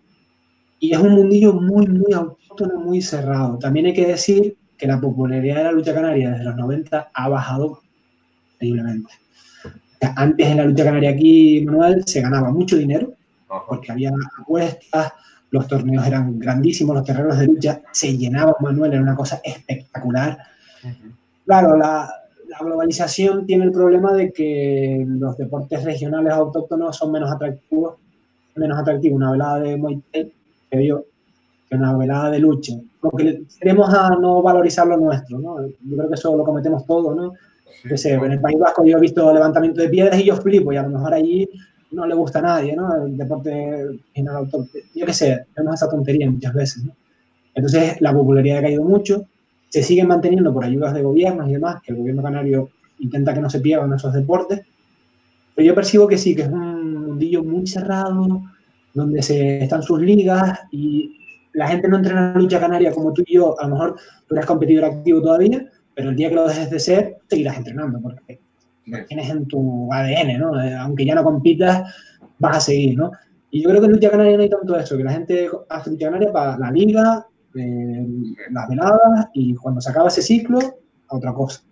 [0.79, 3.57] y es un mundillo muy, muy autóctono, muy cerrado.
[3.59, 7.29] También hay que decir que la popularidad de la lucha canaria desde los 90 ha
[7.29, 7.81] bajado
[8.59, 9.11] terriblemente.
[10.15, 13.13] Antes en la lucha canaria aquí, Manuel, se ganaba mucho dinero,
[13.67, 15.13] porque había apuestas,
[15.49, 20.37] los torneos eran grandísimos, los terrenos de lucha se llenaban, Manuel, era una cosa espectacular.
[21.45, 22.13] Claro, la,
[22.59, 27.95] globalización tiene el problema de que los deportes regionales autóctonos son menos atractivos,
[28.55, 29.15] menos atractivos.
[29.15, 30.33] Una velada de Muay Thai,
[30.71, 31.05] que dio
[31.69, 35.67] que una velada de lucha, porque queremos a no valorizar lo nuestro, ¿no?
[35.67, 37.33] Yo creo que eso lo cometemos todos, ¿no?
[37.83, 40.83] en el País Vasco yo he visto levantamiento de piedras y yo flipo, y a
[40.83, 41.47] lo mejor allí
[41.91, 43.05] no le gusta a nadie, ¿no?
[43.05, 43.99] El deporte
[44.95, 46.93] yo qué sé, tenemos esa tontería muchas veces, ¿no?
[47.53, 49.25] Entonces la popularidad ha caído mucho,
[49.69, 52.69] se siguen manteniendo por ayudas de gobiernos y demás, que el gobierno canario
[52.99, 54.61] intenta que no se pierdan esos deportes,
[55.55, 58.43] pero yo percibo que sí, que es un mundillo muy cerrado,
[58.93, 61.17] donde se están sus ligas y
[61.57, 63.95] la gente no entrena en lucha canaria como tú y yo, a lo mejor
[64.27, 67.99] tú eres competidor activo todavía, pero el día que lo dejes de ser, seguirás entrenando,
[67.99, 68.39] porque
[68.85, 70.61] lo tienes en tu ADN, ¿no?
[70.61, 71.91] Eh, aunque ya no compitas,
[72.37, 73.11] vas a seguir, ¿no?
[73.49, 75.89] Y yo creo que en lucha canaria no hay tanto eso, que la gente hace
[75.89, 77.25] lucha canaria para la liga,
[77.55, 78.07] eh,
[78.51, 80.59] las veladas, y cuando se acaba ese ciclo,
[81.07, 81.63] a otra cosa.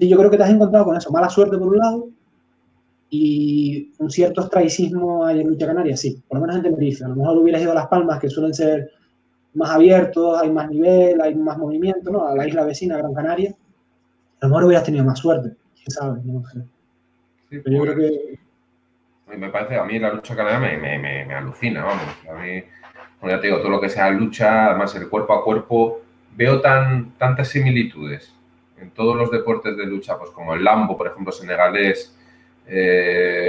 [0.00, 2.08] Y yo creo que te has encontrado con eso, mala suerte por un lado,
[3.08, 7.04] y un cierto estraicismo hay en lucha canaria, sí, por lo menos en Tenerife.
[7.04, 8.90] A lo mejor hubieras ido a Las Palmas, que suelen ser
[9.54, 12.26] más abiertos, hay más nivel, hay más movimiento, ¿no?
[12.26, 16.20] A la isla vecina, Gran Canaria, a lo mejor hubieras tenido más suerte, quién sabe,
[16.24, 16.60] no sé.
[17.48, 19.36] Sí, Pero yo creo pues, que...
[19.36, 22.04] Me parece, a mí la lucha canaria me, me, me, alucina, vamos.
[22.30, 22.62] A mí,
[23.18, 26.02] como ya te digo, todo lo que sea lucha, además el cuerpo a cuerpo,
[26.36, 28.34] veo tan, tantas similitudes
[28.78, 32.14] en todos los deportes de lucha, pues como el lambo, por ejemplo, senegalés,
[32.66, 33.43] eh,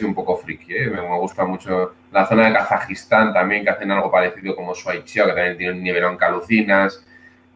[0.00, 0.86] que un poco friki, ¿eh?
[0.88, 5.32] me, gusta mucho la zona de Kazajistán también, que hacen algo parecido como Suaichio, que
[5.32, 7.04] también tiene un nivelón calucinas.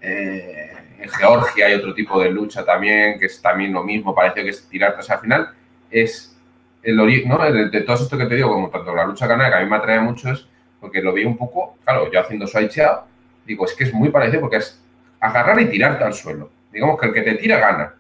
[0.01, 4.43] Eh, en Georgia hay otro tipo de lucha también, que es también lo mismo, parece
[4.43, 4.97] que es tirar.
[4.99, 5.51] O sea, al final
[5.91, 6.37] es
[6.83, 7.53] el origen, ¿no?
[7.53, 9.77] De, todo esto que te digo, como tanto la lucha canaria, que a mí me
[9.77, 10.47] atrae mucho, es
[10.81, 13.01] porque lo vi un poco, claro, yo haciendo Suaichia,
[13.45, 14.81] digo, es que es muy parecido porque es
[15.21, 16.51] agarrar y tirarte al suelo.
[16.73, 17.95] Digamos que el que te tira gana.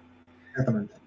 [0.50, 0.97] Exactamente.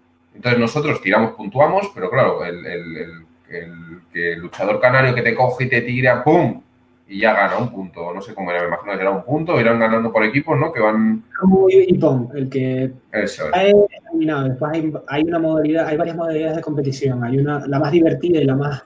[0.41, 5.81] Entonces nosotros tiramos, puntuamos, pero claro, el, el, luchador canario que te coge y te
[5.81, 6.63] tira, ¡pum!
[7.07, 8.11] Y ya gana un punto.
[8.11, 10.71] No sé cómo era, me imagino que era un punto, irán ganando por equipos, ¿no?
[10.71, 11.25] Que van.
[11.39, 12.91] Como el que.
[13.11, 13.73] Eso es.
[14.13, 14.71] Después
[15.07, 17.23] hay, una modalidad, hay varias modalidades de competición.
[17.23, 18.83] Hay una, la más divertida y la más.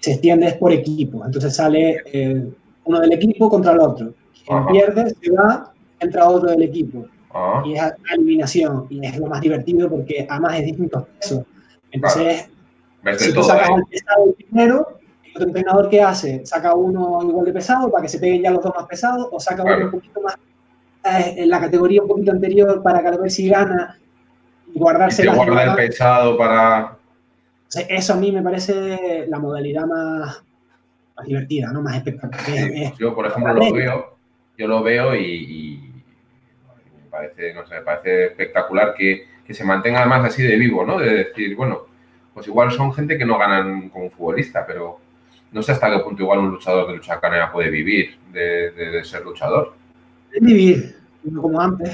[0.00, 1.24] Se extiende es por equipo.
[1.24, 2.46] Entonces sale eh,
[2.84, 4.12] uno del equipo contra el otro.
[4.46, 7.06] Quien pierde se va, entra otro del equipo.
[7.38, 7.62] Ah.
[7.64, 7.82] Y es
[8.12, 8.86] eliminación.
[8.90, 11.44] Y es lo más divertido porque además es distintos pesos.
[11.92, 12.50] Entonces,
[13.16, 17.52] si tú sacas el pesado primero, el otro entrenador que hace, saca uno igual de
[17.52, 20.20] pesado para que se peguen ya los dos más pesados, o saca uno un poquito
[20.20, 20.34] más
[21.04, 23.96] eh, en la categoría un poquito anterior para que a ver si gana
[24.74, 26.98] y guardarse y guarda el pesado para.
[27.88, 30.42] eso a mí me parece la modalidad más,
[31.16, 31.82] más divertida, ¿no?
[31.82, 32.94] Más espectacular.
[32.98, 34.16] yo, por ejemplo, lo veo,
[34.58, 35.87] yo lo veo y
[37.08, 40.98] parece, no sé, me parece espectacular que, que se mantenga además así de vivo, ¿no?
[40.98, 41.82] De decir, bueno,
[42.34, 44.98] pues igual son gente que no ganan como futbolista, pero
[45.50, 49.24] no sé hasta qué punto igual un luchador de lucha canera puede vivir de, ser
[49.24, 49.74] luchador.
[50.40, 51.90] vivir, no como antes,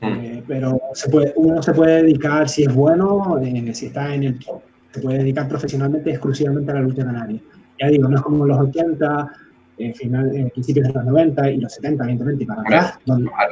[0.00, 0.06] hmm.
[0.06, 4.24] eh, pero se puede, uno se puede dedicar, si es bueno, eh, si está en
[4.24, 4.60] el top,
[4.90, 7.40] se puede dedicar profesionalmente exclusivamente a la lucha canaria.
[7.80, 9.32] Ya digo, no es como los 80,
[9.78, 13.00] en final, en principios de los 90 y los 70, evidentemente, para acá.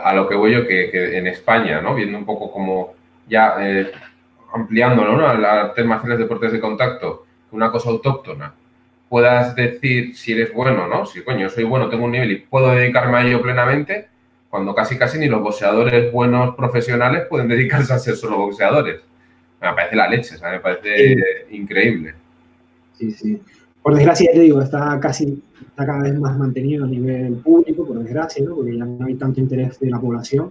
[0.05, 1.95] A, lo que voy yo, que, en España, ¿no?
[1.95, 2.95] Viendo un poco como
[3.29, 3.91] ya eh,
[4.53, 5.27] ampliándolo, ¿no?
[5.27, 8.55] A artes marciales deportes de contacto, una cosa autóctona,
[9.09, 11.07] puedas decir si eres bueno, ¿no?
[11.07, 14.09] Si, coño, soy bueno, tengo un nivel y puedo dedicarme a ello plenamente,
[14.51, 19.01] cuando casi casi ni los boxeadores buenos profesionales pueden dedicarse a ser solo boxeadores.
[19.61, 22.15] Me parece la leche, me parece increíble.
[22.99, 23.41] Sí, sí
[23.87, 25.41] por desgracia, te digo, está casi,
[25.77, 28.55] está cada vez más mantenido a nivel público, por desgracia, ¿no?
[28.55, 30.51] porque ya no hay tanto interés de la población,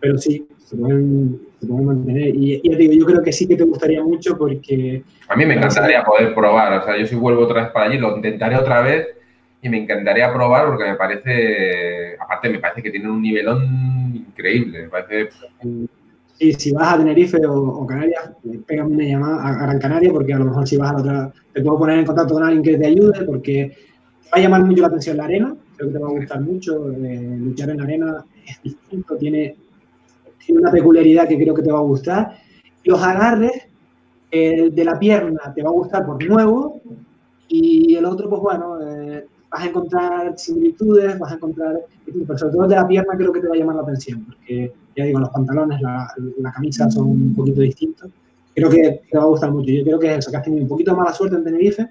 [0.00, 2.34] pero sí, se pueden, se pueden mantener.
[2.34, 5.04] Y, te digo, yo creo que sí que te gustaría mucho porque...
[5.28, 7.98] A mí me encantaría poder probar, o sea, yo si vuelvo otra vez para allí,
[7.98, 9.06] lo intentaré otra vez
[9.62, 14.82] y me encantaría probar porque me parece, aparte me parece que tienen un nivelón increíble,
[14.82, 15.28] me parece...
[16.38, 18.32] Y si vas a Tenerife o, Canarias,
[18.66, 21.32] pégame una llamada a Gran Canaria, porque a lo mejor si vas a la otra,
[21.54, 23.72] te puedo poner en contacto con alguien que te ayude, porque
[24.26, 26.40] te va a llamar mucho la atención la arena, creo que te va a gustar
[26.40, 26.90] mucho.
[26.90, 29.56] Eh, luchar en la arena es distinto, tiene,
[30.44, 32.36] tiene una peculiaridad que creo que te va a gustar.
[32.84, 33.68] Los agarres,
[34.30, 36.80] el de la pierna te va a gustar por nuevo,
[37.48, 42.52] y el otro, pues bueno, eh, vas a encontrar similitudes, vas a encontrar, pero sobre
[42.52, 45.04] todo el de la pierna creo que te va a llamar la atención, porque ya
[45.04, 46.08] digo, los pantalones, la,
[46.38, 48.10] la camisa son un poquito distintos.
[48.54, 49.70] Creo que te va a gustar mucho.
[49.70, 51.86] Yo creo que eso, que has tenido un poquito mala suerte en Tenerife.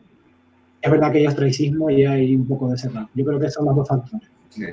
[0.86, 3.10] Es verdad que hay ostracismo y hay un poco de cerrado.
[3.16, 4.30] Yo creo que son los dos factores.
[4.50, 4.66] Sí.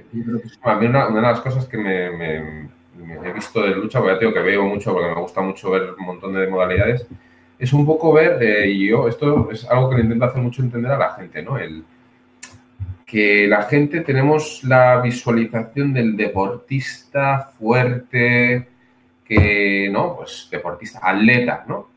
[0.63, 4.93] A mí una, de las cosas que me, he visto de lucha, porque veo mucho,
[4.93, 7.07] porque me gusta mucho ver un montón de modalidades,
[7.59, 10.61] es un poco ver, eh, y yo, esto es algo que le intento hacer mucho
[10.61, 11.57] entender a la gente, ¿no?
[11.57, 11.83] El,
[13.07, 18.69] que la gente tenemos la visualización del deportista fuerte,
[19.25, 20.17] que, ¿no?
[20.17, 21.89] Pues deportista, atleta, ¿no?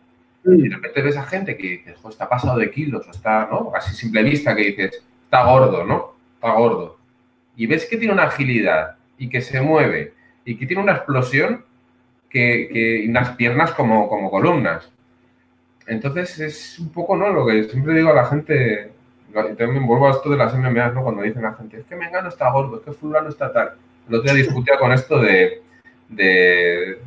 [0.46, 3.72] Y de repente ves a gente que dices, está pasado de kilos, o está, ¿no?
[3.76, 6.14] Así simple vista que dices, está gordo, ¿no?
[6.36, 6.98] Está gordo.
[7.56, 10.14] Y ves que tiene una agilidad y que se mueve
[10.44, 11.66] y que tiene una explosión
[12.30, 14.90] que, que, unas piernas como, como columnas.
[15.88, 17.30] Entonces es un poco, ¿no?
[17.30, 18.92] Lo que siempre digo a la gente,
[19.34, 21.04] también vuelvo a esto de las MMA, ¿no?
[21.04, 23.74] Cuando dicen la gente, es que Mengano está gordo, es que fulano está tal.
[24.08, 25.62] El otro día discutía con esto de,
[26.10, 27.00] de,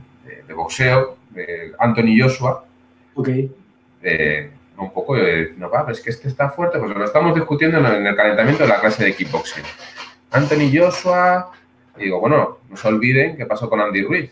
[0.47, 2.65] de, boxeo, de Anthony Joshua.
[3.19, 3.29] Ok.
[4.77, 8.07] un poco de, no, va, es que este está fuerte, pues lo estamos discutiendo en
[8.07, 9.65] el calentamiento de la clase de kickboxing.
[10.31, 11.51] Anthony Joshua,
[11.97, 14.31] digo, bueno, no se olviden qué pasó con Andy Ruiz.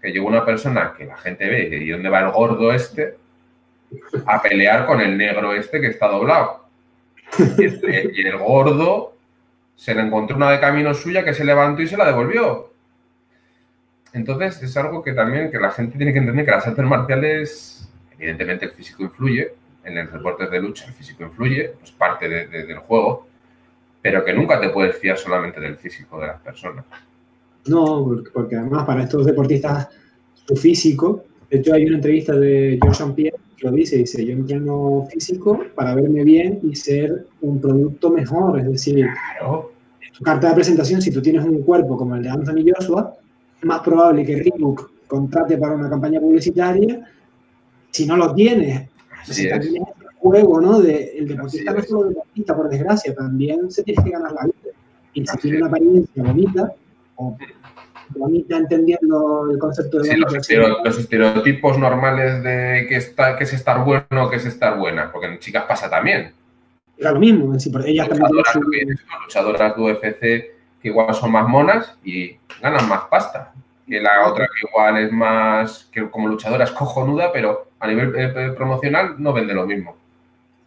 [0.00, 3.16] Que llegó una persona que la gente ve, y dónde va el gordo este,
[4.24, 6.66] a pelear con el negro este que está doblado.
[7.58, 9.16] Y el, gordo
[9.74, 12.67] se le encontró una de camino suya que se levantó y se la devolvió.
[14.12, 17.88] Entonces es algo que también que la gente tiene que entender que las artes marciales,
[18.18, 19.54] evidentemente el físico influye,
[19.84, 23.26] en los deportes de lucha el físico influye, es pues parte del juego,
[24.02, 26.84] pero que nunca te puedes fiar solamente del físico de las personas.
[27.66, 29.88] No, porque además para estos deportistas
[30.46, 35.06] su físico, de hecho hay una entrevista de George Pierre lo dice, dice, yo entreno
[35.10, 39.06] físico para verme bien y ser un producto mejor, es decir,
[39.36, 39.72] claro.
[40.00, 43.14] en tu carta de presentación, si tú tienes un cuerpo como el de Anthony Joshua,
[43.60, 47.08] es más probable que Reebok contrate para una campaña publicitaria,
[47.90, 48.88] si no lo tienes,
[49.24, 50.80] si también es el juego, ¿no?
[50.80, 54.44] De, el deportista no es solo deportista, por desgracia, también se tiene que ganar la
[54.44, 54.76] vida.
[55.14, 56.72] Y si tiene una apariencia bonita,
[57.16, 57.36] o
[58.10, 60.10] bonita entendiendo el concepto de...
[60.10, 65.10] Sí, los, estereotipos normales de que, está, que es estar bueno, que es estar buena,
[65.10, 66.32] porque en chicas pasa también.
[66.96, 67.54] Era lo mismo,
[67.86, 68.58] ellas luchadoras,
[69.24, 73.52] luchadoras de UFC que igual son más monas y ganan más pasta
[73.88, 78.14] que la otra que igual es más, que como luchadora es cojonuda, pero a nivel
[78.14, 79.96] eh, eh, promocional no vende lo mismo.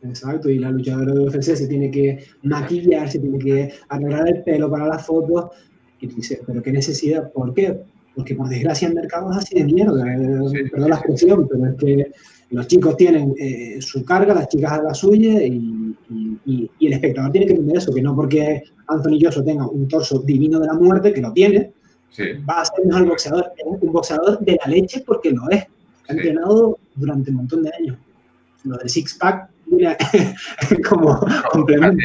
[0.04, 4.44] Exacto, y la luchadora de UFC se tiene que maquillar, se tiene que arreglar el
[4.44, 5.52] pelo para las fotos,
[6.00, 7.32] y tú dices, ¿pero qué necesidad?
[7.32, 7.80] ¿Por qué?
[8.16, 11.76] Porque por desgracia el mercado es así de mierda, eh, perdón la expresión, pero es
[11.76, 12.12] que
[12.50, 17.32] los chicos tienen eh, su carga, las chicas a la suya y, y, el espectador
[17.32, 20.74] tiene que entender eso, que no porque Anthony Joshua tenga un torso divino de la
[20.74, 21.72] muerte, que lo tiene,
[22.50, 23.52] va a ser mejor boxeador.
[23.58, 25.66] Es un boxeador de la leche porque lo es.
[26.10, 27.98] Ha entrenado durante un montón de años.
[28.64, 29.50] Lo del six-pack
[30.90, 31.20] como
[31.52, 32.04] complemento.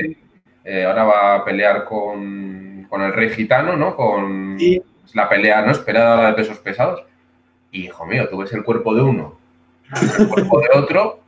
[0.65, 3.95] Eh, ahora va a pelear con con el rey gitano, ¿no?
[3.95, 4.57] Con
[5.15, 7.03] la pelea no esperada de pesos pesados.
[7.71, 9.39] Y hijo mío, tú ves el cuerpo de uno,
[10.19, 11.21] el cuerpo de otro,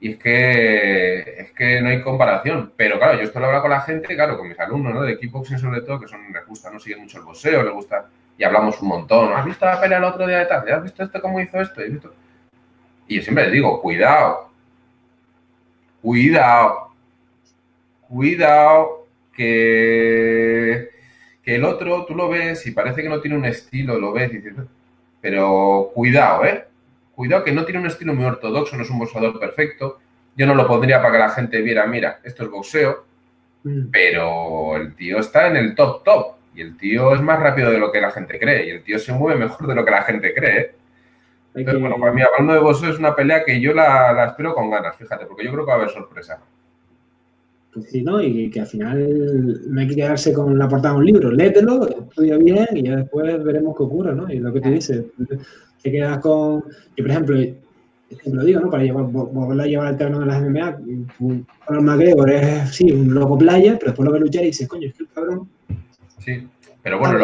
[0.00, 2.72] y es que, es que no hay comparación.
[2.76, 5.02] Pero claro, yo esto lo hablo con la gente, claro, con mis alumnos, ¿no?
[5.02, 6.78] De kickboxing sobre todo, que son, les gusta, ¿no?
[6.78, 8.06] Siguen mucho el boxeo, les gusta,
[8.38, 9.32] y hablamos un montón.
[9.32, 10.72] ¿Has visto la pelea el otro día de tarde?
[10.72, 11.80] ¿Has visto esto cómo hizo esto?
[13.08, 14.50] Y yo siempre les digo, cuidado,
[16.02, 16.92] cuidado,
[18.08, 20.90] cuidado, que,
[21.42, 24.32] que el otro tú lo ves y parece que no tiene un estilo, lo ves
[24.32, 24.54] y dices,
[25.20, 26.66] pero cuidado, ¿eh?
[27.16, 29.98] Cuidado que no tiene un estilo muy ortodoxo, no es un boxeador perfecto.
[30.36, 33.06] Yo no lo pondría para que la gente viera, mira, esto es boxeo,
[33.64, 33.86] mm.
[33.90, 37.78] pero el tío está en el top top y el tío es más rápido de
[37.78, 40.02] lo que la gente cree y el tío se mueve mejor de lo que la
[40.02, 40.60] gente cree.
[40.60, 40.74] ¿eh?
[41.54, 44.54] Entonces, bueno, para mí, hablando de boxeo, es una pelea que yo la, la, espero
[44.54, 46.38] con ganas, fíjate, porque yo creo que va a haber sorpresa.
[47.72, 48.20] Pues sí, ¿no?
[48.20, 51.30] Y que al final no hay que quedarse con la portada de un libro.
[51.30, 54.30] Léetelo, estudia bien y ya después veremos qué ocurre, ¿no?
[54.30, 55.06] Y lo que te dice,
[55.86, 56.64] te quedas con.
[56.96, 57.36] Yo, por ejemplo,
[58.26, 58.70] lo digo, ¿no?
[58.70, 60.78] Para llevar, volver a llevar el terreno de las MMA,
[61.64, 64.88] Conor McGregor es, sí, un loco playa, pero después lo ves luchar y dices, coño,
[64.88, 65.48] es que el cabrón.
[66.18, 66.48] Sí,
[66.82, 67.18] pero bueno,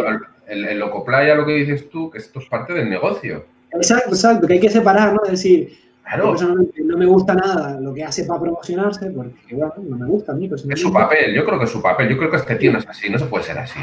[0.47, 3.47] el, el, loco playa, lo que dices tú, que esto es parte del negocio.
[3.73, 5.25] Exacto, exacto, que hay que separar, ¿no?
[5.25, 6.37] Es decir, claro.
[6.85, 10.35] no me gusta nada lo que hace para promocionarse, porque bueno, no me gusta a
[10.35, 10.49] mí.
[10.69, 12.79] Es su papel, yo creo que es su papel, yo creo que este tío no
[12.79, 13.81] es así, no se puede ser así.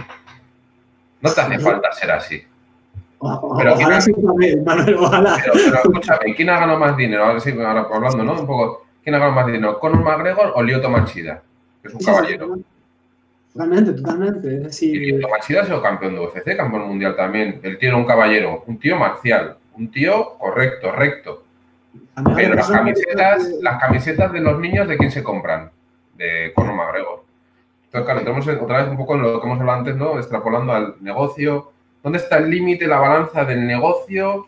[1.21, 2.43] No te hace falta ser así.
[3.57, 4.63] Pero sí, Manuel.
[4.65, 5.09] Pero,
[5.53, 7.25] pero, escúchame, ¿quién ha ganado más dinero?
[7.25, 8.39] Ahora sí, ahora hablando, ¿no?
[8.39, 9.79] Un poco, ¿quién ha ganado más dinero?
[9.79, 11.41] ¿Conor McGregor o Lyoto Machida?
[11.81, 12.59] Que es un caballero.
[13.53, 14.55] Totalmente, totalmente.
[14.55, 15.01] Es decir...
[15.01, 17.59] Lyoto Machida ha sido campeón de UFC, campeón mundial también.
[17.63, 21.43] El tío era un caballero, un tío marcial, un tío correcto, recto.
[22.35, 25.71] Pero las camisetas, las camisetas de los niños, ¿de quién se compran?
[26.15, 27.23] De Conor McGregor.
[27.85, 30.17] Entonces, claro, entramos otra vez un poco en lo que hemos hablado antes, ¿no?
[30.17, 31.71] Extrapolando al negocio.
[32.03, 34.47] ¿Dónde está el límite, la balanza del negocio?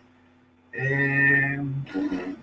[0.71, 1.59] Eh,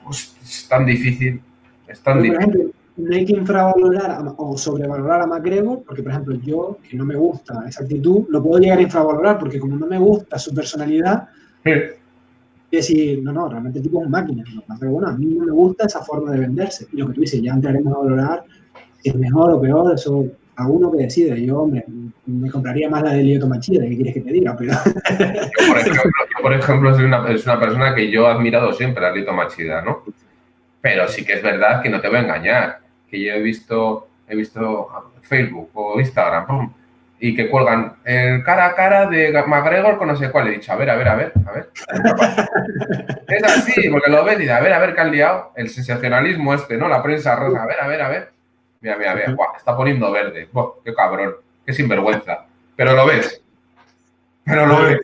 [0.05, 1.41] pues es tan difícil.
[1.87, 2.73] Es tan difícil.
[2.97, 7.17] no hay que infravalorar o sobrevalorar a McGregor, porque, por ejemplo, yo, que no me
[7.17, 11.29] gusta esa actitud, lo puedo llegar a infravalorar, porque como no me gusta su personalidad,
[12.71, 14.45] y decir, no, no, realmente el tipo es una máquina.
[14.79, 16.87] Pero bueno, a mí no me gusta esa forma de venderse.
[16.93, 18.45] Y lo que tú dices, ya entraremos a valorar
[19.03, 20.27] si es mejor o peor, eso
[20.59, 21.45] a uno que decide.
[21.45, 21.85] Yo, hombre,
[22.27, 24.57] me compraría más la de Lioto Machida, ¿qué quieres que te diga?
[24.57, 24.73] Pero...
[24.75, 25.73] Yo,
[26.43, 29.33] por ejemplo, ejemplo soy una, es una persona que yo he admirado siempre, a Lioto
[29.33, 30.03] Machida, ¿no?
[30.81, 34.09] Pero sí que es verdad que no te voy a engañar, que yo he visto,
[34.29, 34.89] he visto
[35.23, 36.73] Facebook o Instagram, ¡pum!
[37.21, 40.49] y que cuelgan el cara a cara de McGregor con no sé cuál.
[40.49, 41.71] He dicho, a ver, a ver, a ver, a ver.
[43.29, 45.53] es así, porque lo ves y dices, a ver, a ver, ¿qué han liado?
[45.57, 46.89] El sensacionalismo este, ¿no?
[46.89, 48.38] La prensa rosa, a ver, a ver, a ver.
[48.81, 50.49] Mira, mira, mira, está poniendo verde.
[50.53, 51.37] Buah, qué cabrón,
[51.67, 52.47] qué sinvergüenza.
[52.77, 53.43] Pero lo ves.
[54.45, 55.01] Pero lo ves.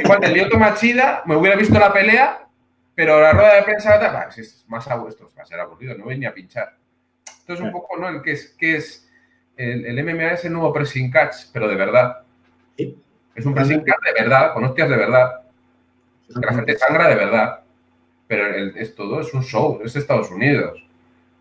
[0.00, 2.46] Igual el Lioto Machida, me hubiera visto la pelea,
[2.94, 6.04] pero la rueda de prensa, bah, es más a vuestros, va a ser aburrido, no
[6.04, 6.76] voy ni a pinchar.
[7.40, 8.08] Entonces, un poco, ¿no?
[8.08, 9.08] El que es, que es
[9.56, 12.22] el, MMA es el nuevo pressing catch, pero de verdad.
[12.76, 15.42] Es un pressing catch de verdad, con hostias de verdad.
[16.28, 17.60] Que la gente sangra de verdad.
[18.28, 18.46] Pero
[18.76, 20.82] es todo, es un show, es Estados Unidos.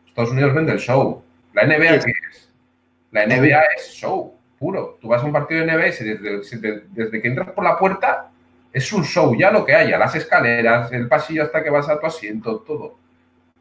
[0.07, 1.24] Estados Unidos vende el show.
[1.60, 2.49] La NBA, ¿qué es?
[3.11, 4.98] La NBA es show puro.
[5.02, 6.03] Tú vas a un partido de NBA y
[6.95, 8.30] desde, que entras por la puerta
[8.72, 11.99] es un show, ya lo que haya, las escaleras, el pasillo hasta que vas a
[11.99, 12.98] tu asiento, todo.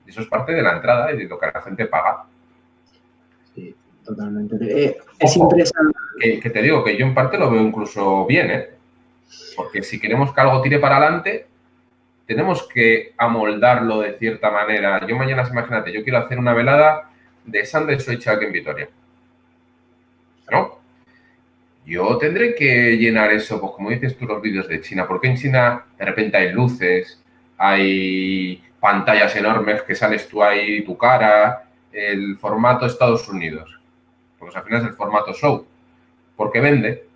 [0.06, 2.24] Y eso es parte de la entrada y de lo que la gente paga.
[4.04, 4.56] Totalmente.
[4.60, 5.98] Eh, es interesante.
[6.42, 8.70] Que, te digo que yo en parte lo veo incluso bien, ¿eh?
[9.56, 11.46] Porque si queremos que algo tire para adelante,
[12.26, 15.06] tenemos que amoldarlo de cierta manera.
[15.06, 17.10] Yo mañana, imagínate, yo quiero hacer una velada
[17.50, 18.88] de Sunday Soy en Vitoria.
[20.50, 20.78] ¿No?
[21.84, 25.06] Yo tendré que llenar eso, pues como dices tú, los vídeos de China.
[25.06, 27.22] Porque en China de repente hay luces,
[27.56, 33.78] hay pantallas enormes que sales tú ahí, tu cara, el formato Estados Unidos
[34.38, 35.66] porque al final es el formato show.
[36.36, 37.06] Porque vende.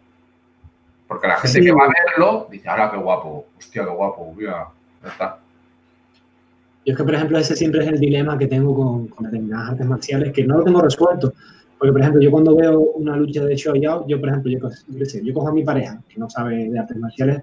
[1.07, 3.47] Porque la gente que va a verlo dice, ¡hala, qué guapo!
[3.59, 4.35] ¡Hostia, qué guapo!
[4.41, 4.69] ya
[5.05, 5.39] está.
[6.85, 9.71] Yo es que, por ejemplo, ese siempre es el dilema que tengo con, con determinadas
[9.71, 11.33] artes marciales, que no lo tengo resuelto.
[11.79, 14.59] Porque, por ejemplo, yo cuando veo una lucha de show yo, yo, por ejemplo, yo,
[15.23, 17.43] yo, cojo a mi pareja, que no sabe de artes marciales,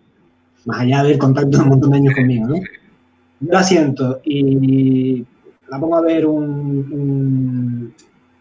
[0.65, 2.55] más allá del contacto de un montón de años conmigo, ¿no?
[2.55, 5.25] Yo la siento y
[5.69, 7.93] la pongo a ver un,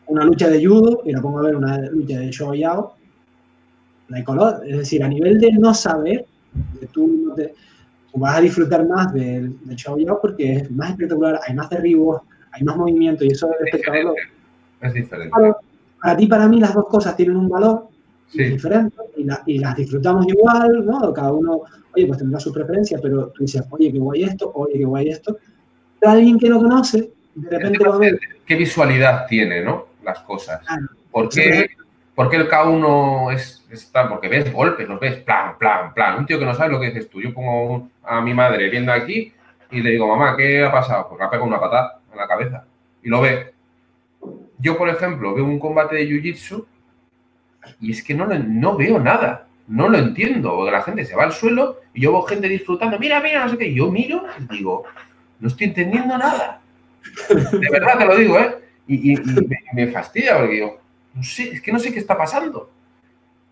[0.07, 2.95] una lucha de judo y no pongo a ver una lucha de show yao,
[4.09, 4.63] no hay color.
[4.67, 6.27] Es decir, a nivel de no saber,
[6.93, 7.35] tú,
[8.19, 12.23] vas a disfrutar más del, show yao porque es más espectacular, hay más derribos,
[12.53, 14.15] hay más movimiento y eso es espectacular.
[14.81, 15.35] Es diferente.
[16.01, 17.89] Para, ti, para mí, las dos cosas tienen un valor,
[18.33, 21.13] diferentes y, las disfrutamos igual, ¿no?
[21.13, 21.63] Cada uno,
[21.95, 25.09] oye, pues tendrá su preferencia, pero tú dices, oye, qué guay esto, oye, qué guay
[25.09, 25.39] esto.
[25.99, 28.19] Pero alguien que no conoce, de repente va a ver...
[28.47, 29.87] ¿Qué visualidad tiene, no?
[30.05, 30.61] Las cosas.
[31.11, 31.69] ¿Por qué,
[32.15, 33.58] ¿Por qué el K1 es,
[33.93, 34.09] tal?
[34.09, 36.19] Porque ves golpes, los ves, plan, plan, plan.
[36.19, 37.21] Un tío que no sabe lo que dices tú.
[37.21, 39.33] Yo pongo a mi madre viendo aquí
[39.71, 41.09] y le digo, mamá, ¿qué ha pasado?
[41.09, 42.65] Pues le ha pegado una patada en la cabeza.
[43.03, 43.53] Y lo ve.
[44.59, 46.67] Yo, por ejemplo, veo un combate de Jiu-Jitsu
[47.81, 49.47] y es que no, no veo nada.
[49.67, 50.57] No lo entiendo.
[50.57, 52.99] Porque la gente se va al suelo y yo veo gente disfrutando.
[52.99, 53.73] Mira, mira, no sé qué.
[53.73, 54.85] Yo miro y digo,
[55.41, 56.61] no estoy entendiendo nada.
[57.29, 58.57] De verdad te lo digo, ¿eh?
[58.87, 59.17] Y,
[59.75, 60.81] me fastidia porque digo,
[61.15, 62.71] no sé, es que no sé qué está pasando.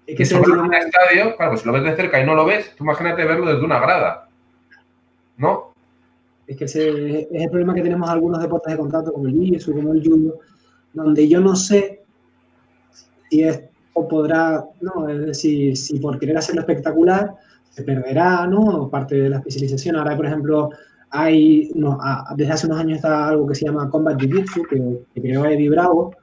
[0.06, 2.34] Es que se en un estadio, claro, pues si lo ves de cerca y no
[2.34, 4.28] lo ves, tú imagínate verlo desde una grada.
[5.36, 5.72] ¿No?
[6.46, 9.74] Es que ese es el problema que tenemos algunos deportes de contacto, como el jiu
[9.74, 10.38] como el judo,
[10.92, 12.04] donde yo no sé
[13.28, 13.68] si esto
[14.08, 17.34] podrá, no, es decir, si por querer hacerlo espectacular
[17.70, 18.88] se perderá, ¿no?
[18.88, 19.96] Parte de la especialización.
[19.96, 20.70] Ahora, por ejemplo,
[21.10, 21.98] hay, no,
[22.36, 25.68] desde hace unos años está algo que se llama Combat Jiu-Jitsu, que, que creó Eddie
[25.68, 26.14] Bravo,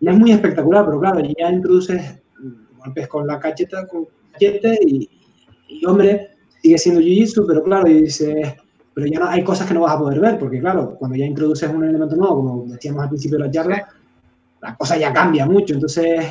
[0.00, 2.20] y es muy espectacular, pero claro, ya introduces
[2.84, 5.08] golpes con la cacheta, con cachete y,
[5.86, 6.30] hombre,
[6.62, 8.54] sigue siendo jiu-jitsu, pero claro, y dices,
[8.92, 11.26] pero ya no, hay cosas que no vas a poder ver, porque claro, cuando ya
[11.26, 13.88] introduces un elemento nuevo, como decíamos al principio de la charla,
[14.62, 16.26] la cosa ya cambia mucho, entonces,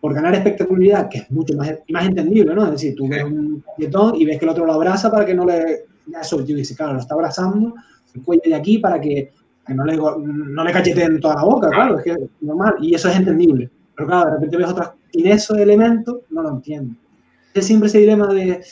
[0.00, 2.64] por ganar espectacularidad, que es mucho más, más entendible, ¿no?
[2.64, 5.34] Es decir, tú ves un cachetón y ves que el otro lo abraza para que
[5.34, 7.74] no le, ya eso, yo dice, claro, lo está abrazando,
[8.14, 9.32] el cuello de aquí para que
[9.66, 12.94] que no le, no le cacheteen toda la boca, claro, es que es normal, y
[12.94, 13.68] eso es entendible.
[13.96, 16.94] Pero claro, de repente ves otras, sin esos elementos, no lo entiendo.
[17.54, 18.62] Es siempre ese dilema de,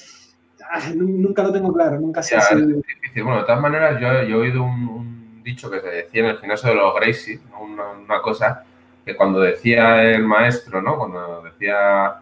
[0.70, 2.36] ah, nunca lo tengo claro, nunca sé.
[2.36, 3.22] Es difícil.
[3.22, 6.38] Bueno, de todas maneras, yo, yo he oído un, dicho que se decía en el
[6.38, 8.64] gimnasio de los Gracie, una, una cosa
[9.04, 10.96] que cuando decía el maestro, ¿no?
[10.96, 12.20] Cuando decía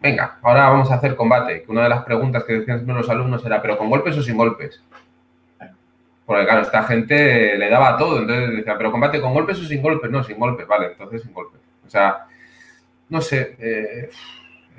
[0.00, 1.62] venga, ahora vamos a hacer combate.
[1.62, 4.36] Que una de las preguntas que decían los alumnos era, ¿pero con golpes o sin
[4.36, 4.82] golpes?
[6.24, 9.82] Porque claro, esta gente le daba todo, entonces decía, pero combate con golpes o sin
[9.82, 11.60] golpes, no, sin golpes, vale, entonces sin golpes.
[11.84, 12.26] O sea,
[13.10, 14.10] no sé, eh,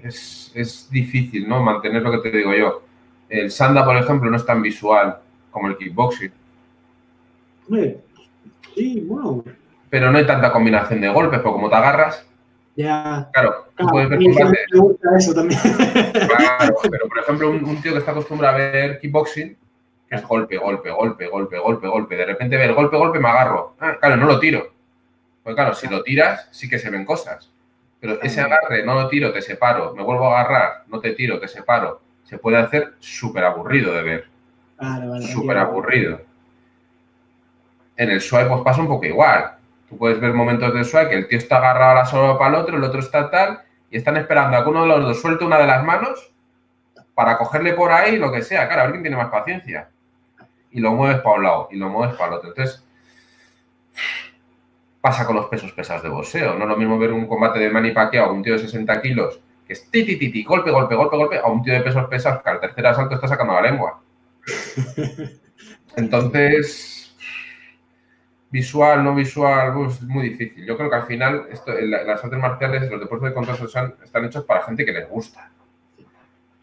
[0.04, 1.62] es, difícil, ¿no?
[1.62, 2.84] Mantener lo que te digo yo.
[3.30, 5.20] El sanda, por ejemplo, no es tan visual
[5.52, 6.32] como el kickboxing.
[8.76, 9.44] Sí, bueno.
[9.90, 12.26] Pero no hay tanta combinación de golpes, porque como te agarras,
[12.76, 13.30] ya.
[13.34, 14.60] Claro, tú puedes ver combate.
[14.72, 15.60] Me gusta eso también.
[16.58, 19.58] Claro, pero por ejemplo, un, un, tío que está acostumbrado a ver kickboxing,
[20.10, 22.16] es golpe, golpe, golpe, golpe, golpe, golpe.
[22.16, 23.76] De repente ve el golpe, golpe, me agarro.
[23.80, 24.74] Ah, claro, no lo tiro.
[25.44, 27.51] Pues claro, si lo tiras, sí que se ven cosas.
[28.02, 31.40] Pero ese agarre, no lo tiro, te separo, me vuelvo a agarrar, no te tiro,
[31.40, 34.28] te separo, se puede hacer súper aburrido de ver.
[35.32, 36.20] súper aburrido.
[37.96, 39.54] En el swipe pues pasa un poco igual.
[39.88, 42.50] Tú puedes ver momentos de swipe que el tío está agarrado a la sola para
[42.50, 43.62] el otro, el otro está tal,
[43.92, 46.32] y están esperando a que uno de los dos suelte una de las manos
[47.14, 48.66] para cogerle por ahí lo que sea.
[48.68, 49.90] Claro, a ver quién tiene más paciencia
[50.72, 52.50] y lo mueves para un lado y lo mueves para el otro.
[52.50, 52.84] Entonces,
[55.02, 56.56] pasa con los pesos pesados de boxeo.
[56.56, 59.02] No es lo mismo ver un combate de Manny Pacquiao a un tío de 60
[59.02, 61.82] kilos que es ti, ti, ti, ti, golpe, golpe, golpe, golpe, a un tío de
[61.82, 64.02] pesos pesados que al tercer asalto está sacando la lengua.
[65.96, 67.16] Entonces,
[68.50, 70.66] visual, no visual, es muy difícil.
[70.66, 74.26] Yo creo que al final esto, las artes marciales, los deportes de contacto están, están
[74.26, 75.52] hechos para gente que les gusta.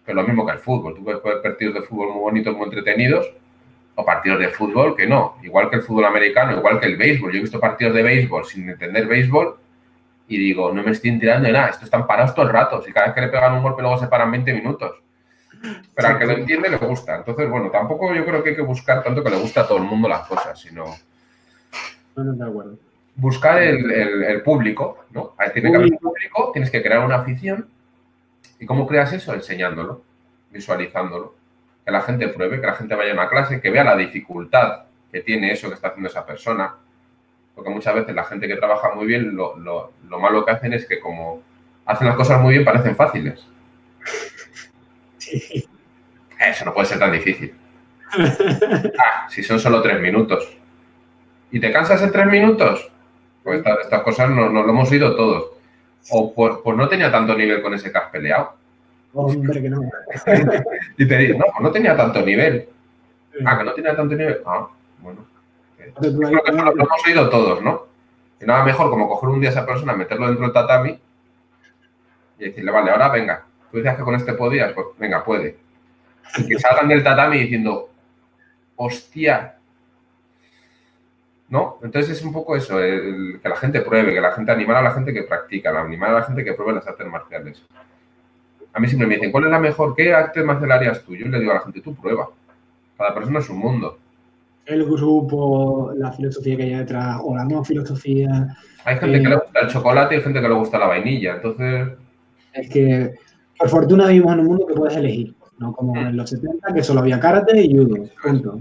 [0.04, 0.94] Pero lo mismo que el fútbol.
[0.94, 3.30] Tú puedes ver partidos de fútbol muy bonitos, muy entretenidos,
[4.00, 7.32] o partidos de fútbol que no, igual que el fútbol americano, igual que el béisbol.
[7.32, 9.58] Yo he visto partidos de béisbol sin entender béisbol
[10.28, 12.80] y digo, no me estoy enterando de nada, estos están parados todo el rato.
[12.80, 15.02] Si cada vez que le pegan un golpe luego se paran 20 minutos.
[15.96, 17.16] Pero al que lo entiende le gusta.
[17.16, 19.78] Entonces, bueno, tampoco yo creo que hay que buscar tanto que le gusta a todo
[19.78, 20.84] el mundo las cosas, sino
[23.16, 25.34] buscar el, público, ¿no?
[25.52, 27.66] Tiene que haber un público, tienes que crear una afición.
[28.60, 29.34] ¿Y cómo creas eso?
[29.34, 30.02] Enseñándolo,
[30.52, 31.37] visualizándolo
[31.88, 34.80] que la gente pruebe, que la gente vaya a una clase, que vea la dificultad
[35.10, 36.74] que tiene eso que está haciendo esa persona.
[37.54, 41.00] Porque muchas veces la gente que trabaja muy bien, lo, malo que hacen es que
[41.00, 41.42] como
[41.86, 43.42] hacen las cosas muy bien, parecen fáciles.
[46.38, 47.54] Eso no puede ser tan difícil.
[48.98, 50.58] Ah, si son solo tres minutos.
[51.50, 52.92] ¿Y te cansas en tres minutos?
[53.42, 55.52] Pues estas, cosas no, lo hemos oído todos.
[56.10, 58.57] O pues no tenía tanto nivel con ese que has peleado.
[59.14, 59.80] Hombre, que no.
[60.98, 62.68] y te digo, no, pues no tenía tanto nivel.
[63.44, 64.40] Ah, que no tenía tanto nivel.
[64.44, 64.68] Ah,
[65.00, 65.26] bueno.
[65.76, 67.86] Creo que lo, hemos oído todos, ¿no?
[68.40, 70.98] Y nada mejor como coger un día a esa persona, meterlo dentro del tatami
[72.38, 75.58] y decirle, vale, ahora venga, tú decías que con este podías, pues venga, puede.
[76.36, 77.90] Y que salgan del tatami diciendo,
[78.76, 79.56] hostia,
[81.48, 81.78] ¿no?
[81.82, 84.90] Entonces es un poco eso, que la gente pruebe, que la gente animar a la
[84.92, 87.62] gente que practica, animar a la gente que pruebe las artes marciales.
[88.72, 89.94] A mí siempre me dicen, ¿cuál es la mejor?
[89.94, 91.14] ¿Qué artes marcial harías tú?
[91.16, 92.28] Yo le digo a la gente, tú prueba.
[92.96, 93.98] Cada persona es un mundo.
[94.66, 98.56] El grupo, la filosofía que hay detrás, o la no filosofía.
[98.84, 100.86] Hay gente que eh, le gusta el chocolate y hay gente que le gusta la
[100.86, 101.88] vainilla, entonces...
[102.52, 103.14] Es que,
[103.58, 105.34] por fortuna, vivimos en un mundo que puedes elegir.
[105.58, 105.98] No como mm.
[105.98, 108.04] en los 70, que solo había karate y judo.
[108.22, 108.60] Punto.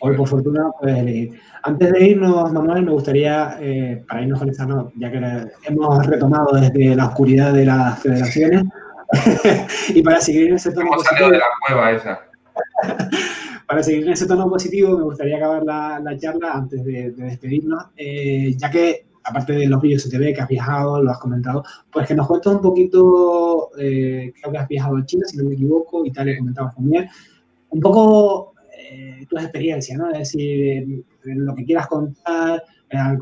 [0.00, 1.40] hoy, por fortuna, puedes elegir.
[1.62, 4.66] Antes de irnos, Manuel, me gustaría, eh, para irnos con esta,
[4.96, 8.64] ya que hemos retomado desde la oscuridad de las federaciones,
[9.94, 11.30] y para seguir en ese tono positivo.
[11.30, 12.20] de la cueva esa.
[13.66, 18.54] para seguir en ese tono positivo, me gustaría acabar la, charla antes de, despedirnos, eh,
[18.56, 21.62] ya que aparte de los vídeos ve, que has viajado, lo has comentado,
[21.92, 25.44] pues que nos cuentes un poquito, eh, creo que has viajado a China, si no
[25.44, 27.08] me equivoco, Italia comentabas también,
[27.68, 30.10] un poco eh, tu experiencia, ¿no?
[30.10, 32.62] Es decir, lo que quieras contar,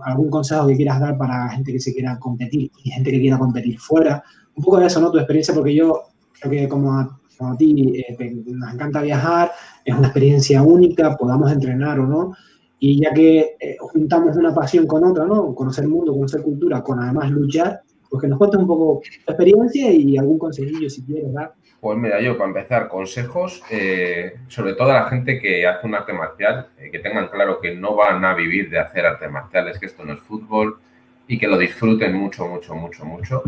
[0.04, 3.38] algún consejo que quieras dar para gente que se quiera competir y gente que quiera
[3.38, 4.22] competir fuera,
[4.58, 5.10] un poco de eso, ¿no?
[5.10, 6.02] Tu experiencia, porque yo
[6.40, 7.18] creo que como a,
[7.56, 9.52] ti eh, nos encanta viajar,
[9.84, 12.34] es una experiencia única, podamos entrenar o no,
[12.80, 15.54] y ya que eh, juntamos una pasión con otra, ¿no?
[15.54, 19.32] Conocer el mundo, conocer cultura, con además luchar, pues que nos cuentes un poco tu
[19.32, 21.52] experiencia y algún consejillo si quieres dar.
[21.80, 25.94] Pues mira, yo para empezar, consejos, eh, sobre todo a la gente que hace un
[25.94, 29.86] arte marcial, que tengan claro que no van a vivir de hacer arte marciales, que
[29.86, 30.78] esto no es fútbol
[31.28, 33.44] y que lo disfruten mucho, mucho, mucho, mucho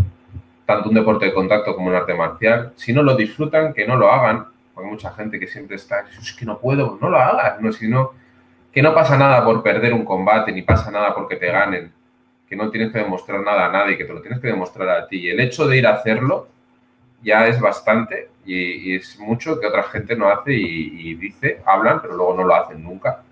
[0.71, 2.73] tanto un deporte de contacto como un arte marcial.
[2.77, 4.47] Si no lo disfrutan, que no lo hagan.
[4.77, 8.13] Hay mucha gente que siempre está, es que no puedo, no lo hagas, no, sino
[8.73, 11.93] que no pasa nada por perder un combate, ni pasa nada porque te ganen,
[12.49, 15.09] que no tienes que demostrar nada a nadie, que te lo tienes que demostrar a
[15.09, 15.19] ti.
[15.19, 16.49] Y el hecho de ir a hacerlo
[17.23, 22.15] ya es bastante y, es mucho que otra gente no hace y, dice, hablan, pero
[22.17, 23.23] luego no lo hacen nunca.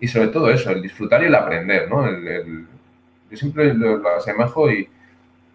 [0.00, 2.06] Y sobre todo eso, el disfrutar y el aprender, ¿no?
[2.06, 2.66] El,
[3.30, 4.88] yo siempre lo, lo asemejo y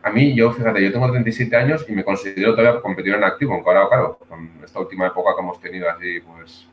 [0.02, 3.54] a mí, yo, fíjate, yo tengo 37 años y me considero todavía competidor en activo,
[3.54, 6.68] aunque ahora, claro, con esta última época que hemos tenido así, pues,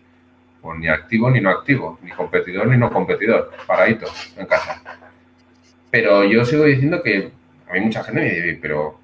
[0.62, 4.80] pues ni activo ni no activo, ni competidor ni no competidor, paradito en casa.
[5.90, 7.32] Pero yo sigo diciendo que
[7.68, 9.00] a mí mucha gente me dice, pero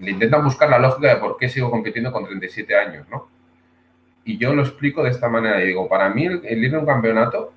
[0.00, 3.28] le intentan buscar la lógica de por qué sigo compitiendo con 37 años, ¿no?
[4.24, 5.62] Y yo lo explico de esta manera.
[5.62, 7.52] Y digo, para mí el, el ir a un campeonato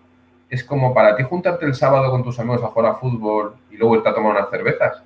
[0.50, 3.78] es como para ti juntarte el sábado con tus amigos a jugar a fútbol y
[3.78, 5.02] luego irte a tomar unas cervezas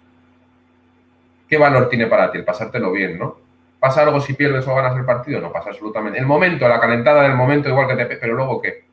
[1.52, 3.36] ¿qué valor tiene para ti el pasártelo bien, no?
[3.78, 5.41] ¿Pasa algo si pierdes o ganas el partido?
[5.41, 6.18] No pasa absolutamente.
[6.18, 8.15] El momento, la calentada del momento, igual que te...
[8.15, 8.86] Pero luego, ¿qué?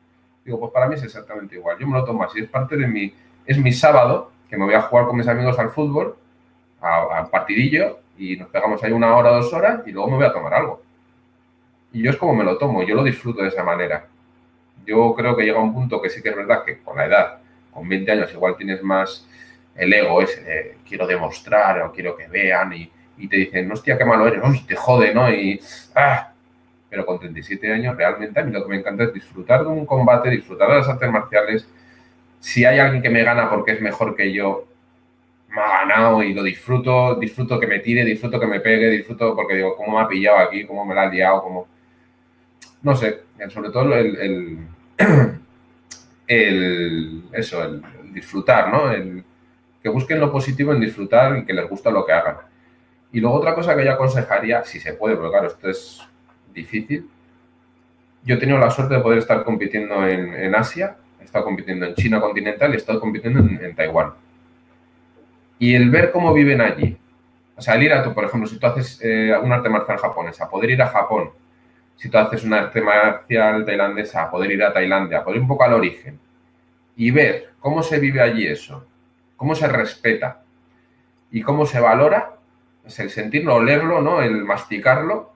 [0.43, 1.77] Digo, pues para mí es exactamente igual.
[1.79, 2.41] Yo me lo tomo así.
[2.41, 3.13] Es parte de mi...
[3.45, 6.17] Es mi sábado, que me voy a jugar con mis amigos al fútbol,
[6.81, 10.33] a, partidillo, y nos pegamos ahí una hora, dos horas, y luego me voy a
[10.33, 10.81] tomar algo.
[11.93, 14.05] Y yo es como me lo tomo, yo lo disfruto de esa manera.
[14.85, 17.37] Yo creo que llega un punto que sí que es verdad que con la edad,
[17.71, 19.28] con 20 años, igual tienes más
[19.79, 22.91] el ego es, eh, quiero demostrar o quiero que vean y,
[23.27, 25.29] te dicen, hostia, qué malo eres, y te jode, ¿no?
[25.29, 25.59] Y,
[25.95, 26.31] ah,
[26.89, 29.85] pero con 37 años realmente a mí lo que me encanta es disfrutar de un
[29.85, 31.67] combate, disfrutar de las artes marciales.
[32.39, 34.67] Si hay alguien que me gana porque es mejor que yo,
[35.49, 39.35] me ha ganado y lo disfruto, disfruto que me tire, disfruto que me pegue, disfruto
[39.35, 40.65] porque digo, ¿cómo me ha pillado aquí?
[40.65, 41.41] ¿Cómo me la ha liado?
[41.41, 41.67] ¿Cómo...
[42.81, 44.59] No sé, sobre todo el,
[46.27, 47.81] el, eso, el,
[48.13, 48.91] disfrutar, ¿no?
[48.91, 49.23] El,
[49.81, 52.37] que busquen lo positivo en disfrutar y que les gusta lo que hagan.
[53.11, 56.01] Y luego otra cosa que yo aconsejaría, si se puede, porque claro, esto es
[56.53, 57.09] difícil.
[58.23, 61.95] Yo he tenido la suerte de poder estar compitiendo en, Asia, he estado compitiendo en
[61.95, 64.13] China continental y he estado compitiendo en, Taiwán.
[65.57, 66.97] Y el ver cómo viven allí,
[67.55, 69.97] o sea, el ir a tú, por ejemplo, si tú haces eh, un arte marcial
[69.97, 71.31] japonesa, poder ir a Japón,
[71.95, 75.65] si tú haces un arte marcial tailandesa, poder ir a Tailandia, poder ir un poco
[75.65, 76.17] al origen
[76.95, 78.85] y ver cómo se vive allí eso,
[79.39, 80.43] cómo se respeta
[81.31, 82.35] y cómo se valora,
[82.85, 84.21] es el sentirlo, olerlo, ¿no?
[84.21, 85.31] El masticarlo.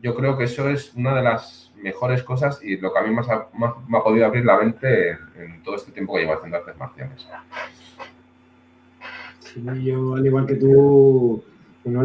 [0.00, 3.12] Yo creo que eso es una de las mejores cosas y lo que a mí
[3.12, 3.26] más,
[3.88, 7.26] me ha podido abrir la mente en, todo este tiempo que llevo haciendo artes marciales.
[9.82, 11.42] yo, al igual que tú,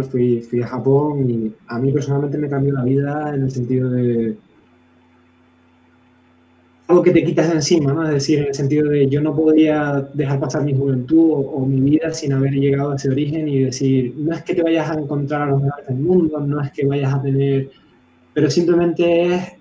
[0.10, 3.92] fui, fui a Japón y a mí personalmente me cambió la vida en el sentido
[3.92, 4.36] de
[6.88, 8.04] algo que te quitas de encima, ¿no?
[8.04, 11.80] Es decir, en el sentido de yo no podía dejar pasar mi juventud o, mi
[11.80, 14.96] vida sin haber llegado a ese origen y decir, no es que te vayas a
[14.96, 17.70] encontrar a los mejores del mundo, no es que vayas a tener,
[18.34, 19.54] pero simplemente es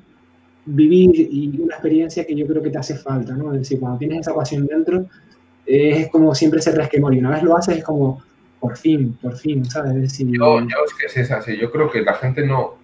[0.64, 3.52] vivir y una experiencia que yo creo que te hace falta, ¿no?
[3.52, 5.06] Es decir, cuando tienes esa pasión dentro,
[5.64, 8.22] es como siempre ese resquemor y una vez lo haces es como,
[8.58, 9.94] por fin, por fin, ¿sabes?
[9.94, 12.81] Es decir, yo, yo es que es yo creo que la gente no,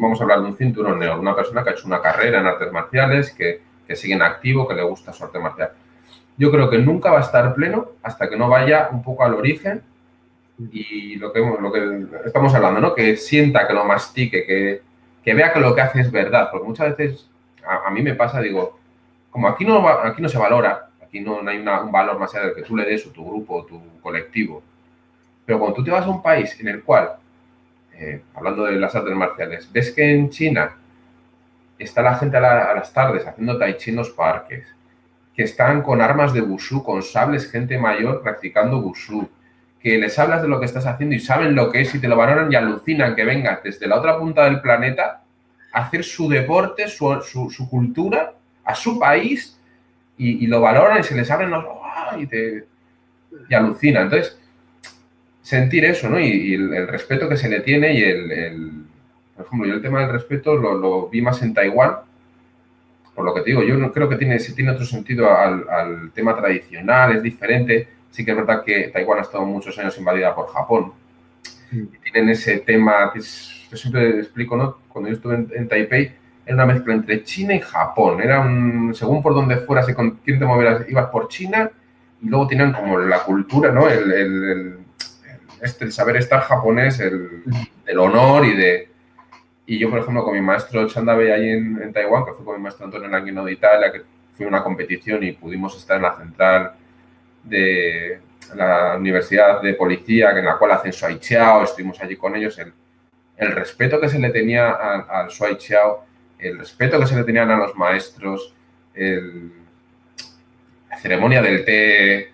[0.00, 2.46] vamos a hablar de un cinturón negro, una persona que ha hecho una carrera en
[2.46, 5.70] artes marciales, que, que sigue en activo, que le gusta su arte marcial.
[6.36, 9.34] yo creo que nunca va a estar pleno hasta que no vaya un poco al
[9.34, 9.82] origen
[10.72, 11.42] y lo que,
[12.24, 12.94] estamos hablando, ¿no?
[12.94, 14.82] Que sienta, que lo mastique, que,
[15.22, 16.48] que vea que lo que hace es verdad.
[16.50, 17.28] Porque muchas veces
[17.66, 18.78] a, mí me pasa, digo,
[19.30, 22.54] como aquí no, aquí no se valora, aquí no, hay un valor más allá del
[22.54, 24.62] que tú le des o tu grupo o tu colectivo.
[25.44, 27.16] Pero cuando tú te vas a un país en el cual,
[27.98, 30.76] eh, hablando de las artes marciales, ves que en China
[31.78, 34.66] está la gente a, las tardes haciendo tai chi en los parques,
[35.34, 39.28] que están con armas de wushu, con sables, gente mayor practicando wushu,
[39.80, 42.08] que les hablas de lo que estás haciendo y saben lo que es y te
[42.08, 45.22] lo valoran y alucinan que vengas desde la otra punta del planeta
[45.72, 49.60] a hacer su deporte, su, cultura, a su país
[50.18, 51.64] y, lo valoran y se les abren los
[52.18, 52.66] y, te,
[53.48, 54.04] y alucinan.
[54.04, 54.38] Entonces,
[55.46, 56.18] sentir eso, ¿no?
[56.18, 58.82] Y, el, respeto que se le tiene y el,
[59.36, 61.98] por ejemplo, yo el tema del respeto lo, vi más en Taiwán,
[63.14, 66.34] por lo que te digo, yo no creo que tiene, tiene otro sentido al, tema
[66.34, 67.88] tradicional, es diferente.
[68.10, 70.92] Sí que es verdad que Taiwán ha estado muchos años invadida por Japón.
[71.70, 71.84] Mm.
[72.02, 74.78] tienen ese tema que yo siempre explico, ¿no?
[74.88, 76.12] Cuando yo estuve en, Taipei,
[76.44, 78.20] era una mezcla entre China y Japón.
[78.20, 81.70] Era un, según por donde fueras y con quién te movieras, ibas por China
[82.20, 83.88] y luego tenían como la cultura, ¿no?
[83.88, 84.85] El,
[85.60, 87.42] este, saber estar japonés, el,
[87.86, 88.96] el honor y de
[89.66, 92.56] y yo, por ejemplo, con mi maestro Chandabe ahí en, en, Taiwán, que fue con
[92.56, 94.02] mi maestro Antonio Languino de Italia, que
[94.32, 96.72] fue una competición y pudimos estar en la central
[97.42, 98.20] de
[98.54, 102.72] la Universidad de Policía, en la cual hacen Shuai Chiao, estuvimos allí con ellos, el,
[103.36, 106.04] el respeto que se le tenía al Shuai Chiao,
[106.38, 108.54] el respeto que se le tenían a los maestros,
[108.94, 109.50] el,
[110.88, 112.32] la ceremonia del té,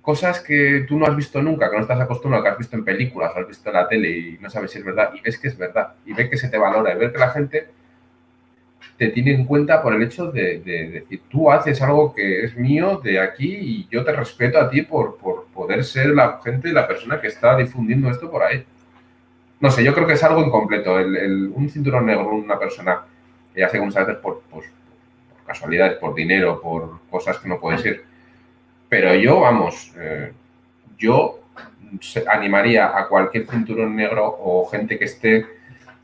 [0.00, 2.84] cosas que tú no has visto nunca, que no estás acostumbrado, que has visto en
[2.84, 5.48] películas, has visto en la tele y no sabes si es verdad, y ves que
[5.48, 7.68] es verdad, y ves que se te valora, y ves que la gente
[8.96, 13.00] te tiene en cuenta por el hecho de, decir, tú haces algo que es mío
[13.02, 16.86] de aquí y yo te respeto a ti por, por poder ser la gente, la
[16.86, 18.62] persona que está difundiendo esto por ahí.
[19.58, 20.98] No sé, yo creo que es algo incompleto.
[20.98, 23.02] El, un cinturón negro, una persona,
[23.56, 24.64] ya sé muchas veces por, por
[25.46, 28.09] casualidades, por dinero, por cosas que no puedes ir
[28.90, 30.32] pero yo, vamos, eh,
[30.98, 31.38] yo
[32.28, 35.46] animaría a cualquier cinturón negro o gente que esté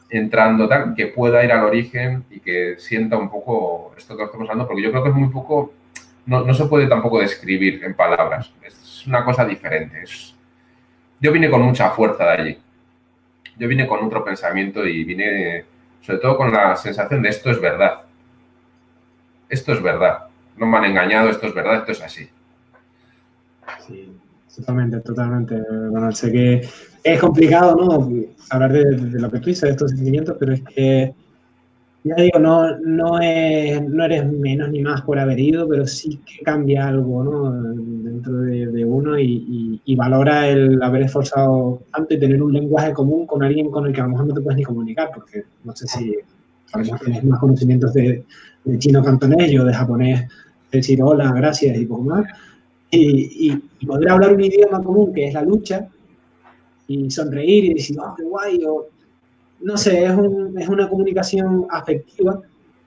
[0.09, 4.49] entrando tal, que pueda ir al origen y que sienta un poco esto que estamos
[4.49, 5.75] hablando, porque yo creo que es muy poco,
[6.27, 10.05] no, se puede tampoco describir en palabras, es una cosa diferente.
[11.21, 12.59] yo vine con mucha fuerza de allí,
[13.59, 15.65] yo vine con otro pensamiento y vine
[16.03, 18.03] sobre todo con la sensación de esto es verdad,
[19.49, 22.31] esto es verdad, no me han engañado, esto es verdad, esto es así.
[23.87, 24.11] Sí,
[24.57, 25.61] totalmente, totalmente.
[25.91, 26.69] Bueno, sé que
[27.03, 28.27] es complicado, ¿no?
[28.51, 31.15] Hablar de, lo que tú dices, de estos sentimientos, pero es que,
[32.05, 36.21] ya digo, no, no, es, no eres menos ni más por haber ido, pero sí
[36.25, 37.53] que cambia algo, ¿no?
[37.53, 43.43] Dentro de, uno y, valora el haber esforzado tanto y tener un lenguaje común con
[43.43, 45.87] alguien con el que a lo mejor no te puedes ni comunicar, porque no sé
[45.87, 46.15] si
[46.73, 48.25] a lo mejor tienes más conocimientos de,
[48.65, 50.29] de chino cantonés o de japonés,
[50.71, 52.27] decir hola, gracias y poco más
[52.91, 53.57] y,
[53.87, 55.89] poder hablar un idioma común que es la lucha
[56.89, 58.87] y sonreír y decir, oh, qué guay, o,
[59.61, 62.41] no sé, es, un, es una comunicación afectiva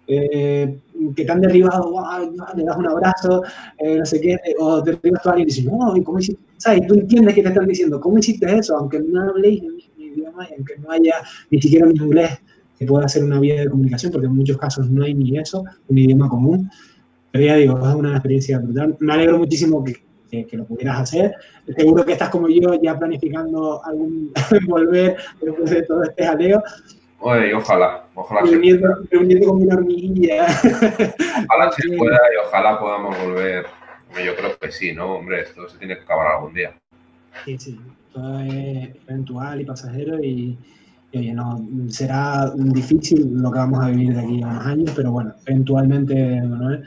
[0.07, 0.79] eh,
[1.15, 3.43] que te han derribado, wow, le das un abrazo,
[3.77, 6.41] eh, no sé qué, o te derribas a alguien y dices, no, ¿y cómo hiciste?
[6.57, 6.87] ¿Sabes?
[6.87, 8.75] Tú entiendes que te están diciendo, ¿cómo hiciste eso?
[8.75, 11.15] Aunque no habléis el mismo idioma y aunque no haya
[11.51, 12.31] ni siquiera un inglés
[12.79, 15.63] que pueda ser una vía de comunicación, porque en muchos casos no hay ni eso,
[15.89, 16.69] un idioma común.
[17.31, 18.95] Pero ya digo, es una experiencia brutal.
[18.99, 21.35] Me alegro muchísimo que, que, lo pudieras hacer.
[21.75, 24.31] Seguro que estás como yo ya planificando algún
[24.67, 26.63] volver después de todo este jaleo.
[27.21, 30.45] Oye, ojalá, ojalá reuniendo, reuniendo con una hormiguilla.
[30.45, 33.65] Ojalá se pueda y ojalá podamos volver.
[34.25, 35.15] Yo creo que sí, ¿no?
[35.15, 36.73] Hombre, esto se tiene que acabar algún día.
[37.45, 37.79] Sí, sí,
[38.13, 40.57] todo es eventual y pasajero y,
[41.13, 45.11] oye, no, será difícil lo que vamos a vivir de aquí a unos años, pero
[45.11, 46.83] bueno, eventualmente, Manuel,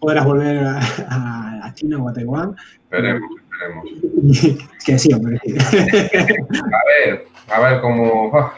[0.00, 2.56] podrás volver a, China o a Taiwán.
[2.84, 4.58] Esperemos, esperemos.
[4.84, 5.38] que sí, hombre.
[5.46, 8.52] a ver, a ver cómo...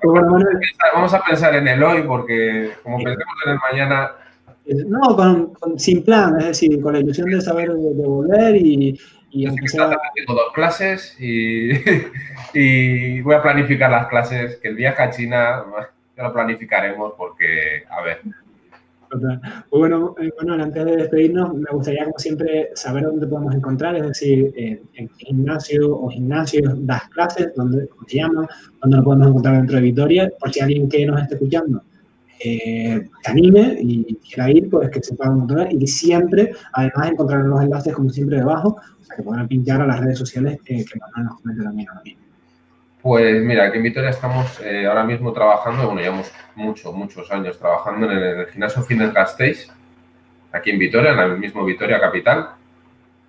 [0.00, 0.22] Pues
[0.94, 4.12] vamos a pensar en el hoy porque como pensemos en el mañana...
[4.86, 9.00] No, con, sin plan, es decir, con la ilusión de saber de, volver y,
[9.30, 11.70] y Tengo dos clases y,
[12.54, 15.64] y voy a planificar las clases, que el viaje a China
[16.16, 18.20] ya lo planificaremos porque, a ver,
[19.10, 19.22] pues
[19.70, 24.06] bueno, eh, bueno, antes de despedirnos, me gustaría, como siempre, saber dónde podemos encontrar, es
[24.06, 28.48] decir, en gimnasio o gimnasios das clases, dónde se llama,
[28.82, 31.82] dónde lo podemos encontrar dentro de Vitoria, por si alguien que nos esté escuchando
[32.40, 37.50] eh, te anime y quiera ir, pues que se pueda encontrar y siempre, además, encontrarán
[37.50, 40.84] los enlaces como siempre debajo, o sea, que podrán pinchar a las redes sociales que
[41.00, 42.27] Manuel nos comente también ahora mismo.
[43.08, 47.58] Pues mira, aquí en Vitoria estamos eh, ahora mismo trabajando, bueno, llevamos muchos, muchos años
[47.58, 49.72] trabajando en el, gimnasio Fitness Gasteiz,
[50.52, 52.50] aquí en Vitoria, en el mismo Vitoria Capital.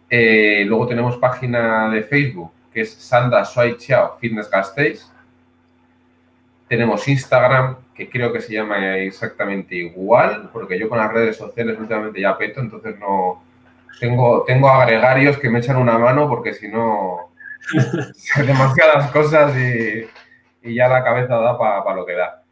[0.10, 5.10] Eh, luego tenemos página de Facebook, que es Sanda Soy Chao Fitness Gasteiz.
[6.68, 11.80] Tenemos Instagram, que creo que se llama exactamente igual, porque yo con las redes sociales
[11.80, 13.41] últimamente ya peto, entonces no...
[13.97, 17.28] Tengo, tengo agregarios que me echan una mano porque si no
[18.45, 20.07] demasiadas cosas y,
[20.76, 22.44] ya la cabeza da para lo que da.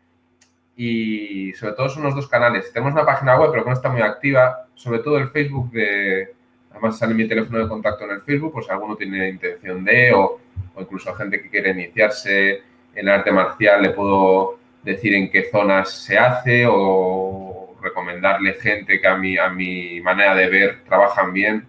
[0.76, 2.72] Y sobre todo son los dos canales.
[2.72, 4.68] Tenemos una página web, pero que no está muy activa.
[4.76, 6.34] Sobre todo el Facebook de...
[6.72, 10.14] Además sale mi teléfono de contacto en el Facebook, pues si alguno tiene intención de,
[10.14, 10.40] o,
[10.76, 12.62] o incluso gente que quiere iniciarse
[12.94, 19.08] en arte marcial, le puedo decir en qué zonas se hace o recomendarle gente que
[19.08, 21.68] a mi, a mi manera de ver trabajan bien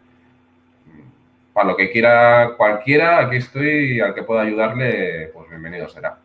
[1.58, 6.16] para lo que quiera cualquiera, aquí estoy y al que pueda ayudarle, pues bienvenido será.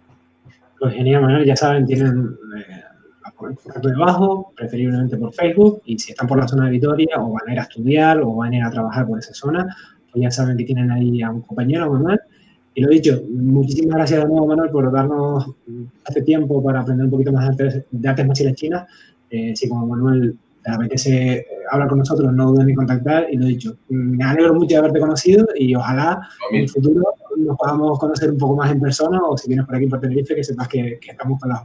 [0.80, 2.84] Pues genial, Manuel, ya saben, tienen eh,
[3.39, 7.49] por debajo, preferiblemente por Facebook, y si están por la zona de Vitoria o van
[7.49, 9.76] a ir a estudiar o van a ir a trabajar por esa zona,
[10.11, 12.19] pues ya saben que tienen ahí a un compañero, Manuel.
[12.76, 15.49] Y lo dicho, muchísimas gracias de nuevo, Manuel, por darnos
[16.07, 18.88] este tiempo para aprender un poquito más de artes, de artes marciales chinas.
[19.31, 23.38] Eh, si como Manuel te apetece eh, hablar con nosotros, no duden en contactar y
[23.38, 26.22] lo dicho, me alegro mucho de haberte conocido y ojalá
[26.52, 27.02] en el futuro
[27.38, 30.35] nos podamos conocer un poco más en persona o si vienes por aquí por Tenerife
[30.35, 31.64] que sepas que, estamos con las,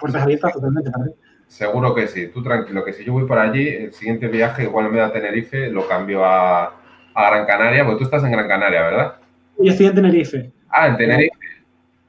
[0.00, 1.10] puertas abiertas totalmente para ti.
[1.48, 4.90] Seguro que sí, tú tranquilo, que si yo voy por allí, el siguiente viaje igual
[4.90, 6.76] me da Tenerife, lo cambio a,
[7.14, 9.14] a Gran Canaria, porque tú estás en Gran Canaria, ¿verdad?
[9.58, 10.52] Yo estoy en Tenerife.
[10.68, 11.49] Ah, en Tenerife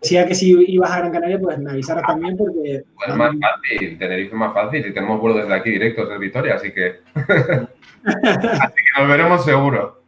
[0.02, 2.84] decía que si ibas a Gran Canaria, pues me avisaras también porque...
[2.96, 6.56] Pues más fácil, Tenerife es más fácil y tenemos vuelo desde aquí directos de Vitoria,
[6.56, 7.00] así que...
[7.16, 10.02] así que nos veremos seguro.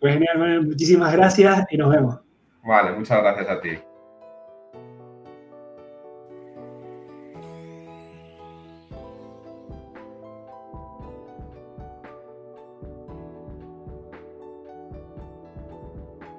[0.00, 2.18] Pues genial, muchísimas gracias y nos vemos.
[2.64, 3.78] Vale, muchas gracias a ti.